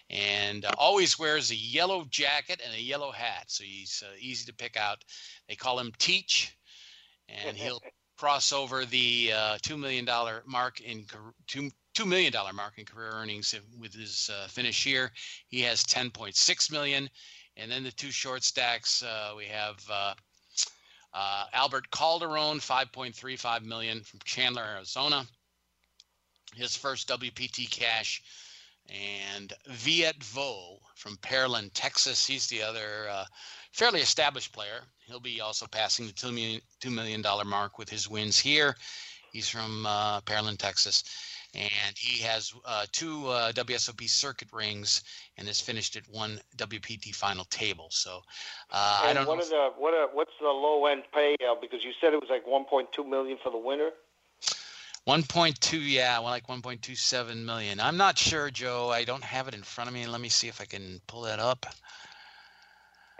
and 0.09 0.65
uh, 0.65 0.71
always 0.77 1.19
wears 1.19 1.51
a 1.51 1.55
yellow 1.55 2.05
jacket 2.09 2.61
and 2.65 2.73
a 2.73 2.81
yellow 2.81 3.11
hat. 3.11 3.45
So 3.47 3.63
he's 3.63 4.03
uh, 4.05 4.15
easy 4.19 4.45
to 4.45 4.53
pick 4.53 4.77
out. 4.77 5.03
They 5.47 5.55
call 5.55 5.79
him 5.79 5.91
Teach, 5.99 6.57
and 7.29 7.55
he'll 7.55 7.81
cross 8.17 8.51
over 8.51 8.85
the 8.85 9.31
uh, 9.33 9.57
$2 9.57 9.77
million 9.77 10.07
mark 10.45 10.81
in 10.81 11.05
two, 11.47 11.69
$2 11.95 12.07
million 12.07 12.33
mark 12.55 12.77
in 12.77 12.85
career 12.85 13.11
earnings 13.11 13.53
with 13.79 13.93
his 13.93 14.29
uh, 14.33 14.47
finish 14.47 14.83
here. 14.83 15.11
He 15.47 15.61
has 15.61 15.83
10.6 15.83 16.71
million. 16.71 17.09
And 17.57 17.71
then 17.71 17.83
the 17.83 17.91
two 17.91 18.11
short 18.11 18.43
stacks, 18.43 19.01
uh, 19.01 19.33
we 19.35 19.45
have 19.45 19.77
uh, 21.15 21.45
Albert 21.53 21.89
Calderon, 21.91 22.59
5.35 22.59 23.63
million 23.63 24.01
from 24.01 24.19
Chandler, 24.25 24.63
Arizona. 24.63 25.25
His 26.53 26.75
first 26.75 27.07
WPT 27.07 27.69
cash. 27.69 28.21
And 28.87 29.51
Viet 29.67 30.21
Vo 30.23 30.77
from 30.95 31.17
Pearland, 31.17 31.71
Texas. 31.73 32.27
He's 32.27 32.47
the 32.47 32.61
other 32.61 33.07
uh, 33.09 33.25
fairly 33.71 34.01
established 34.01 34.53
player. 34.53 34.81
He'll 35.07 35.19
be 35.19 35.41
also 35.41 35.65
passing 35.65 36.05
the 36.05 36.13
$2 36.13 36.33
million, 36.33 36.61
$2 36.81 36.93
million 36.93 37.23
mark 37.47 37.79
with 37.79 37.89
his 37.89 38.09
wins 38.09 38.37
here. 38.37 38.75
He's 39.31 39.49
from 39.49 39.85
uh, 39.85 40.21
Pearland, 40.21 40.59
Texas 40.59 41.03
and 41.55 41.97
he 41.97 42.21
has 42.23 42.53
uh, 42.65 42.85
two 42.91 43.27
uh, 43.27 43.51
WSOP 43.53 44.09
circuit 44.09 44.49
rings 44.51 45.03
and 45.37 45.47
has 45.47 45.61
finished 45.61 45.95
at 45.95 46.03
one 46.09 46.39
WPT 46.57 47.15
final 47.15 47.45
table. 47.45 47.87
So 47.89 48.21
uh, 48.71 49.01
I 49.03 49.13
don't 49.13 49.27
what 49.27 49.39
know. 49.39 49.45
The, 49.45 49.69
what 49.77 49.93
are, 49.93 50.07
what's 50.13 50.33
the 50.39 50.47
low 50.47 50.85
end 50.85 51.03
payout? 51.15 51.61
Because 51.61 51.83
you 51.83 51.91
said 52.01 52.13
it 52.13 52.21
was 52.21 52.29
like 52.29 52.45
1.2 52.45 53.07
million 53.07 53.37
for 53.41 53.51
the 53.51 53.57
winner. 53.57 53.91
1.2, 55.07 55.79
yeah, 55.83 56.17
well, 56.17 56.29
like 56.29 56.47
1.27 56.47 57.45
million. 57.45 57.79
I'm 57.79 57.97
not 57.97 58.17
sure, 58.17 58.49
Joe. 58.49 58.89
I 58.89 59.03
don't 59.03 59.23
have 59.23 59.47
it 59.47 59.53
in 59.53 59.61
front 59.61 59.87
of 59.87 59.93
me. 59.93 60.07
Let 60.07 60.19
me 60.19 60.29
see 60.29 60.47
if 60.47 60.59
I 60.59 60.65
can 60.65 60.99
pull 61.05 61.21
that 61.21 61.39
up. 61.39 61.67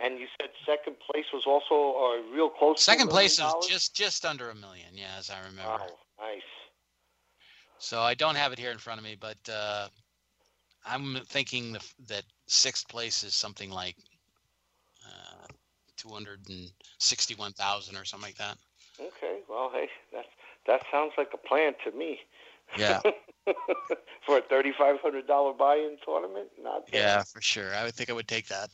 And 0.00 0.18
you 0.18 0.26
said 0.38 0.50
second 0.66 0.96
place 1.10 1.24
was 1.32 1.44
also 1.46 1.74
a 1.74 2.34
real 2.34 2.50
close. 2.50 2.82
Second 2.82 3.08
place 3.08 3.38
is 3.38 3.50
just 3.66 3.94
just 3.94 4.26
under 4.26 4.50
a 4.50 4.54
million. 4.54 4.88
Yeah, 4.92 5.06
as 5.18 5.30
I 5.30 5.38
remember. 5.38 5.70
Wow, 5.70 5.86
nice. 6.20 6.42
So 7.86 8.00
I 8.00 8.14
don't 8.14 8.34
have 8.34 8.52
it 8.52 8.58
here 8.58 8.72
in 8.72 8.78
front 8.78 8.98
of 8.98 9.04
me, 9.04 9.16
but 9.18 9.38
uh, 9.48 9.86
I'm 10.84 11.20
thinking 11.26 11.72
the, 11.72 11.80
that 12.08 12.24
sixth 12.48 12.88
place 12.88 13.22
is 13.22 13.32
something 13.32 13.70
like 13.70 13.94
uh, 15.06 15.46
261,000 15.96 17.96
or 17.96 18.04
something 18.04 18.28
like 18.28 18.36
that. 18.38 18.58
Okay, 18.98 19.38
well, 19.48 19.70
hey, 19.72 19.88
that 20.12 20.24
that 20.66 20.82
sounds 20.90 21.12
like 21.16 21.28
a 21.32 21.36
plan 21.36 21.74
to 21.84 21.92
me. 21.96 22.18
Yeah. 22.76 23.02
for 24.26 24.38
a 24.38 24.42
$3,500 24.42 25.56
buy-in 25.56 25.96
tournament, 26.04 26.48
not 26.60 26.86
bad. 26.86 26.92
Yeah, 26.92 27.22
for 27.22 27.40
sure. 27.40 27.72
I 27.72 27.84
would 27.84 27.94
think 27.94 28.10
I 28.10 28.14
would 28.14 28.26
take 28.26 28.48
that. 28.48 28.70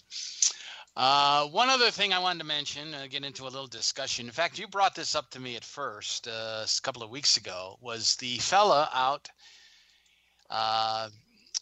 Uh, 0.95 1.47
one 1.47 1.71
other 1.71 1.91
thing 1.91 2.13
I 2.13 2.19
wanted 2.19 2.41
to 2.41 2.45
mention, 2.45 2.93
uh, 2.93 3.07
get 3.09 3.25
into 3.25 3.45
a 3.45 3.49
little 3.49 3.67
discussion. 3.67 4.27
In 4.27 4.33
fact, 4.33 4.59
you 4.59 4.69
brought 4.69 4.95
this 4.95 5.15
up 5.15 5.31
to 5.31 5.41
me 5.41 5.57
at 5.57 5.65
first 5.65 6.29
uh, 6.29 6.67
a 6.67 6.81
couple 6.83 7.03
of 7.03 7.09
weeks 7.09 7.39
ago. 7.39 7.79
Was 7.81 8.17
the 8.17 8.37
fella 8.39 8.91
out? 8.93 9.29
Uh, 10.51 11.09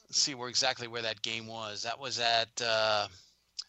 let's 0.08 0.20
see 0.20 0.34
where 0.34 0.48
exactly 0.48 0.88
where 0.88 1.02
that 1.02 1.22
game 1.22 1.46
was. 1.46 1.82
That 1.82 2.00
was 2.00 2.18
at 2.18 2.48
uh, 2.60 3.06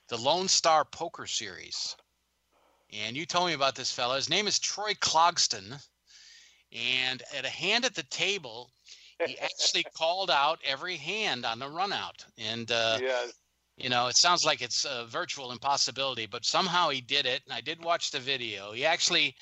the 0.08 0.18
Lone 0.18 0.48
Star 0.48 0.84
Poker 0.84 1.28
Series, 1.28 1.96
and 2.92 3.16
you 3.16 3.28
told 3.28 3.48
me 3.48 3.54
about 3.54 3.76
this 3.76 3.92
fella. 3.92 4.16
His 4.16 4.32
name 4.32 4.48
is 4.48 4.58
Troy 4.58 4.94
Clogston, 4.96 5.80
and 6.74 7.22
at 7.38 7.46
a 7.46 7.50
hand 7.50 7.86
at 7.86 7.94
the 7.94 8.04
table, 8.04 8.72
he 9.28 9.38
actually 9.44 9.86
called 9.96 10.32
out 10.32 10.58
every 10.66 10.96
hand 10.96 11.46
on 11.46 11.60
the 11.60 11.70
run 11.70 11.94
out, 11.94 12.26
and 12.40 12.72
uh, 12.72 12.98
yes 13.00 13.34
you 13.82 13.90
know, 13.90 14.08
it 14.08 14.16
sounds 14.16 14.46
like 14.46 14.62
it's 14.62 14.86
a 14.86 15.06
virtual 15.08 15.52
impossibility, 15.52 16.28
but 16.28 16.46
somehow 16.46 16.90
he 16.90 17.02
did 17.02 17.26
it. 17.26 17.42
And 17.46 17.54
I 17.54 17.62
did 17.62 17.84
watch 17.84 18.12
the 18.12 18.20
video. 18.20 18.72
He 18.74 18.86
actually 18.86 19.36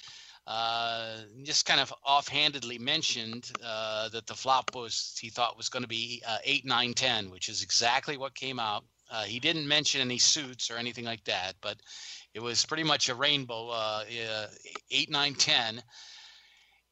uh, 0.48 1.18
just 1.44 1.66
kind 1.66 1.80
of 1.80 1.94
offhandedly 2.06 2.80
mentioned 2.80 3.52
uh, 3.64 4.10
that 4.10 4.28
the 4.28 4.34
flop 4.34 4.74
was 4.74 5.18
he 5.20 5.30
thought 5.30 5.58
was 5.58 5.70
going 5.70 5.84
to 5.84 5.90
be 5.90 6.24
uh, 6.28 6.38
8, 6.44 6.66
9, 6.66 6.94
10, 6.94 7.30
which 7.30 7.50
is 7.50 7.62
exactly 7.64 8.18
what 8.18 8.34
came 8.34 8.60
out. 8.60 8.84
Uh, 9.12 9.24
he 9.24 9.40
didn't 9.40 9.68
mention 9.68 10.02
any 10.02 10.20
suits 10.20 10.72
or 10.72 10.78
anything 10.78 11.06
like 11.06 11.24
that, 11.26 11.56
but 11.62 11.78
it 12.34 12.40
was 12.40 12.66
pretty 12.66 12.84
much 12.84 13.10
a 13.10 13.16
rainbow 13.16 13.70
uh, 13.70 14.04
8, 14.92 15.10
9, 15.10 15.34
10. 15.36 15.84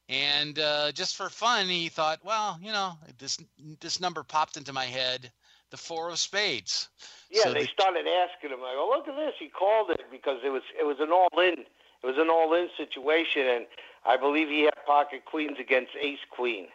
And 0.09 0.57
uh, 0.57 0.91
just 0.93 1.15
for 1.15 1.29
fun, 1.29 1.67
he 1.67 1.89
thought, 1.89 2.19
well, 2.23 2.57
you 2.61 2.71
know, 2.71 2.93
this 3.19 3.37
this 3.81 3.99
number 3.99 4.23
popped 4.23 4.55
into 4.55 4.71
my 4.71 4.85
head 4.85 5.31
the 5.69 5.77
four 5.77 6.09
of 6.09 6.19
spades. 6.19 6.89
Yeah, 7.29 7.43
so 7.43 7.53
they 7.53 7.61
the, 7.61 7.67
started 7.67 8.07
asking 8.07 8.51
him. 8.51 8.59
I 8.63 8.73
go, 8.73 8.87
look 8.89 9.07
at 9.07 9.15
this. 9.15 9.33
He 9.39 9.49
called 9.49 9.89
it 9.91 10.01
because 10.11 10.39
it 10.45 10.49
was 10.49 10.63
it 10.79 10.85
was 10.85 10.97
an 10.99 11.11
all 11.11 11.29
in 11.39 11.65
it 12.03 12.05
was 12.05 12.17
an 12.17 12.29
all 12.29 12.53
in 12.53 12.69
situation, 12.77 13.47
and 13.47 13.65
I 14.05 14.17
believe 14.17 14.47
he 14.47 14.63
had 14.63 14.75
pocket 14.85 15.25
queens 15.25 15.57
against 15.59 15.91
ace 15.99 16.19
queen. 16.31 16.67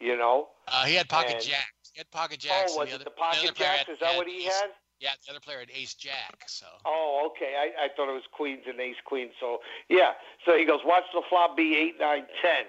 You 0.00 0.16
know. 0.16 0.48
Uh, 0.68 0.84
he 0.84 0.94
had 0.94 1.08
pocket 1.08 1.36
and, 1.36 1.44
jacks. 1.44 1.92
He 1.92 2.00
had 2.00 2.10
pocket 2.10 2.40
jacks. 2.40 2.72
Oh, 2.74 2.80
was 2.80 2.88
the 2.88 2.94
it 2.94 2.94
other, 2.96 3.04
the 3.04 3.10
pocket 3.10 3.48
the 3.48 3.52
jacks? 3.52 3.86
Had, 3.86 3.92
Is 3.94 4.00
that 4.00 4.16
what 4.16 4.26
he 4.26 4.46
ace, 4.46 4.60
had? 4.60 4.70
Yeah, 5.00 5.10
the 5.24 5.32
other 5.32 5.40
player 5.40 5.58
had 5.60 5.70
ace 5.74 5.94
jack. 5.94 6.44
So. 6.46 6.66
Oh, 6.84 7.30
okay. 7.30 7.54
I, 7.58 7.84
I 7.84 7.88
thought 7.88 8.08
it 8.08 8.14
was 8.14 8.24
queens 8.32 8.62
and 8.66 8.80
ace 8.80 8.96
queen. 9.04 9.30
So 9.40 9.60
yeah. 9.88 10.12
So 10.46 10.56
he 10.56 10.64
goes, 10.64 10.80
watch 10.84 11.04
the 11.12 11.22
flop 11.28 11.56
be 11.56 11.76
eight, 11.76 11.94
nine, 12.00 12.26
ten. 12.42 12.64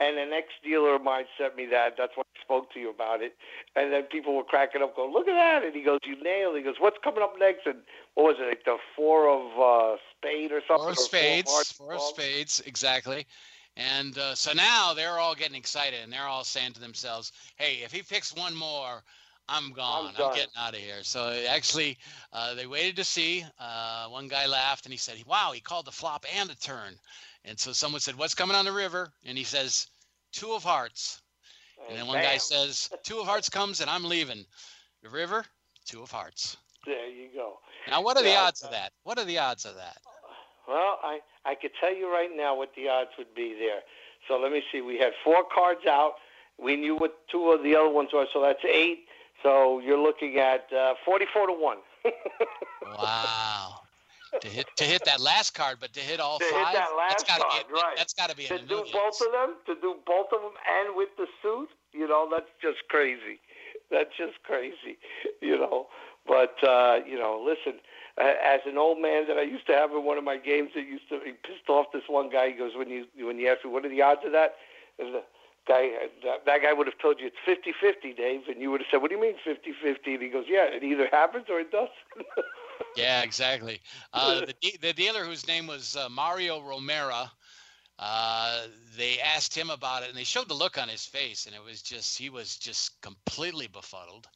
And 0.00 0.18
an 0.18 0.32
ex 0.32 0.48
dealer 0.64 0.96
of 0.96 1.02
mine 1.02 1.24
sent 1.38 1.56
me 1.56 1.66
that. 1.66 1.94
That's 1.96 2.16
why 2.16 2.22
I 2.22 2.42
spoke 2.42 2.72
to 2.72 2.80
you 2.80 2.90
about 2.90 3.22
it. 3.22 3.36
And 3.76 3.92
then 3.92 4.04
people 4.04 4.34
were 4.34 4.44
cracking 4.44 4.82
up, 4.82 4.96
going, 4.96 5.12
"Look 5.12 5.28
at 5.28 5.34
that!" 5.34 5.64
And 5.64 5.74
he 5.74 5.82
goes, 5.82 6.00
"You 6.04 6.20
nailed." 6.22 6.56
it. 6.56 6.58
He 6.58 6.64
goes, 6.64 6.76
"What's 6.78 6.98
coming 7.04 7.22
up 7.22 7.34
next?" 7.38 7.66
And 7.66 7.82
what 8.14 8.24
was 8.24 8.36
it? 8.40 8.48
Like 8.48 8.64
the 8.64 8.78
four 8.96 9.28
of 9.28 9.58
uh, 9.58 9.96
spade 10.16 10.50
or 10.50 10.60
something? 10.66 10.84
Four 10.84 10.90
of 10.90 10.98
spades. 10.98 11.50
Four 11.50 11.60
of, 11.60 11.66
four 11.66 11.94
of 11.94 12.02
spades. 12.02 12.60
Exactly. 12.66 13.26
And 13.76 14.18
uh, 14.18 14.34
so 14.34 14.52
now 14.52 14.92
they're 14.92 15.18
all 15.18 15.34
getting 15.34 15.56
excited, 15.56 16.00
and 16.02 16.12
they're 16.12 16.26
all 16.26 16.44
saying 16.44 16.72
to 16.72 16.80
themselves, 16.80 17.32
"Hey, 17.56 17.80
if 17.84 17.92
he 17.92 18.02
picks 18.02 18.34
one 18.34 18.54
more." 18.54 19.02
I'm 19.48 19.72
gone. 19.72 20.14
I'm, 20.16 20.24
I'm 20.24 20.34
getting 20.34 20.52
out 20.56 20.74
of 20.74 20.80
here. 20.80 21.02
So 21.02 21.36
actually, 21.48 21.98
uh, 22.32 22.54
they 22.54 22.66
waited 22.66 22.96
to 22.96 23.04
see. 23.04 23.44
Uh, 23.58 24.06
one 24.06 24.28
guy 24.28 24.46
laughed 24.46 24.86
and 24.86 24.92
he 24.92 24.98
said, 24.98 25.16
"Wow, 25.26 25.50
he 25.52 25.60
called 25.60 25.84
the 25.84 25.90
flop 25.90 26.24
and 26.34 26.48
the 26.48 26.54
turn." 26.54 26.94
And 27.44 27.58
so 27.58 27.72
someone 27.72 28.00
said, 28.00 28.16
"What's 28.16 28.34
coming 28.34 28.56
on 28.56 28.64
the 28.64 28.72
river?" 28.72 29.12
And 29.24 29.36
he 29.36 29.44
says, 29.44 29.88
two 30.32 30.52
of 30.52 30.64
hearts. 30.64 31.20
And 31.88 31.98
then 31.98 32.06
one 32.06 32.22
guy 32.22 32.38
says, 32.38 32.90
two 33.02 33.20
of 33.20 33.26
hearts 33.26 33.48
comes 33.48 33.80
and 33.80 33.90
I'm 33.90 34.04
leaving. 34.04 34.44
The 35.02 35.10
river, 35.10 35.44
two 35.84 36.02
of 36.02 36.10
hearts. 36.10 36.56
There 36.86 37.08
you 37.08 37.28
go. 37.34 37.58
Now, 37.88 38.02
what 38.02 38.16
are 38.16 38.22
the 38.22 38.36
odds 38.36 38.62
of 38.62 38.70
that? 38.70 38.92
What 39.04 39.18
are 39.18 39.24
the 39.24 39.38
odds 39.38 39.64
of 39.64 39.74
that? 39.76 39.98
Well, 40.68 40.98
I 41.02 41.20
I 41.44 41.56
could 41.56 41.72
tell 41.80 41.92
you 41.92 42.12
right 42.12 42.30
now 42.34 42.56
what 42.56 42.70
the 42.76 42.88
odds 42.88 43.10
would 43.18 43.34
be 43.34 43.54
there. 43.58 43.80
So 44.28 44.38
let 44.38 44.52
me 44.52 44.62
see. 44.70 44.80
We 44.80 44.96
had 44.96 45.12
four 45.24 45.44
cards 45.52 45.86
out. 45.86 46.14
We 46.56 46.76
knew 46.76 46.94
what 46.94 47.26
two 47.28 47.50
of 47.50 47.64
the 47.64 47.74
other 47.74 47.88
ones 47.88 48.10
were, 48.12 48.26
so 48.32 48.40
that's 48.40 48.64
eight. 48.64 49.06
So 49.42 49.80
you're 49.80 49.98
looking 49.98 50.38
at 50.38 50.72
uh, 50.72 50.94
44 51.04 51.48
to 51.48 51.52
one. 51.52 51.78
wow. 52.96 53.80
To 54.40 54.48
hit 54.48 54.66
to 54.76 54.84
hit 54.84 55.04
that 55.04 55.20
last 55.20 55.52
card, 55.52 55.76
but 55.78 55.92
to 55.92 56.00
hit 56.00 56.18
all 56.18 56.38
To 56.38 56.44
hit 56.44 56.54
five, 56.54 56.74
that 56.74 56.88
last 56.96 57.10
that's 57.10 57.24
gotta 57.24 57.44
card, 57.44 57.68
be 57.68 57.74
right. 57.74 57.94
that's 57.96 58.14
got 58.14 58.30
to 58.30 58.36
be 58.36 58.44
to 58.44 58.58
do 58.58 58.84
both 58.92 59.20
of 59.20 59.30
them, 59.30 59.56
to 59.66 59.74
do 59.80 59.96
both 60.06 60.32
of 60.32 60.40
them, 60.40 60.52
and 60.64 60.96
with 60.96 61.10
the 61.18 61.26
suit, 61.42 61.68
you 61.92 62.08
know, 62.08 62.26
that's 62.30 62.48
just 62.60 62.88
crazy. 62.88 63.40
That's 63.90 64.10
just 64.16 64.42
crazy, 64.42 64.96
you 65.42 65.58
know. 65.58 65.88
But 66.26 66.56
uh, 66.64 67.00
you 67.06 67.18
know, 67.18 67.44
listen, 67.44 67.80
uh, 68.16 68.32
as 68.42 68.60
an 68.66 68.78
old 68.78 69.00
man 69.00 69.28
that 69.28 69.36
I 69.36 69.42
used 69.42 69.66
to 69.66 69.74
have 69.74 69.90
in 69.90 70.02
one 70.02 70.16
of 70.16 70.24
my 70.24 70.38
games, 70.38 70.70
that 70.74 70.86
used 70.86 71.08
to 71.10 71.20
he 71.24 71.32
pissed 71.32 71.68
off 71.68 71.92
this 71.92 72.04
one 72.08 72.30
guy. 72.30 72.48
He 72.48 72.54
goes, 72.54 72.72
when 72.74 72.88
you 72.88 73.04
when 73.16 73.38
you 73.38 73.48
ask 73.48 73.64
me 73.64 73.70
what 73.70 73.84
are 73.84 73.90
the 73.90 74.00
odds 74.00 74.22
of 74.24 74.32
that, 74.32 74.54
and 74.98 75.14
the, 75.14 75.22
guy 75.66 75.90
that, 76.24 76.44
that 76.46 76.62
guy 76.62 76.72
would 76.72 76.86
have 76.86 76.98
told 76.98 77.20
you 77.20 77.30
it's 77.30 77.36
50-50, 77.46 78.16
Dave, 78.16 78.42
and 78.48 78.60
you 78.60 78.70
would 78.70 78.80
have 78.80 78.88
said, 78.90 79.02
"What 79.02 79.10
do 79.10 79.16
you 79.16 79.22
mean 79.22 79.36
50-50?" 79.46 79.96
And 80.06 80.22
he 80.22 80.28
goes, 80.28 80.46
"Yeah, 80.48 80.64
it 80.64 80.82
either 80.82 81.08
happens 81.10 81.46
or 81.48 81.60
it 81.60 81.70
doesn't." 81.70 81.90
yeah, 82.96 83.22
exactly. 83.22 83.80
Uh, 84.12 84.40
the 84.46 84.78
the 84.80 84.92
dealer 84.92 85.24
whose 85.24 85.46
name 85.46 85.66
was 85.66 85.96
uh, 85.96 86.08
Mario 86.08 86.60
Romero, 86.60 87.30
Uh, 87.98 88.66
they 88.96 89.20
asked 89.20 89.54
him 89.54 89.70
about 89.70 90.02
it, 90.02 90.08
and 90.08 90.18
they 90.18 90.24
showed 90.24 90.48
the 90.48 90.54
look 90.54 90.76
on 90.76 90.88
his 90.88 91.06
face, 91.06 91.46
and 91.46 91.54
it 91.54 91.62
was 91.62 91.82
just 91.82 92.18
he 92.18 92.30
was 92.30 92.56
just 92.56 93.00
completely 93.00 93.68
befuddled. 93.68 94.26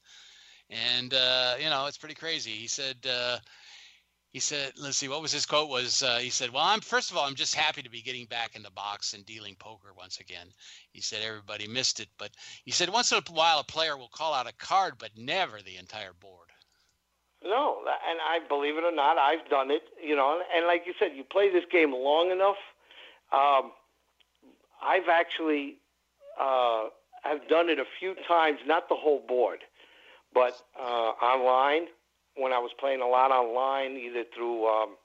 And 0.70 1.12
uh, 1.14 1.54
you 1.58 1.70
know, 1.70 1.86
it's 1.86 1.98
pretty 1.98 2.14
crazy. 2.14 2.52
He 2.52 2.68
said 2.68 2.96
uh, 3.08 3.38
he 4.36 4.40
said, 4.40 4.72
let's 4.76 4.98
see, 4.98 5.08
what 5.08 5.22
was 5.22 5.32
his 5.32 5.46
quote 5.46 5.70
was, 5.70 6.02
uh, 6.02 6.18
he 6.18 6.28
said, 6.28 6.50
well, 6.50 6.62
I'm, 6.62 6.80
first 6.80 7.10
of 7.10 7.16
all, 7.16 7.24
I'm 7.24 7.34
just 7.34 7.54
happy 7.54 7.82
to 7.82 7.88
be 7.88 8.02
getting 8.02 8.26
back 8.26 8.54
in 8.54 8.62
the 8.62 8.70
box 8.72 9.14
and 9.14 9.24
dealing 9.24 9.56
poker 9.58 9.94
once 9.96 10.20
again. 10.20 10.48
He 10.92 11.00
said, 11.00 11.22
everybody 11.22 11.66
missed 11.66 12.00
it, 12.00 12.08
but 12.18 12.32
he 12.64 12.70
said, 12.70 12.90
once 12.90 13.12
in 13.12 13.18
a 13.18 13.32
while, 13.32 13.60
a 13.60 13.64
player 13.64 13.96
will 13.96 14.10
call 14.10 14.34
out 14.34 14.46
a 14.46 14.52
card, 14.58 14.94
but 14.98 15.16
never 15.16 15.62
the 15.62 15.78
entire 15.78 16.12
board. 16.20 16.48
No, 17.46 17.78
and 18.08 18.18
I 18.20 18.40
believe 18.48 18.76
it 18.76 18.82
or 18.82 18.94
not, 18.94 19.18
I've 19.18 19.48
done 19.48 19.70
it, 19.70 19.82
you 20.02 20.16
know, 20.16 20.42
and 20.54 20.66
like 20.66 20.82
you 20.84 20.94
said, 20.98 21.12
you 21.14 21.22
play 21.22 21.52
this 21.52 21.64
game 21.70 21.92
long 21.92 22.30
enough. 22.32 22.56
Um, 23.32 23.70
I've 24.82 25.08
actually, 25.08 25.76
uh, 26.40 26.86
I've 27.24 27.48
done 27.48 27.68
it 27.68 27.78
a 27.78 27.84
few 28.00 28.14
times, 28.26 28.58
not 28.66 28.88
the 28.88 28.96
whole 28.96 29.22
board, 29.26 29.60
but 30.34 30.60
uh, 30.78 31.12
online 31.22 31.86
when 32.36 32.52
I 32.52 32.58
was 32.58 32.72
playing 32.78 33.00
a 33.00 33.06
lot 33.06 33.30
online, 33.30 33.96
either 33.96 34.24
through 34.34 34.66
um, 34.66 34.96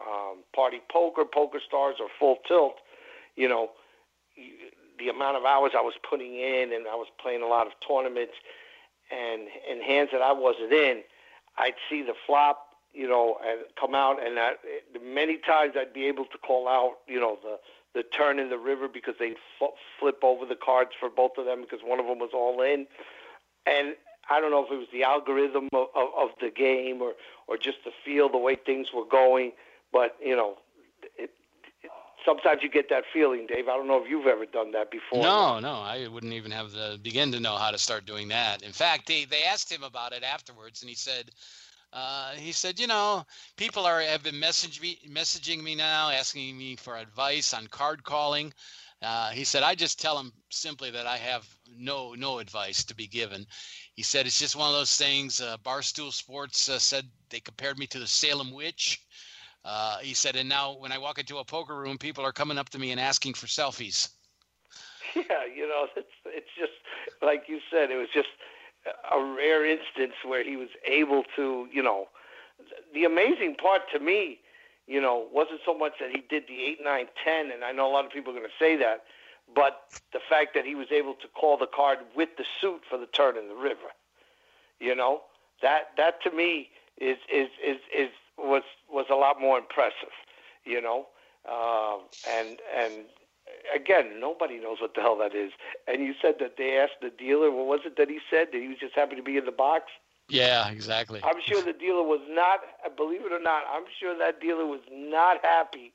um, 0.00 0.36
Party 0.54 0.80
Poker, 0.90 1.24
Poker 1.24 1.60
Stars, 1.66 1.96
or 2.00 2.08
Full 2.18 2.36
Tilt, 2.46 2.76
you 3.36 3.48
know, 3.48 3.70
the 4.98 5.08
amount 5.08 5.36
of 5.36 5.44
hours 5.44 5.72
I 5.76 5.82
was 5.82 5.94
putting 6.08 6.34
in, 6.34 6.72
and 6.72 6.86
I 6.86 6.94
was 6.94 7.08
playing 7.20 7.42
a 7.42 7.46
lot 7.46 7.66
of 7.66 7.72
tournaments, 7.86 8.34
and 9.10 9.48
in 9.70 9.82
hands 9.82 10.10
that 10.12 10.22
I 10.22 10.32
wasn't 10.32 10.72
in, 10.72 11.02
I'd 11.58 11.74
see 11.90 12.02
the 12.02 12.14
flop, 12.26 12.66
you 12.92 13.08
know, 13.08 13.36
and 13.44 13.60
come 13.78 13.94
out, 13.94 14.24
and 14.24 14.38
I, 14.38 14.52
many 15.04 15.38
times 15.38 15.74
I'd 15.76 15.92
be 15.92 16.06
able 16.06 16.24
to 16.26 16.38
call 16.38 16.68
out, 16.68 16.98
you 17.06 17.20
know, 17.20 17.38
the 17.42 17.58
the 17.94 18.02
turn 18.16 18.38
in 18.38 18.50
the 18.50 18.58
river 18.58 18.86
because 18.86 19.14
they'd 19.18 19.36
f- 19.60 19.70
flip 19.98 20.18
over 20.22 20.44
the 20.44 20.54
cards 20.54 20.90
for 21.00 21.08
both 21.08 21.32
of 21.38 21.46
them 21.46 21.62
because 21.62 21.80
one 21.82 21.98
of 21.98 22.06
them 22.06 22.18
was 22.18 22.30
all 22.34 22.62
in, 22.62 22.86
and 23.66 23.94
I 24.30 24.40
don't 24.40 24.50
know 24.50 24.64
if 24.64 24.70
it 24.70 24.76
was 24.76 24.88
the 24.92 25.04
algorithm 25.04 25.68
of, 25.72 25.88
of, 25.94 26.08
of 26.16 26.28
the 26.40 26.50
game 26.50 27.00
or 27.02 27.14
or 27.46 27.56
just 27.56 27.78
the 27.84 27.90
feel, 28.04 28.28
the 28.28 28.38
way 28.38 28.56
things 28.56 28.88
were 28.94 29.06
going. 29.06 29.52
But 29.92 30.16
you 30.22 30.36
know, 30.36 30.58
it, 31.02 31.24
it, 31.24 31.30
sometimes 32.28 32.62
you 32.62 32.68
get 32.68 32.90
that 32.90 33.04
feeling, 33.12 33.46
Dave. 33.46 33.68
I 33.68 33.76
don't 33.76 33.88
know 33.88 34.02
if 34.02 34.08
you've 34.08 34.26
ever 34.26 34.44
done 34.44 34.72
that 34.72 34.90
before. 34.90 35.22
No, 35.22 35.58
no, 35.60 35.76
I 35.76 36.06
wouldn't 36.08 36.34
even 36.34 36.50
have 36.50 36.72
the 36.72 36.98
begin 37.02 37.32
to 37.32 37.40
know 37.40 37.56
how 37.56 37.70
to 37.70 37.78
start 37.78 38.04
doing 38.04 38.28
that. 38.28 38.62
In 38.62 38.72
fact, 38.72 39.06
they 39.06 39.24
they 39.24 39.44
asked 39.44 39.72
him 39.72 39.82
about 39.82 40.12
it 40.12 40.22
afterwards, 40.22 40.82
and 40.82 40.88
he 40.88 40.96
said. 40.96 41.30
Uh, 41.90 42.32
he 42.32 42.52
said, 42.52 42.78
you 42.78 42.86
know, 42.86 43.24
people 43.56 43.86
are 43.86 44.02
have 44.02 44.22
been 44.22 44.38
message 44.38 44.78
me, 44.78 44.98
messaging 45.08 45.62
me 45.62 45.74
now, 45.74 46.10
asking 46.10 46.58
me 46.58 46.76
for 46.76 46.98
advice 46.98 47.54
on 47.54 47.66
card 47.68 48.04
calling. 48.04 48.52
Uh, 49.00 49.30
he 49.30 49.42
said, 49.42 49.62
I 49.62 49.74
just 49.74 49.98
tell 49.98 50.14
them 50.14 50.30
simply 50.50 50.90
that 50.90 51.06
I 51.06 51.16
have 51.16 51.46
no 51.78 52.12
no 52.12 52.40
advice 52.40 52.84
to 52.84 52.94
be 52.94 53.06
given. 53.06 53.46
He 53.94 54.02
said 54.02 54.26
it's 54.26 54.38
just 54.38 54.54
one 54.54 54.68
of 54.68 54.74
those 54.74 54.96
things. 54.96 55.40
Uh, 55.40 55.56
Barstool 55.64 56.12
Sports 56.12 56.68
uh, 56.68 56.78
said 56.78 57.06
they 57.30 57.40
compared 57.40 57.78
me 57.78 57.86
to 57.86 57.98
the 57.98 58.06
Salem 58.06 58.52
witch. 58.52 59.00
Uh, 59.68 59.98
he 59.98 60.14
said, 60.14 60.34
and 60.34 60.48
now 60.48 60.72
when 60.78 60.92
I 60.92 60.98
walk 60.98 61.18
into 61.18 61.36
a 61.36 61.44
poker 61.44 61.76
room, 61.76 61.98
people 61.98 62.24
are 62.24 62.32
coming 62.32 62.56
up 62.56 62.70
to 62.70 62.78
me 62.78 62.90
and 62.90 62.98
asking 62.98 63.34
for 63.34 63.46
selfies. 63.46 64.08
Yeah, 65.14 65.44
you 65.54 65.68
know, 65.68 65.86
it's 65.96 66.08
it's 66.24 66.48
just 66.58 66.72
like 67.20 67.44
you 67.48 67.60
said. 67.70 67.90
It 67.90 67.96
was 67.96 68.08
just 68.14 68.28
a 69.12 69.22
rare 69.22 69.66
instance 69.66 70.14
where 70.24 70.42
he 70.42 70.56
was 70.56 70.68
able 70.86 71.24
to, 71.36 71.68
you 71.70 71.82
know, 71.82 72.08
the 72.94 73.04
amazing 73.04 73.56
part 73.56 73.82
to 73.92 73.98
me, 73.98 74.38
you 74.86 75.02
know, 75.02 75.26
wasn't 75.32 75.60
so 75.66 75.76
much 75.76 75.92
that 76.00 76.10
he 76.12 76.22
did 76.30 76.44
the 76.48 76.62
eight, 76.62 76.78
nine, 76.82 77.06
ten, 77.22 77.50
and 77.50 77.62
I 77.62 77.72
know 77.72 77.90
a 77.90 77.92
lot 77.92 78.06
of 78.06 78.10
people 78.10 78.32
are 78.32 78.38
going 78.38 78.48
to 78.48 78.64
say 78.64 78.74
that, 78.76 79.04
but 79.54 79.82
the 80.14 80.20
fact 80.30 80.54
that 80.54 80.64
he 80.64 80.76
was 80.76 80.86
able 80.90 81.12
to 81.14 81.28
call 81.28 81.58
the 81.58 81.66
card 81.66 81.98
with 82.16 82.30
the 82.38 82.44
suit 82.58 82.80
for 82.88 82.96
the 82.96 83.06
turn 83.06 83.36
in 83.36 83.48
the 83.48 83.54
river, 83.54 83.92
you 84.80 84.94
know, 84.94 85.22
that 85.60 85.88
that 85.98 86.22
to 86.22 86.30
me 86.30 86.70
is 86.98 87.18
is 87.30 87.48
is 87.62 87.78
is 87.94 88.08
was 88.38 88.62
was 88.90 89.06
a 89.10 89.14
lot 89.14 89.40
more 89.40 89.58
impressive, 89.58 90.14
you 90.64 90.80
know, 90.80 91.06
uh, 91.48 91.98
and 92.28 92.58
and 92.76 93.04
again, 93.74 94.20
nobody 94.20 94.58
knows 94.58 94.80
what 94.80 94.94
the 94.94 95.00
hell 95.00 95.16
that 95.18 95.34
is. 95.34 95.52
And 95.86 96.02
you 96.02 96.14
said 96.20 96.36
that 96.40 96.56
they 96.56 96.78
asked 96.78 97.00
the 97.02 97.10
dealer, 97.10 97.50
what 97.50 97.66
was 97.66 97.80
it 97.84 97.96
that 97.96 98.08
he 98.08 98.20
said 98.30 98.48
that 98.52 98.60
he 98.60 98.68
was 98.68 98.78
just 98.78 98.94
happy 98.94 99.16
to 99.16 99.22
be 99.22 99.36
in 99.36 99.44
the 99.44 99.52
box? 99.52 99.84
Yeah, 100.28 100.68
exactly. 100.68 101.20
I'm 101.24 101.40
sure 101.40 101.62
the 101.62 101.72
dealer 101.72 102.02
was 102.02 102.20
not. 102.28 102.60
Believe 102.96 103.24
it 103.24 103.32
or 103.32 103.40
not, 103.40 103.64
I'm 103.72 103.84
sure 103.98 104.16
that 104.18 104.40
dealer 104.40 104.66
was 104.66 104.80
not 104.90 105.42
happy 105.42 105.94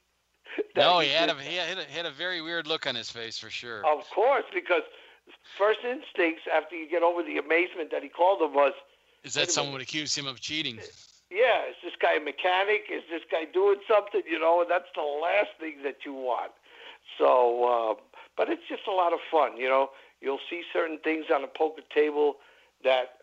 no, 0.76 1.00
he, 1.00 1.10
he 1.10 1.14
had 1.14 1.30
a, 1.30 1.36
he 1.36 1.56
had 1.56 1.78
a, 1.78 1.84
had 1.86 2.06
a 2.06 2.12
very 2.12 2.42
weird 2.42 2.68
look 2.68 2.88
on 2.88 2.96
his 2.96 3.10
face 3.10 3.38
for 3.38 3.50
sure. 3.50 3.86
Of 3.86 4.10
course, 4.10 4.46
because 4.54 4.84
first 5.58 5.80
instincts 5.84 6.44
after 6.54 6.76
you 6.76 6.90
get 6.90 7.04
over 7.04 7.24
the 7.24 7.38
amazement 7.38 7.92
that 7.92 8.04
he 8.04 8.10
called 8.10 8.42
him 8.42 8.54
was, 8.54 8.74
is 9.24 9.34
that 9.36 9.52
someone 9.52 9.74
would 9.74 9.82
accuse 9.82 10.16
him 10.16 10.28
of 10.28 10.42
cheating? 10.42 10.80
Yeah, 11.34 11.66
is 11.70 11.76
this 11.84 11.94
guy 12.00 12.14
a 12.16 12.20
mechanic? 12.20 12.84
Is 12.94 13.02
this 13.10 13.24
guy 13.32 13.46
doing 13.52 13.78
something? 13.90 14.22
You 14.30 14.40
know, 14.40 14.66
that's 14.70 14.90
the 14.96 15.02
last 15.02 15.50
thing 15.60 15.78
that 15.84 16.06
you 16.06 16.14
want. 16.14 16.52
So, 17.18 17.66
uh, 17.66 17.94
but 18.38 18.50
it's 18.50 18.62
just 18.70 18.84
a 18.88 18.92
lot 18.92 19.14
of 19.14 19.20
fun. 19.32 19.58
You 19.58 19.68
know, 19.68 19.90
you'll 20.22 20.44
see 20.50 20.62
certain 20.72 21.00
things 21.04 21.26
on 21.34 21.44
a 21.44 21.48
poker 21.48 21.82
table 21.94 22.36
that 22.84 23.18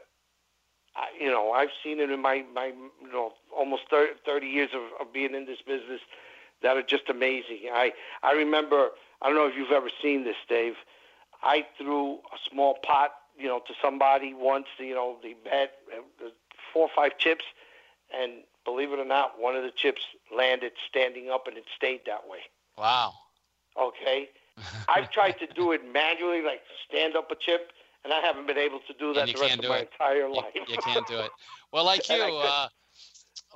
I, 0.97 1.07
you 1.21 1.31
know, 1.31 1.53
I've 1.53 1.71
seen 1.85 2.01
it 2.01 2.11
in 2.11 2.21
my 2.21 2.45
my 2.53 2.67
you 2.67 3.13
know 3.13 3.33
almost 3.57 3.83
30, 3.91 4.15
30 4.27 4.47
years 4.47 4.71
of, 4.75 4.83
of 5.01 5.13
being 5.13 5.35
in 5.35 5.47
this 5.47 5.63
business 5.67 6.01
that 6.63 6.77
are 6.77 6.83
just 6.83 7.09
amazing. 7.09 7.71
I 7.73 7.93
I 8.23 8.33
remember 8.33 8.91
I 9.23 9.29
don't 9.29 9.37
know 9.37 9.47
if 9.47 9.57
you've 9.57 9.71
ever 9.73 9.91
seen 10.03 10.25
this, 10.25 10.37
Dave. 10.49 10.75
I 11.43 11.67
threw 11.79 12.15
a 12.15 12.39
small 12.51 12.77
pot, 12.83 13.13
you 13.39 13.47
know, 13.47 13.61
to 13.67 13.75
somebody 13.83 14.35
once. 14.35 14.67
You 14.79 14.95
know, 14.95 15.17
they 15.23 15.35
bet 15.45 15.75
uh, 15.97 16.29
four 16.73 16.85
or 16.85 16.91
five 16.95 17.19
chips, 17.19 17.45
and 18.15 18.43
believe 18.65 18.93
it 18.93 18.99
or 18.99 19.05
not, 19.05 19.41
one 19.41 19.57
of 19.57 19.63
the 19.63 19.71
chips 19.71 20.03
landed 20.35 20.73
standing 20.89 21.31
up, 21.31 21.47
and 21.47 21.57
it 21.57 21.65
stayed 21.77 22.01
that 22.07 22.29
way. 22.29 22.39
Wow. 22.77 23.15
Okay. 23.81 24.29
I've 24.89 25.11
tried 25.11 25.39
to 25.39 25.47
do 25.47 25.73
it 25.73 25.81
manually, 25.93 26.43
like 26.43 26.63
stand 26.89 27.17
up 27.17 27.31
a 27.31 27.35
chip, 27.35 27.73
and 28.05 28.13
I 28.13 28.21
haven't 28.21 28.47
been 28.47 28.59
able 28.59 28.81
to 28.81 28.93
do 28.99 29.13
that 29.15 29.27
the 29.27 29.41
rest 29.41 29.59
of 29.59 29.69
my 29.69 29.79
it. 29.79 29.91
entire 29.93 30.29
life. 30.29 30.53
You, 30.55 30.63
you, 30.69 30.77
can't 30.79 31.07
do 31.07 31.19
it. 31.19 31.31
Well, 31.73 31.85
like 31.85 32.09
you, 32.11 32.23
uh, 32.23 32.69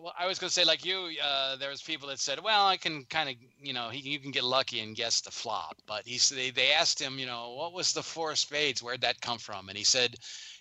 well, 0.01 0.15
I 0.19 0.27
was 0.27 0.39
going 0.39 0.49
to 0.49 0.55
say, 0.55 0.65
like 0.65 0.85
you, 0.85 1.11
uh, 1.23 1.57
there 1.57 1.71
was 1.71 1.83
people 1.83 2.09
that 2.09 2.19
said, 2.19 2.41
"Well, 2.43 2.67
I 2.67 2.77
can 2.77 3.05
kind 3.05 3.29
of, 3.29 3.37
you 3.61 3.73
know, 3.73 3.91
he, 3.91 4.01
you 4.01 4.19
can 4.19 4.31
get 4.31 4.45
lucky 4.45 4.81
and 4.81 4.97
guess 4.97 5.21
the 5.21 5.31
flop." 5.31 5.77
But 5.87 6.07
he 6.07 6.19
they, 6.35 6.51
they 6.51 6.73
asked 6.73 7.01
him, 7.01 7.19
you 7.19 7.27
know, 7.27 7.55
what 7.55 7.73
was 7.73 7.93
the 7.93 8.03
four 8.03 8.35
spades? 8.35 8.83
Where'd 8.83 9.03
that 9.03 9.21
come 9.21 9.39
from? 9.39 9.69
And 9.69 9.79
he 9.79 9.85
said, 9.85 10.17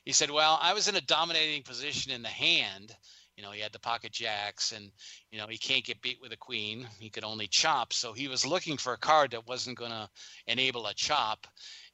he 0.05 0.11
said, 0.11 0.29
"Well, 0.29 0.59
I 0.61 0.73
was 0.73 0.87
in 0.87 0.95
a 0.95 1.01
dominating 1.01 1.63
position 1.63 2.11
in 2.11 2.21
the 2.21 2.29
hand. 2.29 2.95
You 3.35 3.43
know, 3.43 3.51
he 3.51 3.61
had 3.61 3.71
the 3.71 3.79
pocket 3.79 4.11
jacks, 4.11 4.71
and 4.73 4.91
you 5.31 5.39
know, 5.39 5.47
he 5.47 5.57
can't 5.57 5.83
get 5.83 6.01
beat 6.01 6.21
with 6.21 6.33
a 6.33 6.37
queen. 6.37 6.87
He 6.99 7.09
could 7.09 7.23
only 7.23 7.47
chop. 7.47 7.91
So 7.93 8.13
he 8.13 8.27
was 8.27 8.45
looking 8.45 8.77
for 8.77 8.93
a 8.93 8.97
card 8.97 9.31
that 9.31 9.47
wasn't 9.47 9.77
going 9.77 9.91
to 9.91 10.09
enable 10.47 10.85
a 10.87 10.93
chop." 10.93 11.47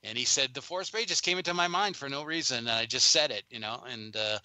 And 0.03 0.17
he 0.17 0.25
said, 0.25 0.53
"The 0.53 0.61
four 0.61 0.81
of 0.81 0.87
spades 0.87 1.07
just 1.07 1.23
came 1.23 1.37
into 1.37 1.53
my 1.53 1.67
mind 1.67 1.95
for 1.95 2.09
no 2.09 2.23
reason. 2.23 2.59
And 2.59 2.69
I 2.69 2.85
just 2.85 3.11
said 3.11 3.31
it, 3.31 3.43
you 3.49 3.59
know, 3.59 3.83
and." 3.87 4.15
Uh, 4.15 4.39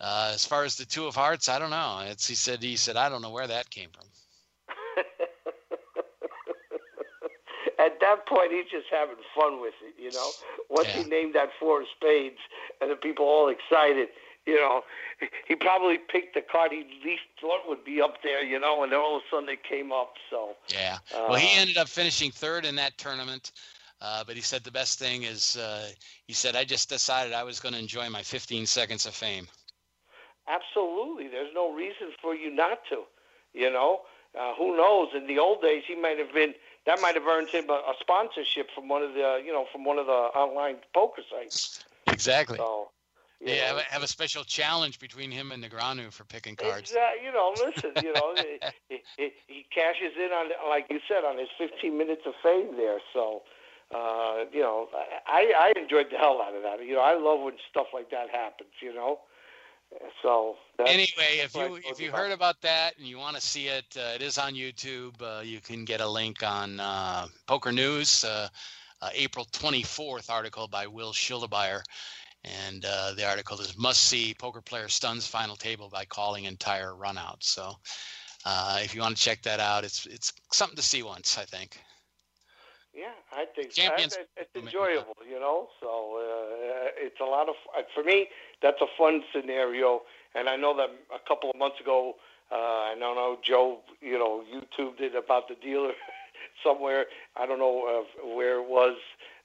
uh, 0.00 0.32
as 0.34 0.44
far 0.44 0.64
as 0.64 0.76
the 0.76 0.84
two 0.84 1.06
of 1.06 1.14
hearts, 1.14 1.48
I 1.48 1.58
don't 1.58 1.70
know. 1.70 2.02
It's, 2.06 2.26
he 2.26 2.34
said 2.34 2.62
he 2.62 2.76
said 2.76 2.96
I 2.96 3.08
don't 3.08 3.22
know 3.22 3.30
where 3.30 3.46
that 3.46 3.70
came 3.70 3.90
from. 3.90 4.06
At 7.78 8.00
that 8.00 8.26
point, 8.26 8.52
he's 8.52 8.70
just 8.70 8.86
having 8.90 9.16
fun 9.34 9.60
with 9.60 9.74
it, 9.82 9.94
you 10.00 10.10
know. 10.12 10.30
Once 10.70 10.88
yeah. 10.88 11.02
he 11.02 11.08
named 11.08 11.34
that 11.34 11.50
four 11.58 11.82
of 11.82 11.86
spades, 11.96 12.38
and 12.80 12.90
the 12.90 12.96
people 12.96 13.26
all 13.26 13.48
excited, 13.48 14.08
you 14.46 14.56
know, 14.56 14.82
he 15.48 15.54
probably 15.54 15.98
picked 15.98 16.34
the 16.34 16.42
card 16.42 16.72
he 16.72 16.84
least 17.04 17.22
thought 17.40 17.68
would 17.68 17.84
be 17.84 18.00
up 18.00 18.22
there, 18.22 18.42
you 18.44 18.58
know, 18.58 18.82
and 18.82 18.92
then 18.92 18.98
all 18.98 19.16
of 19.16 19.22
a 19.22 19.34
sudden 19.34 19.48
it 19.48 19.62
came 19.62 19.92
up. 19.92 20.14
So 20.30 20.56
yeah, 20.68 20.98
uh, 21.14 21.26
well, 21.28 21.38
he 21.38 21.58
ended 21.58 21.76
up 21.76 21.88
finishing 21.88 22.30
third 22.30 22.64
in 22.64 22.76
that 22.76 22.96
tournament. 22.98 23.52
Uh, 24.00 24.22
but 24.26 24.36
he 24.36 24.42
said 24.42 24.62
the 24.64 24.70
best 24.70 24.98
thing 24.98 25.22
is 25.22 25.56
uh, 25.56 25.88
he 26.26 26.32
said 26.34 26.56
I 26.56 26.64
just 26.64 26.88
decided 26.88 27.32
I 27.32 27.42
was 27.42 27.58
going 27.60 27.72
to 27.72 27.78
enjoy 27.78 28.10
my 28.10 28.22
15 28.22 28.66
seconds 28.66 29.06
of 29.06 29.14
fame. 29.14 29.46
Absolutely. 30.46 31.28
There's 31.28 31.52
no 31.54 31.72
reason 31.72 32.08
for 32.20 32.34
you 32.34 32.54
not 32.54 32.80
to. 32.90 33.04
You 33.54 33.70
know, 33.70 34.00
uh, 34.38 34.52
who 34.54 34.76
knows? 34.76 35.08
In 35.16 35.26
the 35.26 35.38
old 35.38 35.62
days, 35.62 35.84
he 35.86 35.94
might 35.94 36.18
have 36.18 36.34
been 36.34 36.54
that 36.86 37.00
might 37.00 37.14
have 37.14 37.26
earned 37.26 37.48
him 37.48 37.70
a, 37.70 37.72
a 37.72 37.94
sponsorship 38.00 38.68
from 38.74 38.88
one 38.88 39.02
of 39.02 39.14
the 39.14 39.40
you 39.44 39.52
know 39.52 39.66
from 39.72 39.84
one 39.84 39.98
of 39.98 40.06
the 40.06 40.12
online 40.12 40.76
poker 40.92 41.22
sites. 41.30 41.84
Exactly. 42.10 42.58
So, 42.58 42.90
yeah, 43.44 43.66
have 43.66 43.76
a, 43.76 43.82
have 43.82 44.02
a, 44.02 44.06
special 44.08 44.44
challenge 44.44 44.98
between 44.98 45.30
him 45.30 45.52
and 45.52 45.62
Negreanu 45.62 46.12
for 46.12 46.24
picking 46.24 46.56
cards. 46.56 46.90
Exactly. 46.90 47.26
You 47.26 47.32
know, 47.32 47.54
listen. 47.56 47.92
You 48.02 48.12
know, 48.12 48.34
he, 48.88 49.02
he, 49.16 49.32
he, 49.46 49.66
cashes 49.74 50.12
in 50.16 50.30
on, 50.32 50.50
like 50.68 50.86
you 50.90 51.00
said, 51.08 51.24
on 51.24 51.38
his 51.38 51.48
15 51.58 51.96
minutes 51.96 52.22
of 52.26 52.34
fame 52.42 52.76
there. 52.76 52.98
So, 53.12 53.42
uh, 53.94 54.44
you 54.52 54.60
know, 54.60 54.88
I 55.26 55.72
I 55.76 55.80
enjoyed 55.80 56.06
the 56.10 56.16
hell 56.16 56.40
out 56.42 56.54
of 56.54 56.62
that. 56.62 56.84
You 56.84 56.94
know, 56.94 57.00
I 57.00 57.14
love 57.14 57.40
when 57.40 57.54
stuff 57.70 57.88
like 57.92 58.10
that 58.10 58.30
happens. 58.30 58.70
You 58.80 58.94
know, 58.94 59.20
so 60.22 60.56
anyway, 60.80 61.40
if 61.42 61.54
you 61.54 61.78
if 61.84 62.00
you 62.00 62.10
heard 62.10 62.32
about 62.32 62.60
that 62.62 62.96
and 62.98 63.06
you 63.06 63.18
want 63.18 63.36
to 63.36 63.42
see 63.42 63.68
it, 63.68 63.84
uh, 63.96 64.12
it 64.14 64.22
is 64.22 64.38
on 64.38 64.54
YouTube. 64.54 65.14
Uh, 65.20 65.42
you 65.42 65.60
can 65.60 65.84
get 65.84 66.00
a 66.00 66.08
link 66.08 66.42
on 66.42 66.80
uh, 66.80 67.26
Poker 67.46 67.72
News, 67.72 68.24
uh, 68.24 68.48
uh, 69.02 69.10
April 69.14 69.46
24th 69.52 70.30
article 70.30 70.66
by 70.66 70.86
Will 70.86 71.12
Shillibier. 71.12 71.82
And 72.44 72.84
uh, 72.84 73.14
the 73.16 73.26
article 73.26 73.60
is 73.60 73.76
must 73.78 74.02
see 74.02 74.34
poker 74.38 74.60
player 74.60 74.88
stuns 74.88 75.26
final 75.26 75.56
table 75.56 75.88
by 75.90 76.04
calling 76.04 76.44
entire 76.44 76.92
runout. 76.92 77.42
So 77.42 77.74
if 78.46 78.94
you 78.94 79.00
want 79.00 79.16
to 79.16 79.22
check 79.22 79.42
that 79.42 79.60
out, 79.60 79.84
it's 79.84 80.06
it's 80.06 80.32
something 80.52 80.76
to 80.76 80.82
see 80.82 81.02
once, 81.02 81.38
I 81.38 81.44
think. 81.44 81.78
Yeah, 82.94 83.10
I 83.32 83.44
think 83.44 83.72
Champions. 83.72 84.16
it's 84.36 84.54
enjoyable, 84.54 85.16
you 85.28 85.40
know. 85.40 85.68
So 85.80 86.18
uh, 86.18 86.90
it's 86.96 87.18
a 87.20 87.24
lot 87.24 87.48
of 87.48 87.56
for 87.92 88.04
me. 88.04 88.28
That's 88.62 88.80
a 88.80 88.86
fun 88.96 89.24
scenario, 89.32 90.02
and 90.34 90.48
I 90.48 90.56
know 90.56 90.76
that 90.76 90.90
a 91.12 91.28
couple 91.28 91.50
of 91.50 91.56
months 91.56 91.80
ago, 91.80 92.14
uh, 92.52 92.54
I 92.54 92.94
don't 92.98 93.16
know 93.16 93.36
Joe, 93.42 93.80
you 94.00 94.16
know, 94.16 94.44
YouTube 94.52 94.96
did 94.96 95.16
about 95.16 95.48
the 95.48 95.56
dealer 95.56 95.92
somewhere. 96.64 97.06
I 97.36 97.46
don't 97.46 97.58
know 97.58 98.06
uh, 98.22 98.28
where 98.28 98.60
it 98.60 98.68
was. 98.68 98.96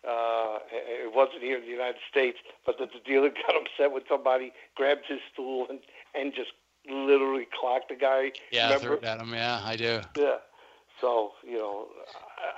Uh, 0.07 0.59
it 0.71 1.13
wasn't 1.13 1.41
here 1.41 1.57
in 1.57 1.63
the 1.63 1.71
United 1.71 1.99
States, 2.09 2.37
but 2.65 2.77
that 2.79 2.89
the 2.93 2.99
dealer 3.05 3.29
got 3.47 3.55
upset 3.55 3.91
with 3.91 4.03
somebody, 4.07 4.53
grabbed 4.75 5.05
his 5.07 5.19
stool, 5.33 5.67
and 5.69 5.79
and 6.15 6.33
just 6.33 6.51
literally 6.89 7.47
clocked 7.59 7.89
the 7.89 7.95
guy. 7.95 8.31
Yeah, 8.51 8.77
threw 8.77 8.93
it 8.93 9.03
at 9.03 9.19
him. 9.19 9.33
Yeah, 9.33 9.61
I 9.63 9.75
do. 9.75 10.01
Yeah. 10.17 10.37
So 11.01 11.33
you 11.45 11.57
know, 11.57 11.87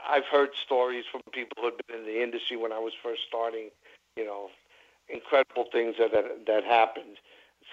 I've 0.07 0.25
heard 0.25 0.49
stories 0.63 1.05
from 1.11 1.21
people 1.31 1.57
who 1.59 1.65
had 1.65 1.73
been 1.87 1.99
in 1.99 2.05
the 2.05 2.21
industry 2.21 2.57
when 2.57 2.71
I 2.71 2.79
was 2.79 2.93
first 3.01 3.21
starting. 3.27 3.69
You 4.15 4.25
know, 4.25 4.49
incredible 5.09 5.65
things 5.71 5.95
that 5.99 6.11
that, 6.11 6.45
that 6.45 6.63
happened. 6.63 7.17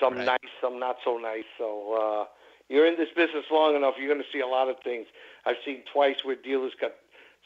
Some 0.01 0.15
right. 0.15 0.27
nice, 0.27 0.53
some 0.61 0.79
not 0.79 0.97
so 1.05 1.19
nice. 1.19 1.45
So 1.59 1.93
uh, 1.93 2.25
you're 2.69 2.87
in 2.87 2.97
this 2.97 3.09
business 3.15 3.45
long 3.51 3.77
enough, 3.77 3.95
you're 3.99 4.13
going 4.13 4.23
to 4.23 4.33
see 4.33 4.41
a 4.41 4.47
lot 4.47 4.69
of 4.69 4.77
things. 4.85 5.07
I've 5.47 5.57
seen 5.65 5.83
twice 5.93 6.17
where 6.25 6.37
dealers 6.37 6.73
got 6.81 6.93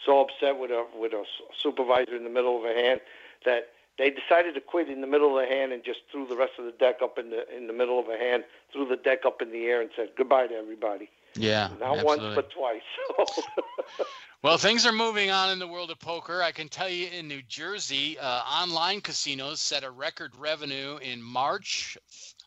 so 0.04 0.20
upset 0.20 0.58
with 0.58 0.70
a 0.70 0.86
with 0.98 1.12
a 1.12 1.24
supervisor 1.58 2.16
in 2.16 2.24
the 2.24 2.30
middle 2.30 2.58
of 2.58 2.64
a 2.64 2.74
hand 2.74 3.00
that 3.44 3.68
they 3.98 4.10
decided 4.10 4.54
to 4.54 4.60
quit 4.60 4.88
in 4.88 5.00
the 5.00 5.06
middle 5.06 5.36
of 5.38 5.46
the 5.46 5.54
hand 5.54 5.72
and 5.72 5.84
just 5.84 6.00
threw 6.10 6.26
the 6.26 6.36
rest 6.36 6.52
of 6.58 6.64
the 6.64 6.72
deck 6.72 6.96
up 7.02 7.18
in 7.18 7.30
the 7.30 7.44
in 7.54 7.66
the 7.66 7.72
middle 7.72 7.98
of 7.98 8.08
a 8.08 8.16
hand, 8.16 8.44
threw 8.72 8.86
the 8.86 8.96
deck 8.96 9.20
up 9.24 9.42
in 9.42 9.50
the 9.52 9.66
air 9.66 9.80
and 9.80 9.90
said 9.94 10.10
goodbye 10.16 10.46
to 10.46 10.54
everybody. 10.54 11.10
Yeah, 11.34 11.70
not 11.80 11.98
absolutely. 11.98 12.04
once 12.04 12.34
but 12.34 12.50
twice. 12.50 14.06
well, 14.42 14.58
things 14.58 14.84
are 14.84 14.92
moving 14.92 15.30
on 15.30 15.50
in 15.50 15.58
the 15.58 15.66
world 15.66 15.90
of 15.90 15.98
poker. 15.98 16.42
I 16.42 16.52
can 16.52 16.68
tell 16.68 16.90
you, 16.90 17.08
in 17.08 17.26
New 17.26 17.42
Jersey, 17.42 18.18
uh, 18.18 18.40
online 18.40 19.00
casinos 19.00 19.60
set 19.60 19.82
a 19.82 19.90
record 19.90 20.36
revenue 20.36 20.98
in 20.98 21.22
March, 21.22 21.96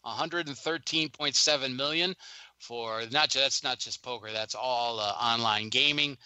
113.7 0.06 1.76
million 1.76 2.16
for 2.60 3.02
not 3.12 3.30
just, 3.30 3.36
that's 3.36 3.64
not 3.64 3.80
just 3.80 4.04
poker. 4.04 4.32
That's 4.32 4.56
all 4.56 5.00
uh, 5.00 5.14
online 5.20 5.70
gaming. 5.70 6.18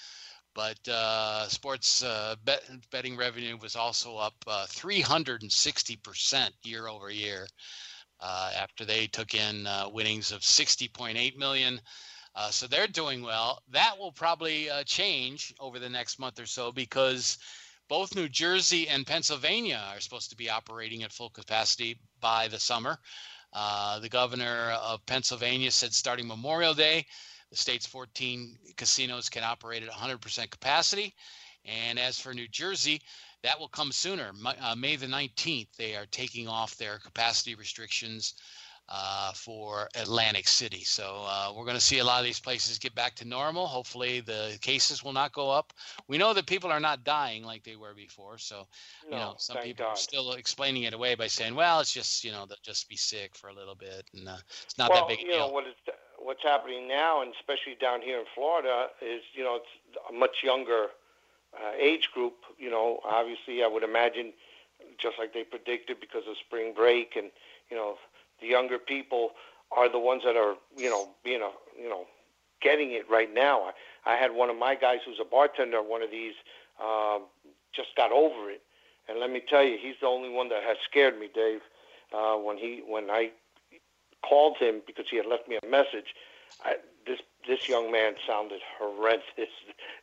But 0.59 0.91
uh, 0.91 1.47
sports 1.47 2.03
uh, 2.03 2.35
bet, 2.43 2.69
betting 2.91 3.15
revenue 3.15 3.55
was 3.61 3.77
also 3.77 4.17
up 4.17 4.35
360% 4.45 6.33
uh, 6.33 6.49
year 6.63 6.89
over 6.89 7.09
year. 7.09 7.47
Uh, 8.19 8.51
after 8.57 8.83
they 8.83 9.07
took 9.07 9.33
in 9.33 9.65
winnings 9.93 10.33
of 10.33 10.41
60.8 10.41 11.37
million, 11.37 11.79
uh, 12.35 12.49
so 12.49 12.67
they're 12.67 12.87
doing 12.87 13.21
well. 13.21 13.63
That 13.71 13.97
will 13.97 14.11
probably 14.11 14.69
uh, 14.69 14.83
change 14.83 15.53
over 15.61 15.79
the 15.79 15.87
next 15.87 16.19
month 16.19 16.37
or 16.41 16.45
so 16.45 16.73
because 16.73 17.37
both 17.87 18.13
New 18.13 18.27
Jersey 18.27 18.89
and 18.89 19.07
Pennsylvania 19.07 19.81
are 19.93 20.01
supposed 20.01 20.29
to 20.31 20.35
be 20.35 20.49
operating 20.49 21.03
at 21.03 21.13
full 21.13 21.29
capacity 21.29 22.01
by 22.19 22.49
the 22.49 22.59
summer. 22.59 22.97
Uh, 23.53 23.99
the 23.99 24.09
governor 24.09 24.71
of 24.71 25.05
Pennsylvania 25.05 25.71
said 25.71 25.93
starting 25.93 26.27
Memorial 26.27 26.73
Day, 26.73 27.05
the 27.49 27.57
state's 27.57 27.85
14 27.85 28.57
casinos 28.77 29.29
can 29.29 29.43
operate 29.43 29.83
at 29.83 29.89
100% 29.89 30.49
capacity. 30.49 31.15
And 31.65 31.99
as 31.99 32.19
for 32.19 32.33
New 32.33 32.47
Jersey, 32.47 33.01
that 33.43 33.59
will 33.59 33.67
come 33.67 33.91
sooner. 33.91 34.31
Uh, 34.61 34.75
May 34.75 34.95
the 34.95 35.07
19th, 35.07 35.67
they 35.77 35.95
are 35.95 36.05
taking 36.07 36.47
off 36.47 36.77
their 36.77 36.99
capacity 36.99 37.55
restrictions 37.55 38.35
uh, 38.91 39.31
for 39.33 39.87
Atlantic 39.95 40.47
City. 40.47 40.83
So 40.83 41.23
uh, 41.27 41.53
we're 41.55 41.63
going 41.63 41.77
to 41.77 41.81
see 41.81 41.99
a 41.99 42.03
lot 42.03 42.19
of 42.19 42.25
these 42.25 42.39
places 42.39 42.79
get 42.79 42.95
back 42.95 43.15
to 43.17 43.25
normal. 43.25 43.67
Hopefully, 43.67 44.19
the 44.19 44.57
cases 44.61 45.03
will 45.03 45.13
not 45.13 45.31
go 45.31 45.51
up. 45.51 45.73
We 46.07 46.17
know 46.17 46.33
that 46.33 46.47
people 46.47 46.71
are 46.71 46.79
not 46.79 47.03
dying 47.03 47.43
like 47.43 47.63
they 47.63 47.75
were 47.75 47.93
before. 47.93 48.39
So, 48.39 48.67
no, 49.09 49.17
you 49.17 49.23
know, 49.23 49.35
some 49.37 49.57
people 49.57 49.85
God. 49.85 49.91
are 49.91 49.95
still 49.95 50.31
explaining 50.33 50.83
it 50.83 50.93
away 50.93 51.13
by 51.13 51.27
saying, 51.27 51.53
"Well, 51.53 51.79
it's 51.79 51.93
just 51.93 52.23
you 52.23 52.31
know 52.31 52.47
they'll 52.47 52.57
just 52.63 52.89
be 52.89 52.97
sick 52.97 53.35
for 53.35 53.49
a 53.49 53.53
little 53.53 53.75
bit, 53.75 54.09
and 54.15 54.27
uh, 54.27 54.37
it's 54.63 54.77
not 54.77 54.89
well, 54.89 55.01
that 55.01 55.09
big 55.09 55.19
a 55.19 55.21
you 55.21 55.31
deal." 55.33 55.47
know 55.47 55.53
what's 56.21 56.43
happening 56.43 56.87
now, 56.87 57.21
and 57.21 57.33
especially 57.39 57.75
down 57.79 58.01
here 58.01 58.19
in 58.19 58.25
Florida, 58.35 58.87
is 59.01 59.21
you 59.33 59.43
know 59.43 59.55
it's 59.57 59.99
a 60.09 60.13
much 60.13 60.43
younger 60.43 60.87
uh, 61.53 61.71
age 61.79 62.09
group. 62.13 62.35
You 62.57 62.69
know, 62.69 62.99
obviously, 63.03 63.63
I 63.63 63.67
would 63.67 63.83
imagine 63.83 64.33
just 64.97 65.17
like 65.19 65.33
they 65.33 65.43
predicted 65.43 65.99
because 65.99 66.23
of 66.29 66.35
spring 66.37 66.73
break 66.73 67.15
and 67.15 67.31
you 67.69 67.77
know 67.77 67.95
the 68.41 68.47
younger 68.47 68.79
people 68.79 69.31
are 69.71 69.89
the 69.89 69.99
ones 69.99 70.23
that 70.25 70.35
are, 70.35 70.55
you 70.75 70.89
know, 70.89 71.09
being 71.23 71.41
a, 71.41 71.51
you 71.79 71.89
know, 71.89 72.05
getting 72.61 72.91
it 72.91 73.09
right 73.09 73.33
now. 73.33 73.71
I, 74.05 74.13
I 74.13 74.15
had 74.15 74.31
one 74.33 74.49
of 74.49 74.57
my 74.57 74.75
guys 74.75 74.99
who's 75.05 75.19
a 75.21 75.25
bartender, 75.25 75.81
one 75.81 76.01
of 76.01 76.11
these, 76.11 76.33
uh, 76.83 77.19
just 77.73 77.89
got 77.95 78.11
over 78.11 78.49
it. 78.49 78.61
And 79.07 79.19
let 79.19 79.31
me 79.31 79.41
tell 79.47 79.63
you, 79.63 79.77
he's 79.79 79.95
the 80.01 80.07
only 80.07 80.29
one 80.29 80.49
that 80.49 80.63
has 80.63 80.77
scared 80.89 81.19
me, 81.19 81.29
Dave. 81.33 81.61
Uh, 82.11 82.35
when 82.35 82.57
he, 82.57 82.81
when 82.87 83.09
I 83.11 83.31
called 84.21 84.57
him 84.57 84.81
because 84.85 85.05
he 85.09 85.17
had 85.17 85.25
left 85.25 85.47
me 85.47 85.57
a 85.61 85.67
message, 85.67 86.15
I, 86.63 86.75
this 87.05 87.19
this 87.47 87.67
young 87.67 87.91
man 87.91 88.13
sounded 88.27 88.61
horrendous. 88.77 89.23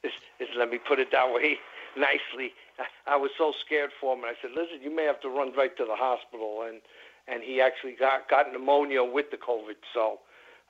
This, 0.02 0.12
this, 0.38 0.48
let 0.56 0.70
me 0.70 0.78
put 0.78 1.00
it 1.00 1.10
that 1.12 1.32
way 1.32 1.58
nicely. 1.96 2.52
I, 2.78 3.14
I 3.14 3.16
was 3.16 3.30
so 3.36 3.52
scared 3.64 3.90
for 4.00 4.14
him, 4.14 4.22
and 4.22 4.28
I 4.28 4.34
said, 4.40 4.52
"Listen, 4.54 4.80
you 4.82 4.94
may 4.94 5.04
have 5.04 5.20
to 5.22 5.28
run 5.28 5.52
right 5.56 5.76
to 5.76 5.84
the 5.84 5.96
hospital." 5.96 6.62
And 6.68 6.80
and 7.26 7.42
he 7.42 7.60
actually 7.60 7.92
got 7.92 8.28
got 8.28 8.52
pneumonia 8.52 9.02
with 9.02 9.30
the 9.30 9.36
COVID. 9.36 9.76
So, 9.92 10.20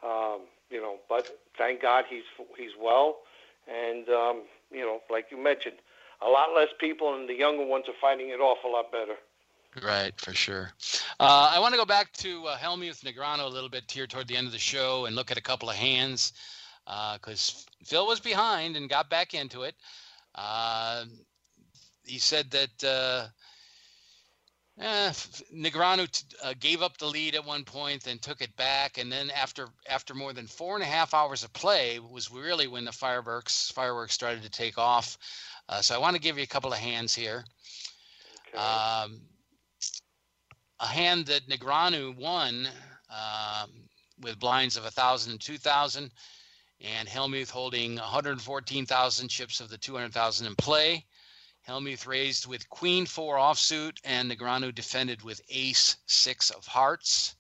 um, 0.03 0.43
you 0.71 0.81
know, 0.81 0.97
but 1.09 1.39
thank 1.59 1.83
God 1.83 2.05
he's 2.09 2.25
he's 2.57 2.73
well, 2.81 3.19
and 3.69 4.09
um, 4.09 4.43
you 4.71 4.81
know, 4.83 5.01
like 5.11 5.27
you 5.31 5.43
mentioned, 5.43 5.77
a 6.23 6.29
lot 6.29 6.55
less 6.55 6.69
people, 6.79 7.15
and 7.15 7.29
the 7.29 7.35
younger 7.35 7.65
ones 7.65 7.87
are 7.89 8.01
fighting 8.01 8.31
it 8.31 8.41
off 8.41 8.59
a 8.65 8.69
lot 8.69 8.91
better. 8.91 9.17
Right, 9.83 10.19
for 10.19 10.33
sure. 10.33 10.71
Uh, 11.21 11.51
I 11.53 11.59
want 11.59 11.75
to 11.75 11.79
go 11.79 11.85
back 11.85 12.13
to 12.15 12.47
uh, 12.47 12.57
Hellmuth 12.57 13.05
Negreanu 13.05 13.45
a 13.45 13.49
little 13.49 13.69
bit 13.69 13.91
here 13.91 14.07
toward 14.07 14.27
the 14.27 14.37
end 14.37 14.47
of 14.47 14.53
the 14.53 14.59
show 14.59 15.05
and 15.05 15.15
look 15.15 15.31
at 15.31 15.37
a 15.37 15.43
couple 15.43 15.69
of 15.69 15.77
hands 15.77 16.33
because 16.85 17.67
uh, 17.67 17.85
Phil 17.85 18.07
was 18.07 18.21
behind 18.21 18.77
and 18.77 18.89
got 18.89 19.11
back 19.11 19.35
into 19.35 19.63
it. 19.63 19.75
Uh, 20.35 21.05
he 22.05 22.19
said 22.19 22.51
that 22.53 22.85
uh, 22.85 23.29
Eh, 24.79 25.13
Negreanu 25.55 26.11
t- 26.11 26.37
uh, 26.43 26.53
gave 26.61 26.83
up 26.83 26.99
the 26.99 27.07
lead 27.07 27.35
at 27.35 27.45
one 27.45 27.65
point, 27.65 28.03
then 28.03 28.19
took 28.19 28.43
it 28.43 28.55
back, 28.57 28.99
and 28.99 29.11
then 29.11 29.31
after 29.31 29.69
after 29.89 30.13
more 30.13 30.35
than 30.35 30.47
four 30.47 30.75
and 30.75 30.83
a 30.83 30.87
half 30.87 31.15
hours 31.15 31.43
of 31.43 31.53
play 31.55 31.99
was 31.99 32.31
really 32.31 32.67
when 32.67 32.85
the 32.85 32.93
fireworks 32.93 33.71
fireworks 33.71 34.13
started 34.13 34.43
to 34.43 34.51
take 34.51 34.77
off. 34.77 35.17
Uh, 35.71 35.81
so 35.81 35.95
I 35.95 35.99
want 35.99 36.15
to 36.15 36.21
give 36.21 36.37
you 36.37 36.45
a 36.45 36.49
couple 36.49 36.75
of 36.75 36.79
hands 36.79 37.15
here. 37.15 37.43
Okay. 38.49 38.59
Um, 38.59 39.23
a 40.81 40.87
hand 40.87 41.27
that 41.27 41.49
Negreanu 41.49 42.17
won 42.17 42.69
um, 43.11 43.71
with 44.21 44.39
blinds 44.39 44.77
of 44.77 44.85
1,000 44.85 45.33
and 45.33 45.41
2,000, 45.41 46.11
and 46.81 47.09
Hellmuth 47.09 47.51
holding 47.51 47.97
114,000 47.97 49.29
chips 49.29 49.61
of 49.61 49.71
the 49.71 49.79
200,000 49.79 50.47
in 50.47 50.55
play. 50.57 51.05
Hellmuth 51.67 52.07
raised 52.07 52.47
with 52.47 52.69
queen 52.69 53.07
four 53.07 53.37
offsuit, 53.37 53.99
and 54.05 54.31
Negreanu 54.31 54.75
defended 54.75 55.23
with 55.23 55.41
ace 55.49 55.97
six 56.07 56.51
of 56.51 56.67
hearts. 56.67 57.35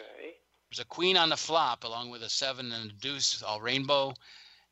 Okay. 0.00 0.34
There's 0.68 0.80
a 0.80 0.84
queen 0.84 1.16
on 1.16 1.30
the 1.30 1.36
flop, 1.36 1.84
along 1.84 2.10
with 2.10 2.22
a 2.22 2.28
seven 2.28 2.72
and 2.72 2.90
a 2.90 2.94
deuce, 2.94 3.42
all 3.42 3.60
rainbow. 3.60 4.14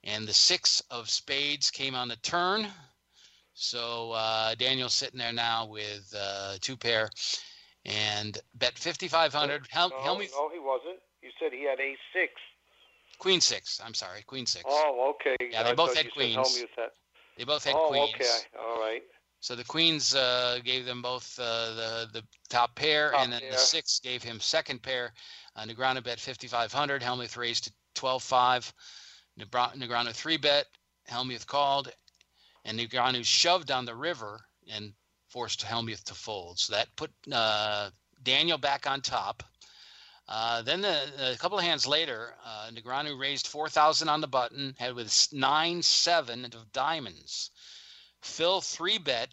And 0.05 0.27
the 0.27 0.35
six 0.35 0.83
of 0.91 1.09
spades 1.09 1.71
came 1.71 1.95
on 1.95 2.09
the 2.09 2.17
turn. 2.17 2.67
So 3.55 4.13
uh, 4.13 4.57
Daniel's 4.57 4.95
sitting 4.95 5.19
there 5.19 5.33
now 5.33 5.67
with 5.67 6.13
uh, 6.19 6.57
two 6.61 6.77
pair 6.77 7.09
and 7.85 8.39
bet 8.55 8.79
5,500. 8.79 9.67
Hel- 9.71 9.91
no, 9.91 9.97
Hellmuth. 9.97 10.31
No, 10.33 10.49
he 10.53 10.59
wasn't. 10.59 11.01
You 11.23 11.31
said 11.41 11.53
he 11.53 11.65
had 11.65 11.81
a 11.81 11.97
six. 12.13 12.33
Queen 13.19 13.41
six. 13.41 13.81
I'm 13.85 13.95
sorry, 13.95 14.23
queen 14.23 14.47
six. 14.47 14.65
Oh, 14.67 15.15
okay. 15.15 15.37
Yeah, 15.51 15.63
they 15.63 15.71
I 15.71 15.75
both 15.75 15.97
had 15.97 16.13
queens. 16.13 16.59
Had... 16.77 16.91
They 17.39 17.45
both 17.45 17.65
had 17.65 17.75
oh, 17.77 17.89
queens. 17.89 18.15
okay. 18.15 18.59
All 18.61 18.81
right. 18.81 19.03
So 19.41 19.55
the 19.57 19.65
queens 19.65 20.15
uh, 20.15 20.59
gave 20.65 20.85
them 20.85 21.03
both 21.03 21.39
uh, 21.39 21.75
the 21.75 22.09
the 22.13 22.25
top 22.49 22.75
pair, 22.75 23.11
top 23.11 23.23
and 23.23 23.33
then 23.33 23.41
pair. 23.41 23.53
the 23.53 23.59
six 23.59 24.01
gave 24.01 24.23
him 24.23 24.41
second 24.41 24.83
pair. 24.83 25.13
Uh, 25.55 25.65
Negreanu 25.65 26.03
bet 26.03 26.19
5,500. 26.19 27.03
Hellmuth 27.03 27.37
raised 27.37 27.65
to 27.65 27.73
12.5. 28.01 28.73
Negreanu 29.39 30.13
three 30.13 30.37
bet. 30.37 30.67
Hellmuth 31.11 31.47
called, 31.47 31.93
and 32.65 32.79
Negreanu 32.79 33.25
shoved 33.25 33.67
down 33.67 33.85
the 33.85 33.95
river 33.95 34.41
and 34.71 34.93
forced 35.33 35.63
Hellmuth 35.63 36.05
to 36.05 36.15
fold. 36.15 36.59
So 36.59 36.75
that 36.75 36.95
put 36.95 37.11
uh, 37.33 37.89
Daniel 38.23 38.59
back 38.59 38.87
on 38.87 39.01
top. 39.01 39.43
Uh, 40.29 40.63
then 40.63 40.83
the, 40.83 41.33
a 41.33 41.37
couple 41.37 41.59
of 41.59 41.65
hands 41.65 41.87
later, 41.87 42.35
uh, 42.45 42.71
Negreanu 42.73 43.19
raised 43.19 43.47
4,000 43.47 44.09
on 44.09 44.21
the 44.21 44.29
button, 44.29 44.75
had 44.79 44.95
with 44.95 45.29
9 45.33 45.83
7 45.83 46.45
of 46.45 46.73
diamonds. 46.73 47.51
Phil 48.21 48.61
3 48.61 48.99
bet 48.99 49.31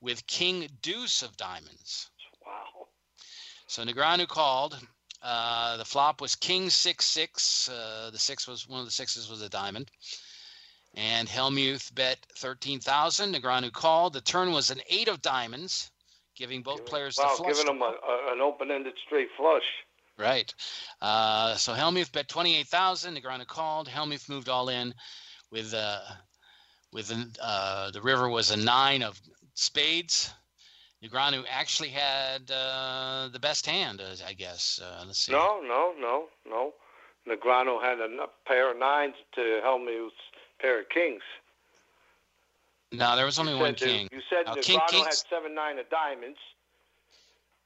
with 0.00 0.26
King 0.26 0.68
Deuce 0.80 1.22
of 1.22 1.36
diamonds. 1.36 2.10
Wow. 2.44 2.88
So 3.66 3.84
Negreanu 3.84 4.28
called. 4.28 4.78
Uh, 5.22 5.76
the 5.76 5.84
flop 5.84 6.20
was 6.20 6.36
King 6.36 6.68
6 6.68 7.04
6. 7.04 7.68
Uh, 7.68 8.10
the 8.12 8.18
six 8.18 8.46
was 8.46 8.68
one 8.68 8.80
of 8.80 8.86
the 8.86 8.92
sixes 8.92 9.28
was 9.28 9.40
a 9.40 9.48
diamond. 9.48 9.90
And 10.94 11.28
Hellmuth 11.28 11.94
bet 11.94 12.18
13,000. 12.36 13.34
Negreanu 13.34 13.72
called. 13.72 14.12
The 14.12 14.20
turn 14.20 14.52
was 14.52 14.70
an 14.70 14.80
8 14.88 15.08
of 15.08 15.22
diamonds, 15.22 15.90
giving 16.36 16.62
both 16.62 16.84
players 16.84 17.16
wow, 17.18 17.30
the 17.30 17.36
flush. 17.36 17.56
giving 17.56 17.66
them 17.66 17.82
a, 17.82 17.94
a, 18.06 18.32
an 18.32 18.40
open-ended 18.40 18.94
straight 19.06 19.28
flush. 19.36 19.64
Right. 20.18 20.52
Uh, 21.00 21.54
so 21.54 21.72
Hellmuth 21.72 22.12
bet 22.12 22.28
28,000. 22.28 23.16
Negreanu 23.16 23.46
called. 23.46 23.88
Hellmuth 23.88 24.28
moved 24.28 24.48
all 24.48 24.68
in 24.68 24.94
with 25.50 25.72
uh, 25.72 26.00
with 26.92 27.12
uh, 27.40 27.90
the 27.90 28.02
river 28.02 28.28
was 28.28 28.50
a 28.50 28.56
nine 28.56 29.02
of 29.02 29.20
spades. 29.54 30.32
Negreanu 31.02 31.44
actually 31.50 31.88
had 31.88 32.50
uh, 32.50 33.28
the 33.32 33.38
best 33.38 33.66
hand, 33.66 34.00
uh, 34.00 34.14
I 34.26 34.34
guess. 34.34 34.80
Uh, 34.82 35.04
let's 35.06 35.18
see. 35.18 35.32
No, 35.32 35.60
no, 35.60 35.92
no, 35.98 36.26
no. 36.46 36.74
Negreanu 37.28 37.82
had 37.82 37.98
a 37.98 38.08
pair 38.46 38.70
of 38.72 38.78
nines 38.78 39.14
to 39.34 39.60
Hellmuth's 39.64 40.12
pair 40.62 40.80
of 40.80 40.88
kings. 40.88 41.22
No, 42.92 43.16
there 43.16 43.26
was 43.26 43.38
only 43.38 43.54
one 43.54 43.74
king. 43.74 44.08
You 44.12 44.20
said 44.30 44.46
Negreanu 44.46 44.88
king, 44.88 45.04
had 45.04 45.14
seven 45.14 45.54
nine 45.54 45.78
of 45.78 45.88
diamonds, 45.90 46.38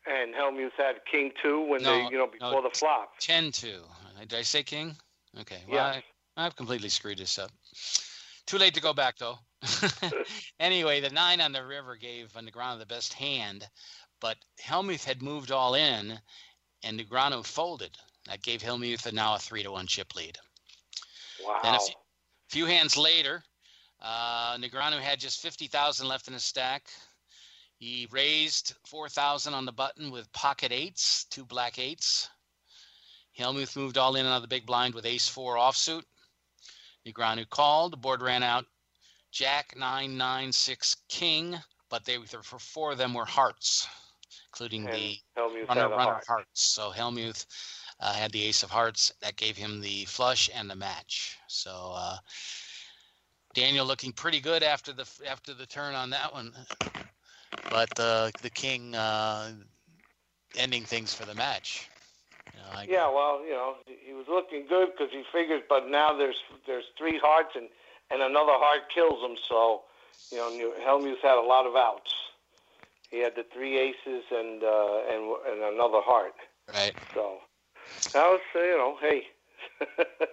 and 0.07 0.34
Hellmuth 0.34 0.72
had 0.76 0.97
king 1.11 1.32
two 1.42 1.62
when 1.62 1.82
No, 1.82 1.90
they, 1.90 2.05
you 2.05 2.18
know, 2.18 2.26
no, 2.26 2.51
before 2.51 2.62
the 2.62 2.70
flop. 2.70 3.18
Ten 3.20 3.51
two. 3.51 3.82
Did 4.20 4.34
I 4.34 4.42
say 4.42 4.62
king? 4.62 4.97
Okay. 5.40 5.62
Well, 5.68 5.94
Yes. 5.94 6.03
I, 6.36 6.47
I've 6.47 6.57
completely 6.57 6.88
screwed 6.88 7.18
this 7.18 7.38
up. 7.38 7.51
Too 8.47 8.59
late 8.59 8.74
to 8.74 8.80
go 8.80 8.92
back, 8.92 9.18
though. 9.18 9.38
anyway, 10.61 11.01
the 11.01 11.11
nine 11.11 11.40
on 11.40 11.53
the 11.53 11.64
river 11.64 11.97
gave 11.97 12.32
Negreanu 12.32 12.78
the 12.78 12.86
best 12.86 13.12
hand, 13.12 13.68
but 14.20 14.36
Hellmuth 14.64 15.05
had 15.05 15.22
moved 15.22 15.51
all 15.51 15.74
in, 15.74 16.18
and 16.84 17.01
Negreanu 17.01 17.44
folded. 17.44 17.97
That 18.26 18.42
gave 18.42 18.62
Hellmuth 18.62 19.07
a, 19.07 19.12
now 19.12 19.34
a 19.34 19.38
three 19.38 19.62
to 19.62 19.72
one 19.72 19.86
chip 19.86 20.14
lead. 20.14 20.38
Wow. 21.44 21.61
Then 21.62 21.74
a 21.74 21.78
few, 21.80 21.94
few 22.49 22.66
hands 22.66 22.97
later, 22.97 23.42
uh, 24.01 24.57
Negreanu 24.57 25.01
had 25.01 25.18
just 25.20 25.40
50,000 25.40 26.07
left 26.07 26.28
in 26.28 26.34
his 26.34 26.44
stack. 26.44 26.88
He 27.78 28.09
raised 28.11 28.74
4,000 28.86 29.53
on 29.53 29.64
the 29.66 29.72
button 29.72 30.11
with 30.11 30.32
pocket 30.32 30.72
eights, 30.72 31.24
two 31.30 31.44
black 31.44 31.78
eights. 31.78 32.28
Hellmuth 33.38 33.76
moved 33.76 33.99
all 33.99 34.16
in 34.16 34.24
on 34.24 34.40
the 34.40 34.49
big 34.49 34.64
blind 34.64 34.94
with 34.94 35.05
ace 35.05 35.28
four 35.28 35.57
offsuit. 35.57 36.03
Negreanu 37.07 37.49
called. 37.51 37.92
The 37.92 37.99
board 37.99 38.22
ran 38.22 38.42
out 38.42 38.64
Jack 39.30 39.74
nine 39.76 40.16
nine 40.16 40.51
six 40.53 40.97
king, 41.09 41.57
but 41.90 42.05
they 42.07 42.16
were 42.16 42.26
for 42.42 42.59
four 42.59 42.92
of 42.92 42.99
them 42.99 43.12
were 43.12 43.26
hearts, 43.26 43.86
including 44.51 44.86
And 44.86 44.94
the 44.94 45.18
Hellmuth 45.36 45.68
runner 45.68 45.88
runner 45.90 46.12
heart. 46.12 46.24
hearts. 46.26 46.62
So 46.62 46.90
Hellmuth 46.90 47.44
uh, 48.01 48.12
had 48.12 48.32
the 48.32 48.44
ace 48.44 48.62
of 48.62 48.70
hearts. 48.70 49.12
That 49.20 49.36
gave 49.36 49.57
him 49.57 49.80
the 49.80 50.05
flush 50.05 50.51
and 50.55 50.68
the 50.68 50.76
match. 50.76 51.36
So 51.49 51.92
uh, 51.94 52.16
Daniel 53.55 53.86
looking 53.86 54.12
pretty 54.12 54.40
good 54.40 54.62
after 54.62 54.92
the 54.92 55.07
after 55.28 55.55
the 55.55 55.66
turn 55.66 55.94
on 55.94 56.11
that 56.11 56.32
one, 56.32 56.53
but 57.70 57.99
uh, 57.99 58.30
the 58.42 58.51
king 58.51 58.94
uh, 58.94 59.53
ending 60.57 60.84
things 60.84 61.14
for 61.14 61.24
the 61.24 61.34
match. 61.34 61.88
You 62.55 62.61
know, 62.61 62.92
Yeah, 62.92 63.11
well, 63.11 63.44
you 63.44 63.53
know, 63.53 63.76
he 63.86 64.12
was 64.12 64.26
looking 64.28 64.66
good 64.68 64.88
because 64.92 65.12
he 65.12 65.22
figured, 65.32 65.62
but 65.68 65.88
now 65.88 66.16
there's 66.16 66.36
there's 66.66 66.84
three 66.99 67.18
hearts 67.18 67.51
and 67.57 67.68
and 68.11 68.22
another 68.22 68.53
heart 68.53 68.82
kills 68.94 69.22
him. 69.22 69.36
So, 69.49 69.82
you 70.30 70.38
know, 70.38 70.51
New- 70.51 70.74
Hellmuth 70.80 71.20
had 71.22 71.38
a 71.38 71.47
lot 71.47 71.66
of 71.66 71.74
outs. 71.74 72.14
He 73.11 73.20
had 73.20 73.34
the 73.36 73.44
three 73.53 73.78
aces 73.78 74.24
and 74.30 74.62
uh, 74.62 75.01
and 75.11 75.34
and 75.49 75.74
another 75.74 76.01
heart. 76.01 76.34
Right. 76.72 76.94
So, 77.14 77.38
I 78.14 78.28
was, 78.30 78.41
you 78.55 78.78
know, 78.78 78.97
hey, 79.01 79.22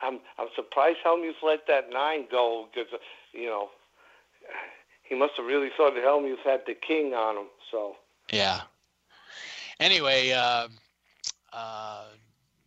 I'm 0.00 0.20
I'm 0.38 0.48
surprised 0.56 0.98
Hellmuth 1.04 1.42
let 1.42 1.66
that 1.66 1.90
nine 1.92 2.26
go 2.30 2.68
because 2.72 2.90
you 3.32 3.46
know 3.46 3.68
he 5.02 5.14
must 5.14 5.32
have 5.36 5.46
really 5.46 5.70
thought 5.76 5.94
that 5.94 6.04
Hellmuth 6.04 6.44
had 6.44 6.60
the 6.66 6.74
king 6.74 7.12
on 7.14 7.36
him. 7.36 7.46
So. 7.70 7.96
Yeah. 8.32 8.60
Anyway, 9.80 10.30
uh, 10.30 10.68
uh, 11.52 12.04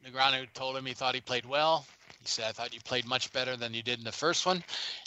Negreanu 0.06 0.52
told 0.54 0.76
him 0.76 0.86
he 0.86 0.94
thought 0.94 1.16
he 1.16 1.22
played 1.22 1.46
well. 1.46 1.86
He 2.24 2.30
said, 2.30 2.46
"I 2.46 2.52
thought 2.54 2.74
you 2.74 2.80
played 2.80 3.06
much 3.06 3.32
better 3.34 3.58
than 3.58 3.74
you 3.74 3.84
did 3.84 4.00
in 4.00 4.06
the 4.06 4.12
first 4.12 4.46
one," 4.46 4.64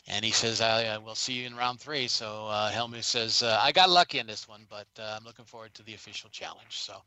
and 0.06 0.22
he 0.24 0.30
says, 0.30 0.60
"I 0.60 0.98
will 0.98 1.14
see 1.14 1.32
you 1.32 1.46
in 1.46 1.56
round 1.56 1.80
three. 1.80 2.08
So 2.08 2.46
uh, 2.46 2.70
Hellmuth 2.70 3.04
says, 3.04 3.42
uh, 3.42 3.58
"I 3.62 3.72
got 3.72 3.88
lucky 3.88 4.18
in 4.18 4.26
this 4.26 4.46
one, 4.46 4.66
but 4.68 4.86
uh, 4.98 5.16
I'm 5.16 5.24
looking 5.24 5.46
forward 5.46 5.72
to 5.74 5.82
the 5.82 5.94
official 5.94 6.28
challenge." 6.30 6.78
So 6.78 7.02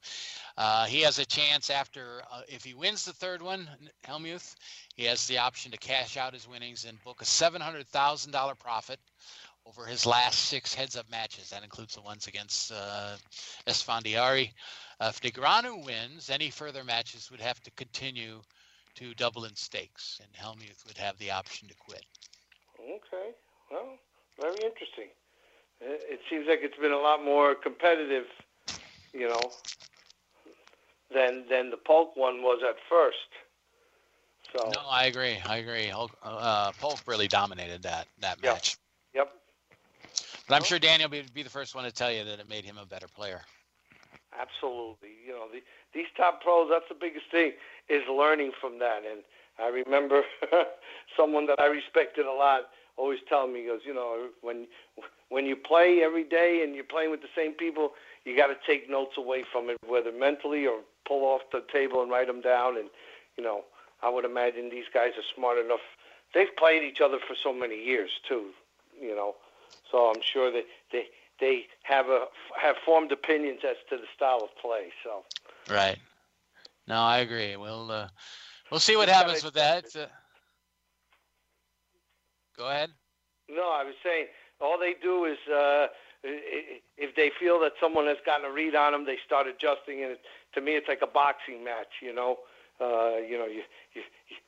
uh, 0.58 0.86
he 0.88 1.02
has 1.02 1.20
a 1.20 1.26
chance 1.26 1.70
after 1.70 2.24
uh, 2.32 2.42
if 2.48 2.64
he 2.64 2.74
wins 2.74 3.06
the 3.06 3.14
third 3.14 3.42
one, 3.44 3.70
Hellmuth, 4.04 4.56
he 4.96 5.06
has 5.06 5.28
the 5.28 5.38
option 5.38 5.72
to 5.72 5.78
cash 5.78 6.18
out 6.18 6.34
his 6.34 6.48
winnings 6.48 6.86
and 6.86 7.02
book 7.04 7.22
a 7.22 7.26
seven 7.26 7.62
hundred 7.62 7.88
thousand 7.88 8.32
dollar 8.32 8.56
profit 8.56 9.00
over 9.66 9.86
his 9.86 10.06
last 10.06 10.40
six 10.46 10.74
heads-up 10.74 11.10
matches. 11.12 11.52
That 11.52 11.64
includes 11.64 11.94
the 11.94 12.02
ones 12.02 12.26
against 12.28 12.72
uh, 12.72 13.16
Esfandiari. 13.68 14.52
Uh, 15.00 15.12
if 15.14 15.22
Negreanu 15.22 15.86
wins, 15.86 16.30
any 16.32 16.50
further 16.50 16.84
matches 16.84 17.30
would 17.30 17.42
have 17.42 17.62
to 17.62 17.72
continue 17.72 18.42
to 19.00 19.14
double 19.16 19.46
in 19.46 19.56
stakes, 19.56 20.20
and 20.22 20.32
Hellmuth 20.34 20.86
would 20.86 20.98
have 20.98 21.18
the 21.18 21.32
option 21.32 21.68
to 21.70 21.74
quit. 21.76 22.06
Okay. 22.80 23.32
Well, 23.72 23.98
very 24.40 24.64
interesting. 24.64 25.08
It 25.82 26.20
seems 26.30 26.48
like 26.48 26.60
it's 26.62 26.78
been 26.78 26.92
a 26.92 26.98
lot 26.98 27.24
more 27.24 27.56
competitive, 27.56 28.26
you 29.14 29.30
know, 29.30 29.52
than 31.14 31.46
than 31.50 31.70
the 31.70 31.78
Polk 31.78 32.18
one 32.18 32.42
was 32.42 32.62
at 32.68 32.76
first. 32.90 33.18
So. 34.54 34.70
No, 34.72 34.82
I 34.90 35.06
agree. 35.06 35.38
I 35.46 35.58
agree. 35.58 35.88
Hulk, 35.88 36.12
uh, 36.22 36.72
Polk 36.74 37.00
really 37.06 37.28
dominated 37.28 37.84
that 37.84 38.08
that 38.20 38.42
Yep. 38.44 38.54
match. 38.54 38.78
Yep. 39.14 39.32
But 40.48 40.56
I'm 40.56 40.64
sure 40.64 40.80
Daniel 40.80 41.10
would 41.10 41.34
be 41.34 41.44
the 41.44 41.50
first 41.50 41.76
one 41.76 41.86
to 41.86 41.92
tell 41.92 42.12
you 42.12 42.26
that 42.26 42.40
it 42.40 42.50
made 42.50 42.66
him 42.66 42.78
a 42.78 42.86
better 42.86 43.08
player. 43.08 43.42
Absolutely. 44.38 45.10
You 45.26 45.34
know, 45.34 45.48
the, 45.52 45.62
these 45.94 46.08
top 46.18 46.42
pros, 46.42 46.70
that's 46.70 46.88
the 46.90 46.96
biggest 46.96 47.26
thing, 47.32 47.54
is 47.90 48.04
learning 48.10 48.52
from 48.60 48.80
that. 48.80 49.02
And 49.10 49.22
I 49.60 49.68
remember 49.68 50.24
someone 51.18 51.46
that 51.48 51.60
I 51.60 51.66
respected 51.66 52.26
a 52.26 52.32
lot 52.32 52.70
always 53.00 53.20
telling 53.30 53.54
me, 53.54 53.62
he 53.62 53.68
goes, 53.68 53.82
you 53.86 53.94
know, 53.94 54.28
when 54.42 54.68
when 55.30 55.46
you 55.46 55.56
play 55.56 56.02
every 56.04 56.24
day 56.24 56.62
and 56.64 56.76
you're 56.76 56.84
playing 56.84 57.12
with 57.12 57.22
the 57.22 57.34
same 57.36 57.54
people, 57.54 57.92
you 58.26 58.36
got 58.36 58.48
to 58.48 58.58
take 58.68 58.90
notes 58.90 59.18
away 59.18 59.44
from 59.52 59.70
it, 59.70 59.78
whether 59.88 60.12
mentally 60.12 60.68
or 60.68 60.82
pull 61.08 61.24
off 61.24 61.42
the 61.52 61.64
table 61.72 62.02
and 62.02 62.12
write 62.12 62.28
them 62.28 62.42
down. 62.42 62.78
And, 62.78 62.90
you 63.38 63.44
know, 63.44 63.64
I 64.04 64.10
would 64.10 64.26
imagine 64.26 64.70
these 64.70 64.92
guys 64.94 65.12
are 65.18 65.28
smart 65.36 65.58
enough. 65.58 65.80
They've 66.34 66.56
played 66.58 66.84
each 66.84 67.00
other 67.02 67.18
for 67.26 67.36
so 67.42 67.54
many 67.54 67.84
years, 67.84 68.12
too, 68.28 68.48
you 69.02 69.16
know. 69.16 69.36
So 69.92 70.12
I'm 70.12 70.22
sure 70.22 70.52
that 70.52 70.66
they 70.92 71.06
they 71.40 71.68
have 71.84 72.08
a 72.08 72.26
have 72.62 72.76
formed 72.86 73.12
opinions 73.12 73.62
as 73.68 73.78
to 73.90 73.98
the 73.98 74.08
style 74.16 74.42
of 74.44 74.50
play. 74.62 74.90
So 75.04 75.24
Right. 75.70 75.98
No, 76.90 77.04
I 77.04 77.20
agree. 77.20 77.56
We'll 77.56 77.92
uh, 77.92 78.08
we'll 78.72 78.80
see 78.80 78.96
what 78.96 79.10
happens 79.10 79.44
with 79.44 79.54
that. 79.54 79.86
Uh, 79.96 80.08
go 82.58 82.68
ahead. 82.68 82.90
no, 83.48 83.72
I 83.72 83.84
was 83.84 83.94
saying 84.04 84.26
all 84.60 84.80
they 84.80 84.96
do 85.00 85.26
is 85.26 85.38
uh, 85.48 85.88
if 86.24 87.16
they 87.16 87.32
feel 87.40 87.60
that 87.60 87.74
someone 87.80 88.08
has 88.08 88.18
gotten 88.26 88.44
a 88.46 88.52
read 88.52 88.74
on 88.74 88.92
them, 88.92 89.06
they 89.06 89.18
start 89.24 89.46
adjusting. 89.46 90.02
And 90.02 90.14
it, 90.14 90.22
to 90.56 90.62
me, 90.62 90.76
it's 90.76 90.88
like 90.88 91.04
a 91.04 91.08
boxing 91.08 91.64
match. 91.64 92.02
You 92.02 92.14
know, 92.14 92.40
uh, 92.82 93.18
you 93.18 93.38
know, 93.38 93.46
you 93.46 93.62
you 93.94 94.02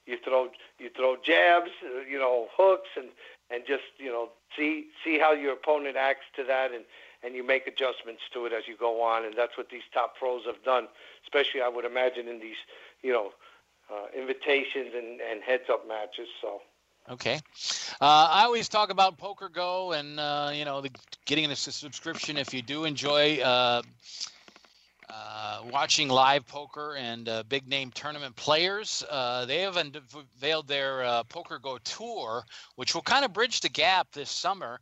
you 0.08 0.18
throw 0.26 0.50
you 0.80 0.90
throw 0.98 1.18
jabs, 1.24 1.70
uh, 1.86 2.02
you 2.10 2.18
know, 2.18 2.48
hooks, 2.58 2.90
and 2.98 3.10
and 3.52 3.64
just 3.68 3.84
you 4.00 4.10
know 4.10 4.30
see 4.58 4.88
see 5.04 5.20
how 5.20 5.32
your 5.32 5.54
opponent 5.54 5.96
acts 5.96 6.26
to 6.38 6.44
that 6.46 6.72
and. 6.72 6.86
And 7.24 7.36
you 7.36 7.44
make 7.46 7.68
adjustments 7.68 8.24
to 8.34 8.46
it 8.46 8.54
as 8.54 8.68
you 8.68 8.76
go 8.76 9.02
on, 9.04 9.26
and 9.26 9.36
that's 9.38 9.56
what 9.58 9.70
these 9.70 9.84
top 9.94 10.18
pros 10.18 10.44
have 10.46 10.64
done. 10.64 10.88
Especially, 11.24 11.62
I 11.62 11.68
would 11.68 11.86
imagine 11.86 12.28
in 12.28 12.40
these, 12.40 12.58
you 13.04 13.14
know, 13.14 13.32
uh, 13.92 14.08
invitations 14.18 14.94
and, 14.96 15.22
and 15.22 15.44
heads-up 15.44 15.88
matches. 15.88 16.28
So, 16.42 16.62
Okay. 17.10 17.40
Uh, 18.00 18.30
I 18.32 18.44
always 18.44 18.70
talk 18.70 18.92
about 18.92 19.18
Poker 19.18 19.50
Go 19.50 19.92
and 19.94 20.20
uh, 20.20 20.52
you 20.54 20.66
know 20.66 20.82
the, 20.82 20.92
getting 21.26 21.50
a 21.50 21.56
subscription 21.56 22.38
if 22.38 22.54
you 22.54 22.62
do 22.62 22.86
enjoy 22.86 23.40
uh, 23.40 23.82
uh, 25.10 25.62
watching 25.72 26.08
live 26.08 26.48
poker 26.48 26.96
and 26.98 27.28
uh, 27.28 27.44
big 27.50 27.68
name 27.68 27.92
tournament 27.92 28.36
players. 28.36 29.04
Uh, 29.10 29.46
they 29.46 29.62
have 29.62 29.78
unveiled 29.78 30.68
their 30.68 31.04
uh, 31.04 31.24
Poker 31.24 31.60
Go 31.60 31.80
tour, 31.80 32.46
which 32.76 32.96
will 32.96 33.02
kind 33.02 33.26
of 33.26 33.34
bridge 33.34 33.62
the 33.62 33.70
gap 33.70 34.08
this 34.14 34.30
summer 34.30 34.80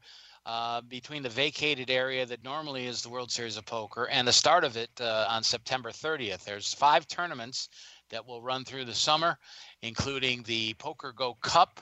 uh, 0.50 0.82
between 0.82 1.22
the 1.22 1.30
vacated 1.30 1.91
area 1.91 2.26
that 2.26 2.43
normally 2.43 2.88
is 2.88 3.04
the 3.04 3.10
World 3.10 3.30
Series 3.30 3.56
of 3.56 3.68
Poker 3.68 4.10
and 4.10 4.28
the 4.28 4.34
start 4.34 4.64
of 4.64 4.78
it 4.78 4.89
uh, 5.00 5.28
on 5.30 5.43
September 5.43 5.91
30th. 5.91 6.43
There's 6.43 6.74
five 6.74 7.08
tournaments 7.08 7.70
that 8.10 8.26
will 8.26 8.41
run 8.41 8.66
through 8.66 8.86
the 8.86 8.95
summer, 8.95 9.38
including 9.84 10.41
the 10.41 10.74
Poker 10.80 11.14
Go 11.16 11.36
Cup, 11.43 11.80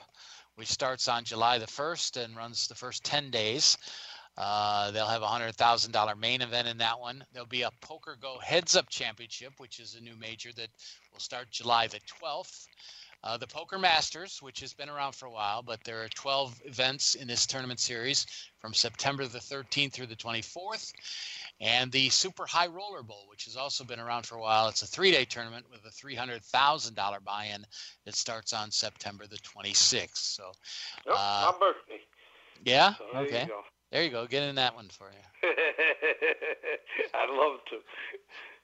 which 0.56 0.68
starts 0.68 1.08
on 1.08 1.24
July 1.24 1.56
the 1.56 1.64
1st 1.64 2.22
and 2.22 2.36
runs 2.36 2.68
the 2.68 2.74
first 2.74 3.02
10 3.04 3.30
days. 3.30 3.78
Uh, 4.36 4.90
they'll 4.90 5.06
have 5.06 5.22
a 5.22 5.26
hundred 5.26 5.56
thousand 5.56 5.92
dollar 5.92 6.14
main 6.14 6.42
event 6.42 6.68
in 6.68 6.76
that 6.76 7.00
one. 7.00 7.24
There'll 7.32 7.48
be 7.48 7.62
a 7.62 7.70
Poker 7.80 8.18
Go 8.20 8.38
Heads 8.38 8.76
Up 8.76 8.90
Championship, 8.90 9.54
which 9.56 9.80
is 9.80 9.96
a 9.98 10.02
new 10.02 10.14
major 10.16 10.50
that 10.52 10.68
will 11.10 11.20
start 11.20 11.50
July 11.50 11.86
the 11.86 12.00
12th. 12.22 12.66
Uh, 13.24 13.36
the 13.36 13.46
Poker 13.46 13.78
Masters, 13.78 14.40
which 14.40 14.60
has 14.60 14.72
been 14.72 14.88
around 14.88 15.12
for 15.12 15.26
a 15.26 15.30
while, 15.30 15.62
but 15.62 15.82
there 15.84 16.02
are 16.02 16.08
12 16.08 16.62
events 16.64 17.16
in 17.16 17.26
this 17.26 17.46
tournament 17.46 17.80
series 17.80 18.26
from 18.58 18.72
September 18.72 19.26
the 19.26 19.38
13th 19.38 19.92
through 19.92 20.06
the 20.06 20.16
24th. 20.16 20.92
And 21.60 21.90
the 21.90 22.08
Super 22.10 22.46
High 22.46 22.68
Roller 22.68 23.02
Bowl, 23.02 23.26
which 23.28 23.44
has 23.46 23.56
also 23.56 23.82
been 23.82 23.98
around 23.98 24.24
for 24.24 24.36
a 24.36 24.40
while. 24.40 24.68
It's 24.68 24.82
a 24.82 24.86
three 24.86 25.10
day 25.10 25.24
tournament 25.24 25.66
with 25.68 25.84
a 25.84 25.90
$300,000 25.90 27.24
buy 27.24 27.46
in 27.52 27.66
that 28.04 28.14
starts 28.14 28.52
on 28.52 28.70
September 28.70 29.26
the 29.26 29.38
26th. 29.38 30.16
So, 30.16 30.52
uh, 31.10 31.52
my 31.52 31.58
birthday. 31.58 32.00
Yeah? 32.64 32.94
So 32.94 33.04
okay. 33.16 33.46
You 33.48 33.54
there 33.90 34.04
you 34.04 34.10
go. 34.10 34.26
Get 34.26 34.42
in 34.42 34.54
that 34.56 34.74
one 34.74 34.88
for 34.88 35.10
you. 35.10 35.48
I'd 37.14 37.30
love 37.30 37.58
to. 37.70 37.78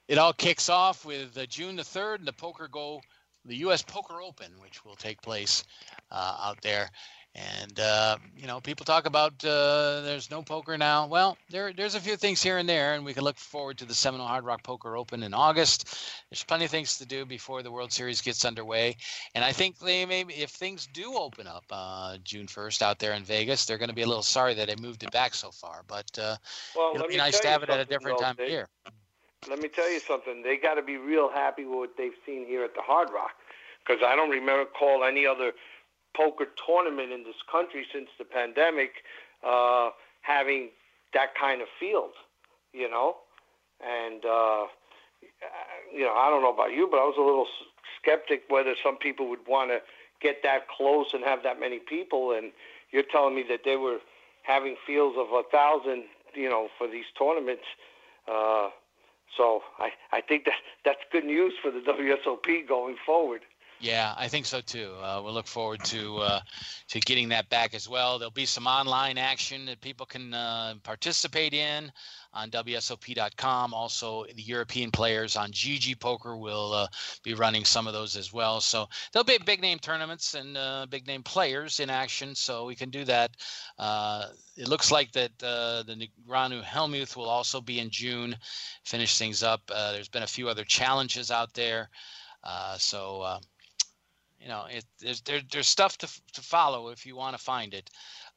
It 0.06 0.18
all 0.18 0.34
kicks 0.34 0.68
off 0.68 1.06
with 1.06 1.36
uh, 1.38 1.46
June 1.46 1.76
the 1.76 1.82
3rd, 1.82 2.18
and 2.18 2.28
the 2.28 2.32
Poker 2.32 2.68
Go, 2.68 3.00
the 3.44 3.56
U.S. 3.56 3.82
Poker 3.82 4.20
Open, 4.22 4.50
which 4.60 4.84
will 4.84 4.96
take 4.96 5.20
place 5.22 5.64
uh, 6.10 6.36
out 6.40 6.60
there. 6.62 6.90
And 7.36 7.80
uh, 7.80 8.16
you 8.36 8.46
know, 8.46 8.60
people 8.60 8.86
talk 8.86 9.06
about 9.06 9.44
uh, 9.44 10.02
there's 10.02 10.30
no 10.30 10.42
poker 10.42 10.78
now. 10.78 11.08
Well, 11.08 11.36
there 11.50 11.72
there's 11.72 11.96
a 11.96 12.00
few 12.00 12.16
things 12.16 12.40
here 12.40 12.58
and 12.58 12.68
there, 12.68 12.94
and 12.94 13.04
we 13.04 13.12
can 13.12 13.24
look 13.24 13.38
forward 13.38 13.78
to 13.78 13.84
the 13.84 13.94
Seminole 13.94 14.28
Hard 14.28 14.44
Rock 14.44 14.62
Poker 14.62 14.96
Open 14.96 15.24
in 15.24 15.34
August. 15.34 15.88
There's 16.30 16.44
plenty 16.44 16.64
of 16.64 16.70
things 16.70 16.96
to 16.98 17.06
do 17.06 17.24
before 17.26 17.64
the 17.64 17.72
World 17.72 17.92
Series 17.92 18.20
gets 18.20 18.44
underway, 18.44 18.96
and 19.34 19.44
I 19.44 19.50
think 19.50 19.80
they 19.80 20.06
maybe 20.06 20.34
if 20.34 20.50
things 20.50 20.86
do 20.92 21.14
open 21.14 21.48
up 21.48 21.64
uh, 21.72 22.18
June 22.22 22.46
1st 22.46 22.82
out 22.82 23.00
there 23.00 23.14
in 23.14 23.24
Vegas, 23.24 23.66
they're 23.66 23.78
going 23.78 23.88
to 23.88 23.96
be 23.96 24.02
a 24.02 24.06
little 24.06 24.22
sorry 24.22 24.54
that 24.54 24.68
they 24.68 24.76
moved 24.80 25.02
it 25.02 25.10
back 25.10 25.34
so 25.34 25.50
far. 25.50 25.82
But 25.88 26.16
uh, 26.16 26.36
well, 26.76 26.92
it'll 26.94 27.08
be 27.08 27.16
nice 27.16 27.40
to 27.40 27.48
have 27.48 27.64
it 27.64 27.68
at 27.68 27.80
a 27.80 27.84
different 27.84 28.20
time 28.20 28.36
of 28.38 28.48
year. 28.48 28.68
Let 29.48 29.58
me 29.58 29.68
tell 29.68 29.90
you 29.90 30.00
something. 30.00 30.42
They 30.42 30.56
got 30.56 30.74
to 30.74 30.82
be 30.82 30.96
real 30.96 31.30
happy 31.30 31.64
with 31.64 31.78
what 31.78 31.90
they've 31.98 32.16
seen 32.24 32.46
here 32.46 32.64
at 32.64 32.74
the 32.74 32.82
Hard 32.82 33.08
Rock, 33.12 33.32
because 33.84 34.02
I 34.04 34.16
don't 34.16 34.30
remember 34.30 34.64
call 34.64 35.04
any 35.04 35.26
other 35.26 35.52
poker 36.16 36.46
tournament 36.66 37.12
in 37.12 37.24
this 37.24 37.36
country 37.50 37.84
since 37.92 38.08
the 38.18 38.24
pandemic, 38.24 38.90
uh, 39.46 39.90
having 40.22 40.70
that 41.12 41.34
kind 41.38 41.60
of 41.60 41.68
field, 41.78 42.12
you 42.72 42.88
know, 42.88 43.16
and 43.84 44.24
uh, 44.24 44.64
you 45.92 46.02
know 46.02 46.14
I 46.14 46.30
don't 46.30 46.42
know 46.42 46.52
about 46.52 46.72
you, 46.72 46.88
but 46.90 46.98
I 46.98 47.04
was 47.04 47.16
a 47.18 47.22
little 47.22 47.46
skeptic 48.00 48.44
whether 48.48 48.74
some 48.82 48.96
people 48.96 49.28
would 49.28 49.46
want 49.46 49.70
to 49.70 49.78
get 50.22 50.36
that 50.42 50.68
close 50.68 51.06
and 51.12 51.22
have 51.22 51.42
that 51.42 51.60
many 51.60 51.80
people, 51.80 52.32
and 52.32 52.52
you're 52.92 53.04
telling 53.12 53.34
me 53.34 53.44
that 53.50 53.60
they 53.64 53.76
were 53.76 53.98
having 54.42 54.76
fields 54.86 55.16
of 55.18 55.26
a 55.32 55.42
thousand, 55.52 56.04
you 56.34 56.48
know, 56.48 56.68
for 56.78 56.88
these 56.88 57.04
tournaments. 57.18 57.64
Uh, 58.26 58.70
so 59.36 59.62
I, 59.78 59.90
I 60.12 60.20
think 60.20 60.44
that 60.44 60.54
that's 60.84 61.00
good 61.12 61.24
news 61.24 61.54
for 61.60 61.70
the 61.70 61.80
WSOP 61.80 62.68
going 62.68 62.96
forward. 63.04 63.42
Yeah, 63.84 64.14
I 64.16 64.28
think 64.28 64.46
so 64.46 64.62
too. 64.62 64.94
Uh, 65.02 65.20
we'll 65.22 65.34
look 65.34 65.46
forward 65.46 65.84
to 65.84 66.16
uh, 66.16 66.40
to 66.88 67.00
getting 67.00 67.28
that 67.28 67.50
back 67.50 67.74
as 67.74 67.86
well. 67.86 68.18
There'll 68.18 68.30
be 68.30 68.46
some 68.46 68.66
online 68.66 69.18
action 69.18 69.66
that 69.66 69.82
people 69.82 70.06
can 70.06 70.32
uh, 70.32 70.76
participate 70.82 71.52
in 71.52 71.92
on 72.32 72.50
WSOP.com. 72.50 73.74
Also, 73.74 74.24
the 74.36 74.42
European 74.42 74.90
players 74.90 75.36
on 75.36 75.52
GG 75.52 76.00
Poker 76.00 76.38
will 76.38 76.72
uh, 76.72 76.86
be 77.22 77.34
running 77.34 77.66
some 77.66 77.86
of 77.86 77.92
those 77.92 78.16
as 78.16 78.32
well. 78.32 78.58
So 78.62 78.88
there'll 79.12 79.22
be 79.22 79.36
big 79.44 79.60
name 79.60 79.78
tournaments 79.78 80.32
and 80.32 80.56
uh, 80.56 80.86
big 80.88 81.06
name 81.06 81.22
players 81.22 81.78
in 81.78 81.90
action. 81.90 82.34
So 82.34 82.64
we 82.64 82.74
can 82.74 82.88
do 82.88 83.04
that. 83.04 83.32
Uh, 83.78 84.28
it 84.56 84.66
looks 84.66 84.90
like 84.90 85.12
that 85.12 85.38
the 85.38 86.08
Negreanu 86.26 86.62
Hellmuth 86.62 87.16
will 87.16 87.28
also 87.28 87.60
be 87.60 87.80
in 87.80 87.90
June. 87.90 88.34
Finish 88.84 89.18
things 89.18 89.42
up. 89.42 89.60
there's 89.66 90.08
been 90.08 90.22
a 90.22 90.26
few 90.26 90.48
other 90.48 90.64
challenges 90.64 91.30
out 91.30 91.52
there. 91.52 91.90
so 92.78 93.40
you 94.44 94.50
know, 94.50 94.66
it, 94.68 94.84
there's 95.00 95.22
there, 95.22 95.40
there's 95.50 95.66
stuff 95.66 95.96
to 95.98 96.22
to 96.34 96.42
follow 96.42 96.90
if 96.90 97.06
you 97.06 97.16
want 97.16 97.36
to 97.36 97.42
find 97.42 97.72
it. 97.72 97.88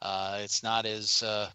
Uh, 0.01 0.39
it's 0.41 0.63
not 0.63 0.85
as 0.85 1.21
uh, 1.21 1.49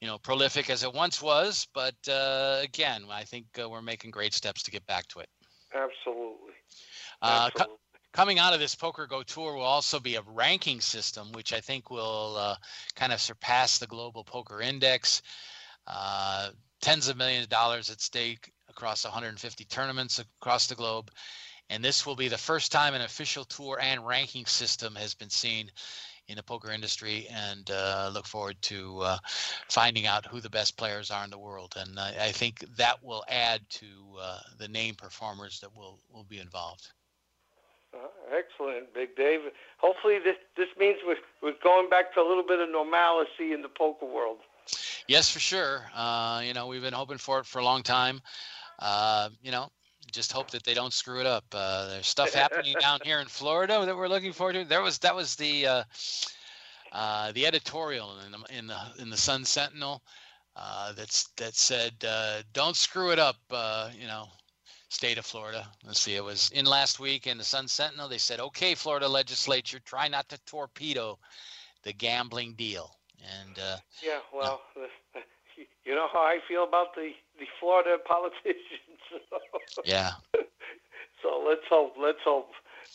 you 0.00 0.08
know 0.08 0.16
prolific 0.16 0.70
as 0.70 0.82
it 0.82 0.92
once 0.92 1.20
was, 1.20 1.68
but 1.74 1.94
uh, 2.08 2.60
again, 2.62 3.04
I 3.10 3.24
think 3.24 3.44
uh, 3.62 3.68
we're 3.68 3.82
making 3.82 4.12
great 4.12 4.32
steps 4.32 4.62
to 4.62 4.70
get 4.70 4.86
back 4.86 5.06
to 5.08 5.20
it. 5.20 5.28
Absolutely. 5.74 6.54
Uh, 7.20 7.50
Absolutely. 7.52 7.76
coming 8.14 8.38
out 8.38 8.54
of 8.54 8.60
this 8.60 8.74
Poker 8.74 9.06
Go 9.06 9.22
tour 9.22 9.54
will 9.54 9.62
also 9.62 10.00
be 10.00 10.16
a 10.16 10.22
ranking 10.22 10.80
system, 10.80 11.30
which 11.32 11.52
I 11.52 11.60
think 11.60 11.90
will 11.90 12.36
uh, 12.38 12.56
kind 12.96 13.12
of 13.12 13.20
surpass 13.20 13.78
the 13.78 13.86
global 13.86 14.24
poker 14.24 14.62
index. 14.62 15.20
tens 16.80 17.08
of 17.08 17.18
millions 17.18 17.44
of 17.44 17.50
dollars 17.50 17.90
at 17.90 18.00
stake 18.00 18.50
across 18.70 19.04
150 19.04 19.64
tournaments 19.66 20.18
across 20.18 20.66
the 20.66 20.74
globe 20.74 21.10
and 21.70 21.82
this 21.82 22.04
will 22.04 22.16
be 22.16 22.28
the 22.28 22.36
first 22.36 22.70
time 22.70 22.94
an 22.94 23.00
official 23.00 23.44
tour 23.44 23.78
and 23.80 24.06
ranking 24.06 24.44
system 24.44 24.94
has 24.96 25.14
been 25.14 25.30
seen 25.30 25.70
in 26.26 26.36
the 26.36 26.42
poker 26.42 26.70
industry 26.70 27.26
and 27.30 27.70
uh, 27.70 28.10
look 28.12 28.26
forward 28.26 28.56
to 28.62 28.98
uh, 29.00 29.18
finding 29.68 30.06
out 30.06 30.26
who 30.26 30.40
the 30.40 30.50
best 30.50 30.76
players 30.76 31.10
are 31.10 31.24
in 31.24 31.30
the 31.30 31.38
world. 31.38 31.74
And 31.76 31.98
I, 31.98 32.14
I 32.26 32.32
think 32.32 32.60
that 32.76 33.02
will 33.02 33.24
add 33.28 33.62
to 33.70 33.86
uh, 34.20 34.38
the 34.58 34.68
name 34.68 34.94
performers 34.94 35.60
that 35.60 35.74
will, 35.74 35.98
will 36.12 36.24
be 36.24 36.38
involved. 36.38 36.88
Uh, 37.92 38.06
excellent, 38.32 38.92
Big 38.94 39.16
Dave. 39.16 39.40
Hopefully, 39.78 40.18
this 40.22 40.36
this 40.56 40.68
means 40.78 40.98
we're, 41.04 41.16
we're 41.42 41.58
going 41.64 41.90
back 41.90 42.14
to 42.14 42.20
a 42.20 42.26
little 42.28 42.44
bit 42.46 42.60
of 42.60 42.70
normalcy 42.70 43.52
in 43.52 43.62
the 43.62 43.68
poker 43.68 44.06
world. 44.06 44.38
Yes, 45.08 45.28
for 45.28 45.40
sure. 45.40 45.90
Uh, 45.92 46.42
you 46.44 46.54
know, 46.54 46.68
we've 46.68 46.82
been 46.82 46.94
hoping 46.94 47.18
for 47.18 47.40
it 47.40 47.46
for 47.46 47.58
a 47.58 47.64
long 47.64 47.82
time. 47.82 48.20
Uh, 48.78 49.30
you 49.42 49.50
know, 49.50 49.70
just 50.10 50.32
hope 50.32 50.50
that 50.50 50.64
they 50.64 50.74
don't 50.74 50.92
screw 50.92 51.20
it 51.20 51.26
up. 51.26 51.44
Uh, 51.52 51.88
there's 51.88 52.06
stuff 52.06 52.32
happening 52.34 52.74
down 52.80 53.00
here 53.04 53.20
in 53.20 53.26
Florida 53.26 53.84
that 53.84 53.96
we're 53.96 54.08
looking 54.08 54.32
forward 54.32 54.54
to. 54.54 54.64
There 54.64 54.82
was 54.82 54.98
that 54.98 55.14
was 55.14 55.36
the 55.36 55.66
uh, 55.66 55.84
uh, 56.92 57.32
the 57.32 57.46
editorial 57.46 58.18
in 58.26 58.32
the 58.32 58.58
in 58.58 58.66
the 58.66 58.80
in 58.98 59.10
the 59.10 59.16
Sun 59.16 59.44
Sentinel 59.44 60.02
uh, 60.56 60.92
that's 60.92 61.28
that 61.36 61.54
said 61.54 61.94
uh, 62.06 62.42
don't 62.52 62.76
screw 62.76 63.10
it 63.10 63.18
up. 63.18 63.36
Uh, 63.50 63.90
you 63.98 64.06
know, 64.06 64.26
state 64.88 65.18
of 65.18 65.26
Florida. 65.26 65.66
Let's 65.84 66.00
see, 66.00 66.16
it 66.16 66.24
was 66.24 66.50
in 66.52 66.66
last 66.66 67.00
week 67.00 67.26
in 67.26 67.38
the 67.38 67.44
Sun 67.44 67.68
Sentinel. 67.68 68.08
They 68.08 68.18
said, 68.18 68.40
okay, 68.40 68.74
Florida 68.74 69.08
legislature, 69.08 69.80
try 69.84 70.08
not 70.08 70.28
to 70.30 70.38
torpedo 70.46 71.18
the 71.82 71.92
gambling 71.92 72.54
deal. 72.54 72.96
And 73.44 73.56
yeah, 74.02 74.18
well, 74.32 74.62
you 75.90 75.96
know 75.96 76.06
how 76.12 76.20
I 76.20 76.38
feel 76.46 76.62
about 76.62 76.94
the 76.94 77.10
the 77.40 77.46
Florida 77.58 77.98
politicians. 78.06 79.02
yeah. 79.84 80.12
So 81.22 81.44
let's 81.46 81.66
hope. 81.68 81.96
Let's 82.00 82.20
hope. 82.24 82.48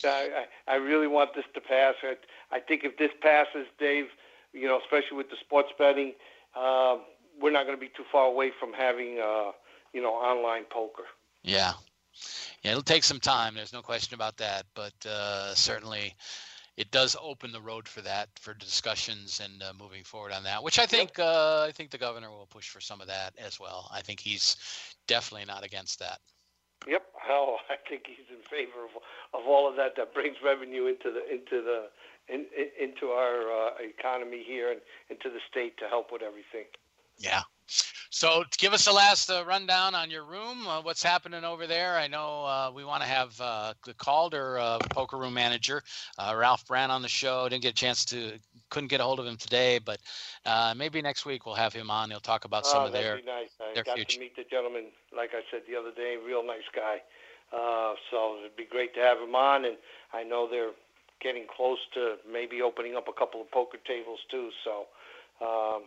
I, 0.04 0.46
I, 0.66 0.72
I 0.72 0.76
really 0.78 1.06
want 1.06 1.36
this 1.36 1.44
to 1.54 1.60
pass. 1.60 1.94
I, 2.02 2.16
I 2.50 2.58
think 2.58 2.82
if 2.82 2.98
this 2.98 3.12
passes, 3.22 3.68
Dave, 3.78 4.06
you 4.52 4.66
know, 4.66 4.80
especially 4.80 5.16
with 5.16 5.30
the 5.30 5.36
sports 5.38 5.68
betting, 5.78 6.14
uh, 6.56 6.96
we're 7.40 7.52
not 7.52 7.66
going 7.66 7.76
to 7.76 7.80
be 7.80 7.92
too 7.96 8.02
far 8.10 8.26
away 8.26 8.50
from 8.58 8.72
having, 8.72 9.20
uh, 9.20 9.52
you 9.92 10.02
know, 10.02 10.10
online 10.10 10.64
poker. 10.68 11.04
Yeah. 11.44 11.74
Yeah, 12.62 12.72
it'll 12.72 12.82
take 12.82 13.04
some 13.04 13.20
time. 13.20 13.54
There's 13.54 13.72
no 13.72 13.80
question 13.80 14.16
about 14.16 14.38
that. 14.38 14.66
But 14.74 15.06
uh, 15.06 15.54
certainly, 15.54 16.16
it 16.76 16.90
does 16.90 17.16
open 17.22 17.52
the 17.52 17.60
road 17.60 17.88
for 17.88 18.00
that 18.02 18.28
for 18.38 18.54
discussions 18.54 19.40
and 19.42 19.62
uh, 19.62 19.72
moving 19.78 20.04
forward 20.04 20.32
on 20.32 20.42
that 20.42 20.62
which 20.62 20.78
i 20.78 20.86
think 20.86 21.18
uh, 21.18 21.64
i 21.66 21.72
think 21.72 21.90
the 21.90 21.98
governor 21.98 22.30
will 22.30 22.46
push 22.46 22.68
for 22.68 22.80
some 22.80 23.00
of 23.00 23.06
that 23.06 23.34
as 23.38 23.58
well. 23.58 23.90
I 23.92 24.00
think 24.00 24.20
he's 24.20 24.56
definitely 25.06 25.46
not 25.46 25.64
against 25.64 25.98
that. 26.00 26.20
Yep. 26.86 27.02
Hell 27.26 27.58
i 27.70 27.76
think 27.88 28.04
he's 28.06 28.26
in 28.30 28.42
favor 28.42 28.84
of, 28.84 29.40
of 29.40 29.46
all 29.46 29.68
of 29.68 29.76
that 29.76 29.96
that 29.96 30.14
brings 30.14 30.36
revenue 30.44 30.86
into 30.86 31.10
the 31.10 31.22
into 31.30 31.62
the 31.62 31.88
in, 32.28 32.46
in, 32.56 32.88
into 32.88 33.06
our 33.08 33.52
uh, 33.52 33.70
economy 33.80 34.42
here 34.44 34.72
and 34.72 34.80
into 35.10 35.30
the 35.30 35.40
state 35.48 35.78
to 35.78 35.86
help 35.88 36.10
with 36.10 36.22
everything. 36.22 36.64
Yeah 37.18 37.42
so 38.10 38.44
give 38.58 38.72
us 38.72 38.86
a 38.86 38.92
last 38.92 39.30
uh, 39.30 39.44
rundown 39.46 39.94
on 39.94 40.10
your 40.10 40.24
room. 40.24 40.66
Uh, 40.66 40.80
what's 40.82 41.02
happening 41.02 41.44
over 41.44 41.66
there? 41.66 41.96
I 41.96 42.06
know 42.06 42.44
uh, 42.44 42.70
we 42.74 42.84
want 42.84 43.02
to 43.02 43.08
have 43.08 43.40
uh, 43.40 43.74
the 43.84 43.94
Calder 43.94 44.58
uh, 44.58 44.78
poker 44.90 45.16
room 45.16 45.34
manager, 45.34 45.82
uh, 46.18 46.34
Ralph 46.36 46.66
Brand, 46.66 46.92
on 46.92 47.02
the 47.02 47.08
show. 47.08 47.48
Didn't 47.48 47.62
get 47.62 47.72
a 47.72 47.74
chance 47.74 48.04
to 48.06 48.38
couldn't 48.70 48.88
get 48.88 49.00
a 49.00 49.04
hold 49.04 49.20
of 49.20 49.26
him 49.26 49.36
today, 49.36 49.78
but 49.78 49.98
uh, 50.44 50.74
maybe 50.76 51.02
next 51.02 51.26
week 51.26 51.46
we'll 51.46 51.54
have 51.54 51.72
him 51.72 51.90
on. 51.90 52.10
He'll 52.10 52.20
talk 52.20 52.44
about 52.44 52.66
some 52.66 52.84
oh, 52.84 52.86
of 52.86 52.92
their 52.92 53.16
be 53.16 53.22
nice. 53.22 53.50
I 53.60 53.74
their 53.74 53.84
got 53.84 53.96
future. 53.96 54.14
to 54.14 54.20
meet 54.20 54.36
the 54.36 54.44
gentleman, 54.44 54.86
like 55.16 55.30
I 55.32 55.42
said 55.50 55.62
the 55.68 55.76
other 55.76 55.92
day. 55.92 56.16
Real 56.24 56.44
nice 56.44 56.68
guy. 56.74 57.02
Uh, 57.52 57.94
so 58.10 58.38
it'd 58.40 58.56
be 58.56 58.64
great 58.64 58.94
to 58.94 59.00
have 59.00 59.18
him 59.18 59.34
on, 59.34 59.64
and 59.64 59.76
I 60.12 60.24
know 60.24 60.48
they're 60.50 60.72
getting 61.20 61.46
close 61.46 61.78
to 61.94 62.16
maybe 62.30 62.60
opening 62.60 62.96
up 62.96 63.08
a 63.08 63.12
couple 63.12 63.40
of 63.40 63.50
poker 63.50 63.78
tables 63.86 64.20
too. 64.30 64.50
So 64.64 64.86
um, 65.40 65.82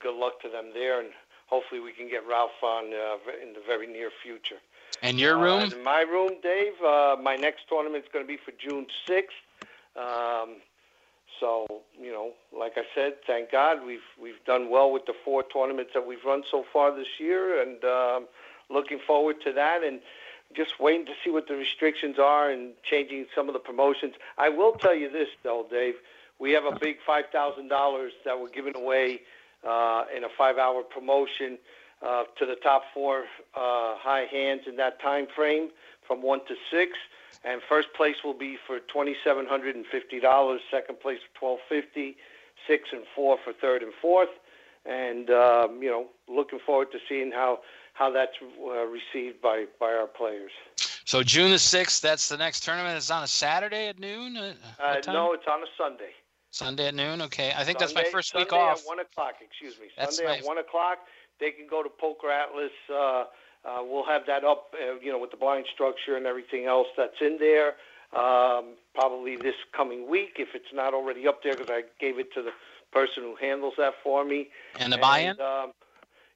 good 0.00 0.18
luck 0.18 0.40
to 0.42 0.48
them 0.48 0.70
there, 0.74 1.00
and 1.00 1.10
hopefully 1.46 1.80
we 1.80 1.92
can 1.92 2.08
get 2.08 2.26
Ralph 2.26 2.62
on 2.62 2.92
uh, 2.92 3.16
in 3.42 3.52
the 3.52 3.60
very 3.66 3.86
near 3.86 4.10
future. 4.22 4.58
And 5.02 5.18
your 5.20 5.38
room? 5.38 5.70
Uh, 5.72 5.76
my 5.84 6.00
room, 6.00 6.32
Dave. 6.42 6.72
Uh, 6.84 7.16
my 7.22 7.36
next 7.36 7.68
tournament 7.68 8.04
is 8.04 8.10
going 8.12 8.24
to 8.24 8.28
be 8.28 8.38
for 8.38 8.52
June 8.52 8.86
sixth. 9.06 9.36
Um, 9.96 10.56
so 11.40 11.66
you 12.00 12.12
know, 12.12 12.32
like 12.56 12.72
I 12.76 12.82
said, 12.94 13.14
thank 13.26 13.52
God 13.52 13.84
we've 13.84 14.08
we've 14.20 14.42
done 14.46 14.70
well 14.70 14.90
with 14.92 15.06
the 15.06 15.14
four 15.24 15.42
tournaments 15.42 15.92
that 15.94 16.06
we've 16.06 16.24
run 16.24 16.42
so 16.50 16.64
far 16.72 16.94
this 16.94 17.18
year, 17.18 17.62
and 17.62 17.84
um, 17.84 18.26
looking 18.70 18.98
forward 19.06 19.36
to 19.44 19.52
that. 19.52 19.82
And 19.82 20.00
just 20.56 20.80
waiting 20.80 21.06
to 21.06 21.12
see 21.22 21.30
what 21.30 21.46
the 21.46 21.54
restrictions 21.54 22.18
are 22.18 22.50
and 22.50 22.72
changing 22.82 23.26
some 23.34 23.48
of 23.48 23.52
the 23.52 23.60
promotions. 23.60 24.14
I 24.38 24.48
will 24.48 24.72
tell 24.72 24.94
you 24.94 25.10
this 25.10 25.28
though, 25.42 25.66
Dave. 25.70 25.94
We 26.38 26.52
have 26.52 26.64
a 26.64 26.78
big 26.78 26.96
five 27.06 27.26
thousand 27.32 27.68
dollars 27.68 28.12
that 28.24 28.40
we're 28.40 28.48
giving 28.48 28.76
away 28.76 29.20
uh, 29.66 30.04
in 30.14 30.24
a 30.24 30.28
five-hour 30.36 30.82
promotion 30.82 31.58
uh, 32.02 32.24
to 32.38 32.46
the 32.46 32.56
top 32.56 32.82
four 32.92 33.24
uh, 33.54 33.96
high 33.96 34.26
hands 34.30 34.62
in 34.66 34.76
that 34.76 35.00
time 35.00 35.26
frame 35.34 35.70
from 36.06 36.22
one 36.22 36.40
to 36.46 36.54
six. 36.70 36.92
And 37.44 37.60
first 37.68 37.88
place 37.94 38.16
will 38.24 38.34
be 38.34 38.58
for 38.66 38.80
twenty-seven 38.80 39.46
hundred 39.46 39.76
and 39.76 39.86
fifty 39.86 40.18
dollars. 40.20 40.60
Second 40.70 41.00
place 41.00 41.18
for 41.32 41.38
twelve 41.38 41.58
fifty. 41.68 42.16
Six 42.66 42.88
and 42.92 43.04
four 43.14 43.38
for 43.44 43.52
third 43.52 43.82
and 43.82 43.92
fourth. 44.02 44.28
And 44.84 45.30
um, 45.30 45.80
you 45.82 45.88
know, 45.88 46.06
looking 46.28 46.58
forward 46.58 46.90
to 46.92 46.98
seeing 47.08 47.30
how 47.30 47.60
how 47.94 48.10
that's 48.10 48.32
uh, 48.42 48.84
received 48.86 49.40
by 49.40 49.66
by 49.78 49.92
our 49.92 50.06
players. 50.06 50.50
So 51.04 51.22
June 51.22 51.50
the 51.50 51.58
sixth, 51.58 52.02
that's 52.02 52.28
the 52.28 52.36
next 52.36 52.64
tournament. 52.64 52.96
It's 52.96 53.10
on 53.10 53.22
a 53.22 53.28
Saturday 53.28 53.88
at 53.88 53.98
noon. 53.98 54.36
Uh, 54.36 54.54
Uh, 54.80 55.00
no, 55.06 55.32
it's 55.32 55.46
on 55.46 55.62
a 55.62 55.66
Sunday. 55.76 56.12
Sunday 56.50 56.88
at 56.88 56.94
noon. 56.94 57.22
Okay, 57.22 57.52
I 57.56 57.64
think 57.64 57.78
that's 57.78 57.94
my 57.94 58.00
Sunday- 58.02 58.10
first 58.12 58.34
week 58.34 58.50
Sunday 58.50 58.64
off. 58.64 58.80
at 58.80 58.86
one 58.86 59.00
o'clock. 59.00 59.34
Excuse 59.40 59.78
me. 59.78 59.88
That's 59.96 60.16
Sunday 60.16 60.32
my- 60.32 60.38
at 60.38 60.44
one 60.44 60.58
o'clock. 60.58 60.98
They 61.38 61.50
can 61.50 61.66
go 61.66 61.82
to 61.82 61.88
Poker 61.88 62.30
Atlas. 62.30 62.72
Uh, 62.90 63.24
uh, 63.64 63.82
we'll 63.84 64.04
have 64.04 64.26
that 64.26 64.44
up, 64.44 64.74
uh, 64.80 64.94
you 65.00 65.12
know, 65.12 65.18
with 65.18 65.30
the 65.30 65.36
blind 65.36 65.66
structure 65.72 66.16
and 66.16 66.26
everything 66.26 66.66
else 66.66 66.88
that's 66.96 67.20
in 67.20 67.38
there. 67.38 67.76
Um, 68.12 68.76
probably 68.94 69.36
this 69.36 69.54
coming 69.72 70.08
week, 70.08 70.36
if 70.38 70.54
it's 70.54 70.72
not 70.72 70.94
already 70.94 71.28
up 71.28 71.42
there, 71.42 71.52
because 71.54 71.68
I 71.70 71.84
gave 72.00 72.18
it 72.18 72.32
to 72.34 72.42
the 72.42 72.52
person 72.90 73.22
who 73.22 73.36
handles 73.36 73.74
that 73.76 73.94
for 74.02 74.24
me. 74.24 74.50
And 74.78 74.90
the 74.92 74.96
buy-in? 74.98 75.38
Um, 75.40 75.72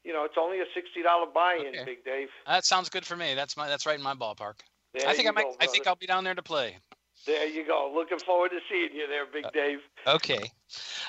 you 0.04 0.12
know, 0.12 0.24
it's 0.24 0.36
only 0.36 0.60
a 0.60 0.66
sixty 0.74 1.02
dollar 1.02 1.26
buy-in, 1.26 1.68
Okay. 1.68 1.84
Big 1.84 2.04
Dave. 2.04 2.28
That 2.46 2.64
sounds 2.66 2.90
good 2.90 3.06
for 3.06 3.16
me. 3.16 3.34
That's 3.34 3.56
my 3.56 3.68
that's 3.68 3.86
right 3.86 3.96
in 3.96 4.02
my 4.02 4.14
ballpark. 4.14 4.60
There 4.92 5.08
I 5.08 5.14
think 5.14 5.24
you 5.24 5.28
I 5.30 5.32
might. 5.32 5.42
go, 5.44 5.56
I 5.60 5.66
think 5.66 5.84
brother. 5.84 5.90
I'll 5.90 5.96
be 5.96 6.06
down 6.06 6.24
there 6.24 6.34
to 6.34 6.42
play. 6.42 6.76
There 7.26 7.46
you 7.46 7.64
go. 7.66 7.92
Looking 7.94 8.18
forward 8.18 8.50
to 8.50 8.58
seeing 8.68 8.90
you 8.94 9.06
there, 9.06 9.26
Big 9.26 9.44
Dave. 9.52 9.78
Okay. 10.06 10.50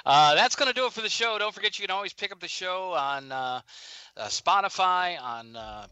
Uh, 0.05 0.35
that's 0.35 0.55
going 0.55 0.67
to 0.67 0.73
do 0.73 0.85
it 0.85 0.93
for 0.93 1.01
the 1.01 1.09
show. 1.09 1.37
Don't 1.39 1.53
forget 1.53 1.79
you 1.79 1.87
can 1.87 1.95
always 1.95 2.13
pick 2.13 2.31
up 2.31 2.39
the 2.39 2.47
show 2.47 2.93
on 2.93 3.31
uh, 3.31 3.61
uh, 4.15 4.27
Spotify, 4.27 5.19
on 5.19 5.55
uh, 5.55 5.87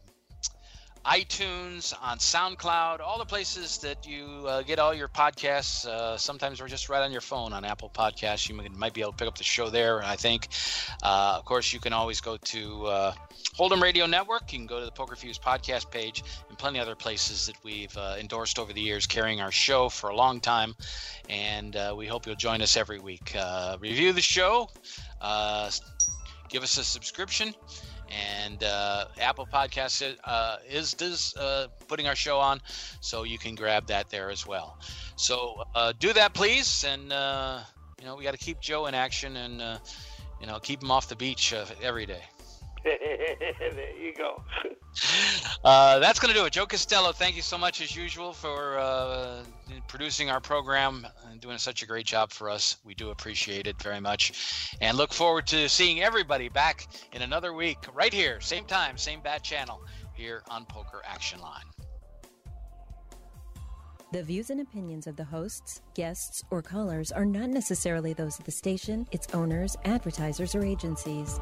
iTunes, 1.04 1.92
on 2.00 2.18
SoundCloud, 2.18 3.00
all 3.00 3.18
the 3.18 3.24
places 3.24 3.78
that 3.78 4.06
you 4.06 4.44
uh, 4.46 4.62
get 4.62 4.78
all 4.78 4.94
your 4.94 5.08
podcasts. 5.08 5.84
Uh, 5.84 6.16
sometimes 6.16 6.60
we're 6.60 6.68
just 6.68 6.88
right 6.88 7.02
on 7.02 7.10
your 7.10 7.20
phone 7.20 7.52
on 7.52 7.64
Apple 7.64 7.90
Podcasts. 7.92 8.48
You 8.48 8.54
might- 8.54 8.92
be 8.92 9.00
able 9.00 9.12
to 9.12 9.16
pick 9.16 9.26
up 9.26 9.36
the 9.38 9.42
show 9.44 9.68
there, 9.70 10.02
I 10.04 10.16
think. 10.16 10.48
Uh, 11.02 11.34
of 11.38 11.44
course, 11.44 11.72
you 11.72 11.80
can 11.80 11.92
always 11.92 12.20
go 12.20 12.36
to 12.36 12.86
uh, 12.86 13.14
Hold'em 13.58 13.82
Radio 13.82 14.06
Network. 14.06 14.52
You 14.52 14.58
can 14.58 14.66
go 14.66 14.78
to 14.78 14.84
the 14.84 14.92
Poker 14.92 15.16
Fuse 15.16 15.38
podcast 15.38 15.90
page 15.90 16.22
and 16.48 16.58
plenty 16.58 16.78
other 16.78 16.94
places 16.94 17.46
that 17.46 17.56
we've 17.64 17.96
uh, 17.96 18.16
endorsed 18.20 18.58
over 18.58 18.72
the 18.72 18.80
years, 18.80 19.06
carrying 19.06 19.40
our 19.40 19.50
show 19.50 19.88
for 19.88 20.10
a 20.10 20.14
long 20.14 20.40
time. 20.40 20.74
And 21.28 21.74
uh, 21.74 21.94
we 21.96 22.06
hope 22.06 22.26
you'll 22.26 22.36
join 22.36 22.60
us 22.62 22.76
every 22.76 22.98
week. 22.98 23.34
Review 23.80 24.12
the 24.12 24.20
show, 24.20 24.68
give 26.48 26.62
us 26.62 26.76
a 26.78 26.84
subscription. 26.84 27.54
And 28.12 28.62
uh, 28.62 29.06
Apple 29.20 29.46
Podcasts 29.52 30.16
uh, 30.24 30.56
is 30.68 30.94
is 31.00 31.34
uh, 31.38 31.68
putting 31.88 32.06
our 32.08 32.14
show 32.16 32.38
on, 32.38 32.60
so 33.00 33.22
you 33.22 33.38
can 33.38 33.54
grab 33.54 33.86
that 33.86 34.10
there 34.10 34.30
as 34.30 34.46
well. 34.46 34.76
So 35.16 35.62
uh, 35.74 35.92
do 35.98 36.12
that, 36.12 36.34
please, 36.34 36.84
and 36.84 37.12
uh, 37.12 37.60
you 37.98 38.04
know 38.06 38.16
we 38.16 38.24
got 38.24 38.32
to 38.32 38.38
keep 38.38 38.60
Joe 38.60 38.86
in 38.86 38.94
action 38.94 39.36
and 39.36 39.62
uh, 39.62 39.78
you 40.40 40.46
know 40.46 40.58
keep 40.60 40.82
him 40.82 40.90
off 40.90 41.08
the 41.08 41.16
beach 41.16 41.54
every 41.82 42.06
day. 42.06 42.22
there 42.84 43.96
you 43.96 44.14
go. 44.14 44.42
Uh, 45.64 45.98
that's 46.00 46.18
going 46.18 46.32
to 46.32 46.38
do 46.38 46.44
it. 46.44 46.52
Joe 46.52 46.66
Costello, 46.66 47.12
thank 47.12 47.36
you 47.36 47.42
so 47.42 47.56
much 47.56 47.80
as 47.80 47.94
usual 47.94 48.32
for 48.32 48.78
uh, 48.78 49.42
producing 49.86 50.30
our 50.30 50.40
program 50.40 51.06
and 51.30 51.40
doing 51.40 51.58
such 51.58 51.82
a 51.82 51.86
great 51.86 52.06
job 52.06 52.32
for 52.32 52.50
us. 52.50 52.78
We 52.84 52.94
do 52.94 53.10
appreciate 53.10 53.66
it 53.66 53.80
very 53.80 54.00
much 54.00 54.76
and 54.80 54.96
look 54.96 55.12
forward 55.12 55.46
to 55.48 55.68
seeing 55.68 56.02
everybody 56.02 56.48
back 56.48 56.88
in 57.12 57.22
another 57.22 57.52
week 57.52 57.78
right 57.94 58.12
here, 58.12 58.40
same 58.40 58.64
time, 58.64 58.98
same 58.98 59.20
bad 59.20 59.42
channel 59.42 59.82
here 60.14 60.42
on 60.50 60.64
Poker 60.66 61.02
Action 61.06 61.40
Line. 61.40 61.64
The 64.12 64.22
views 64.22 64.50
and 64.50 64.60
opinions 64.60 65.06
of 65.06 65.16
the 65.16 65.24
hosts, 65.24 65.80
guests, 65.94 66.44
or 66.50 66.60
callers 66.60 67.12
are 67.12 67.24
not 67.24 67.48
necessarily 67.48 68.12
those 68.12 68.38
of 68.38 68.44
the 68.44 68.50
station, 68.50 69.06
its 69.10 69.26
owners, 69.32 69.74
advertisers, 69.86 70.54
or 70.54 70.62
agencies. 70.62 71.40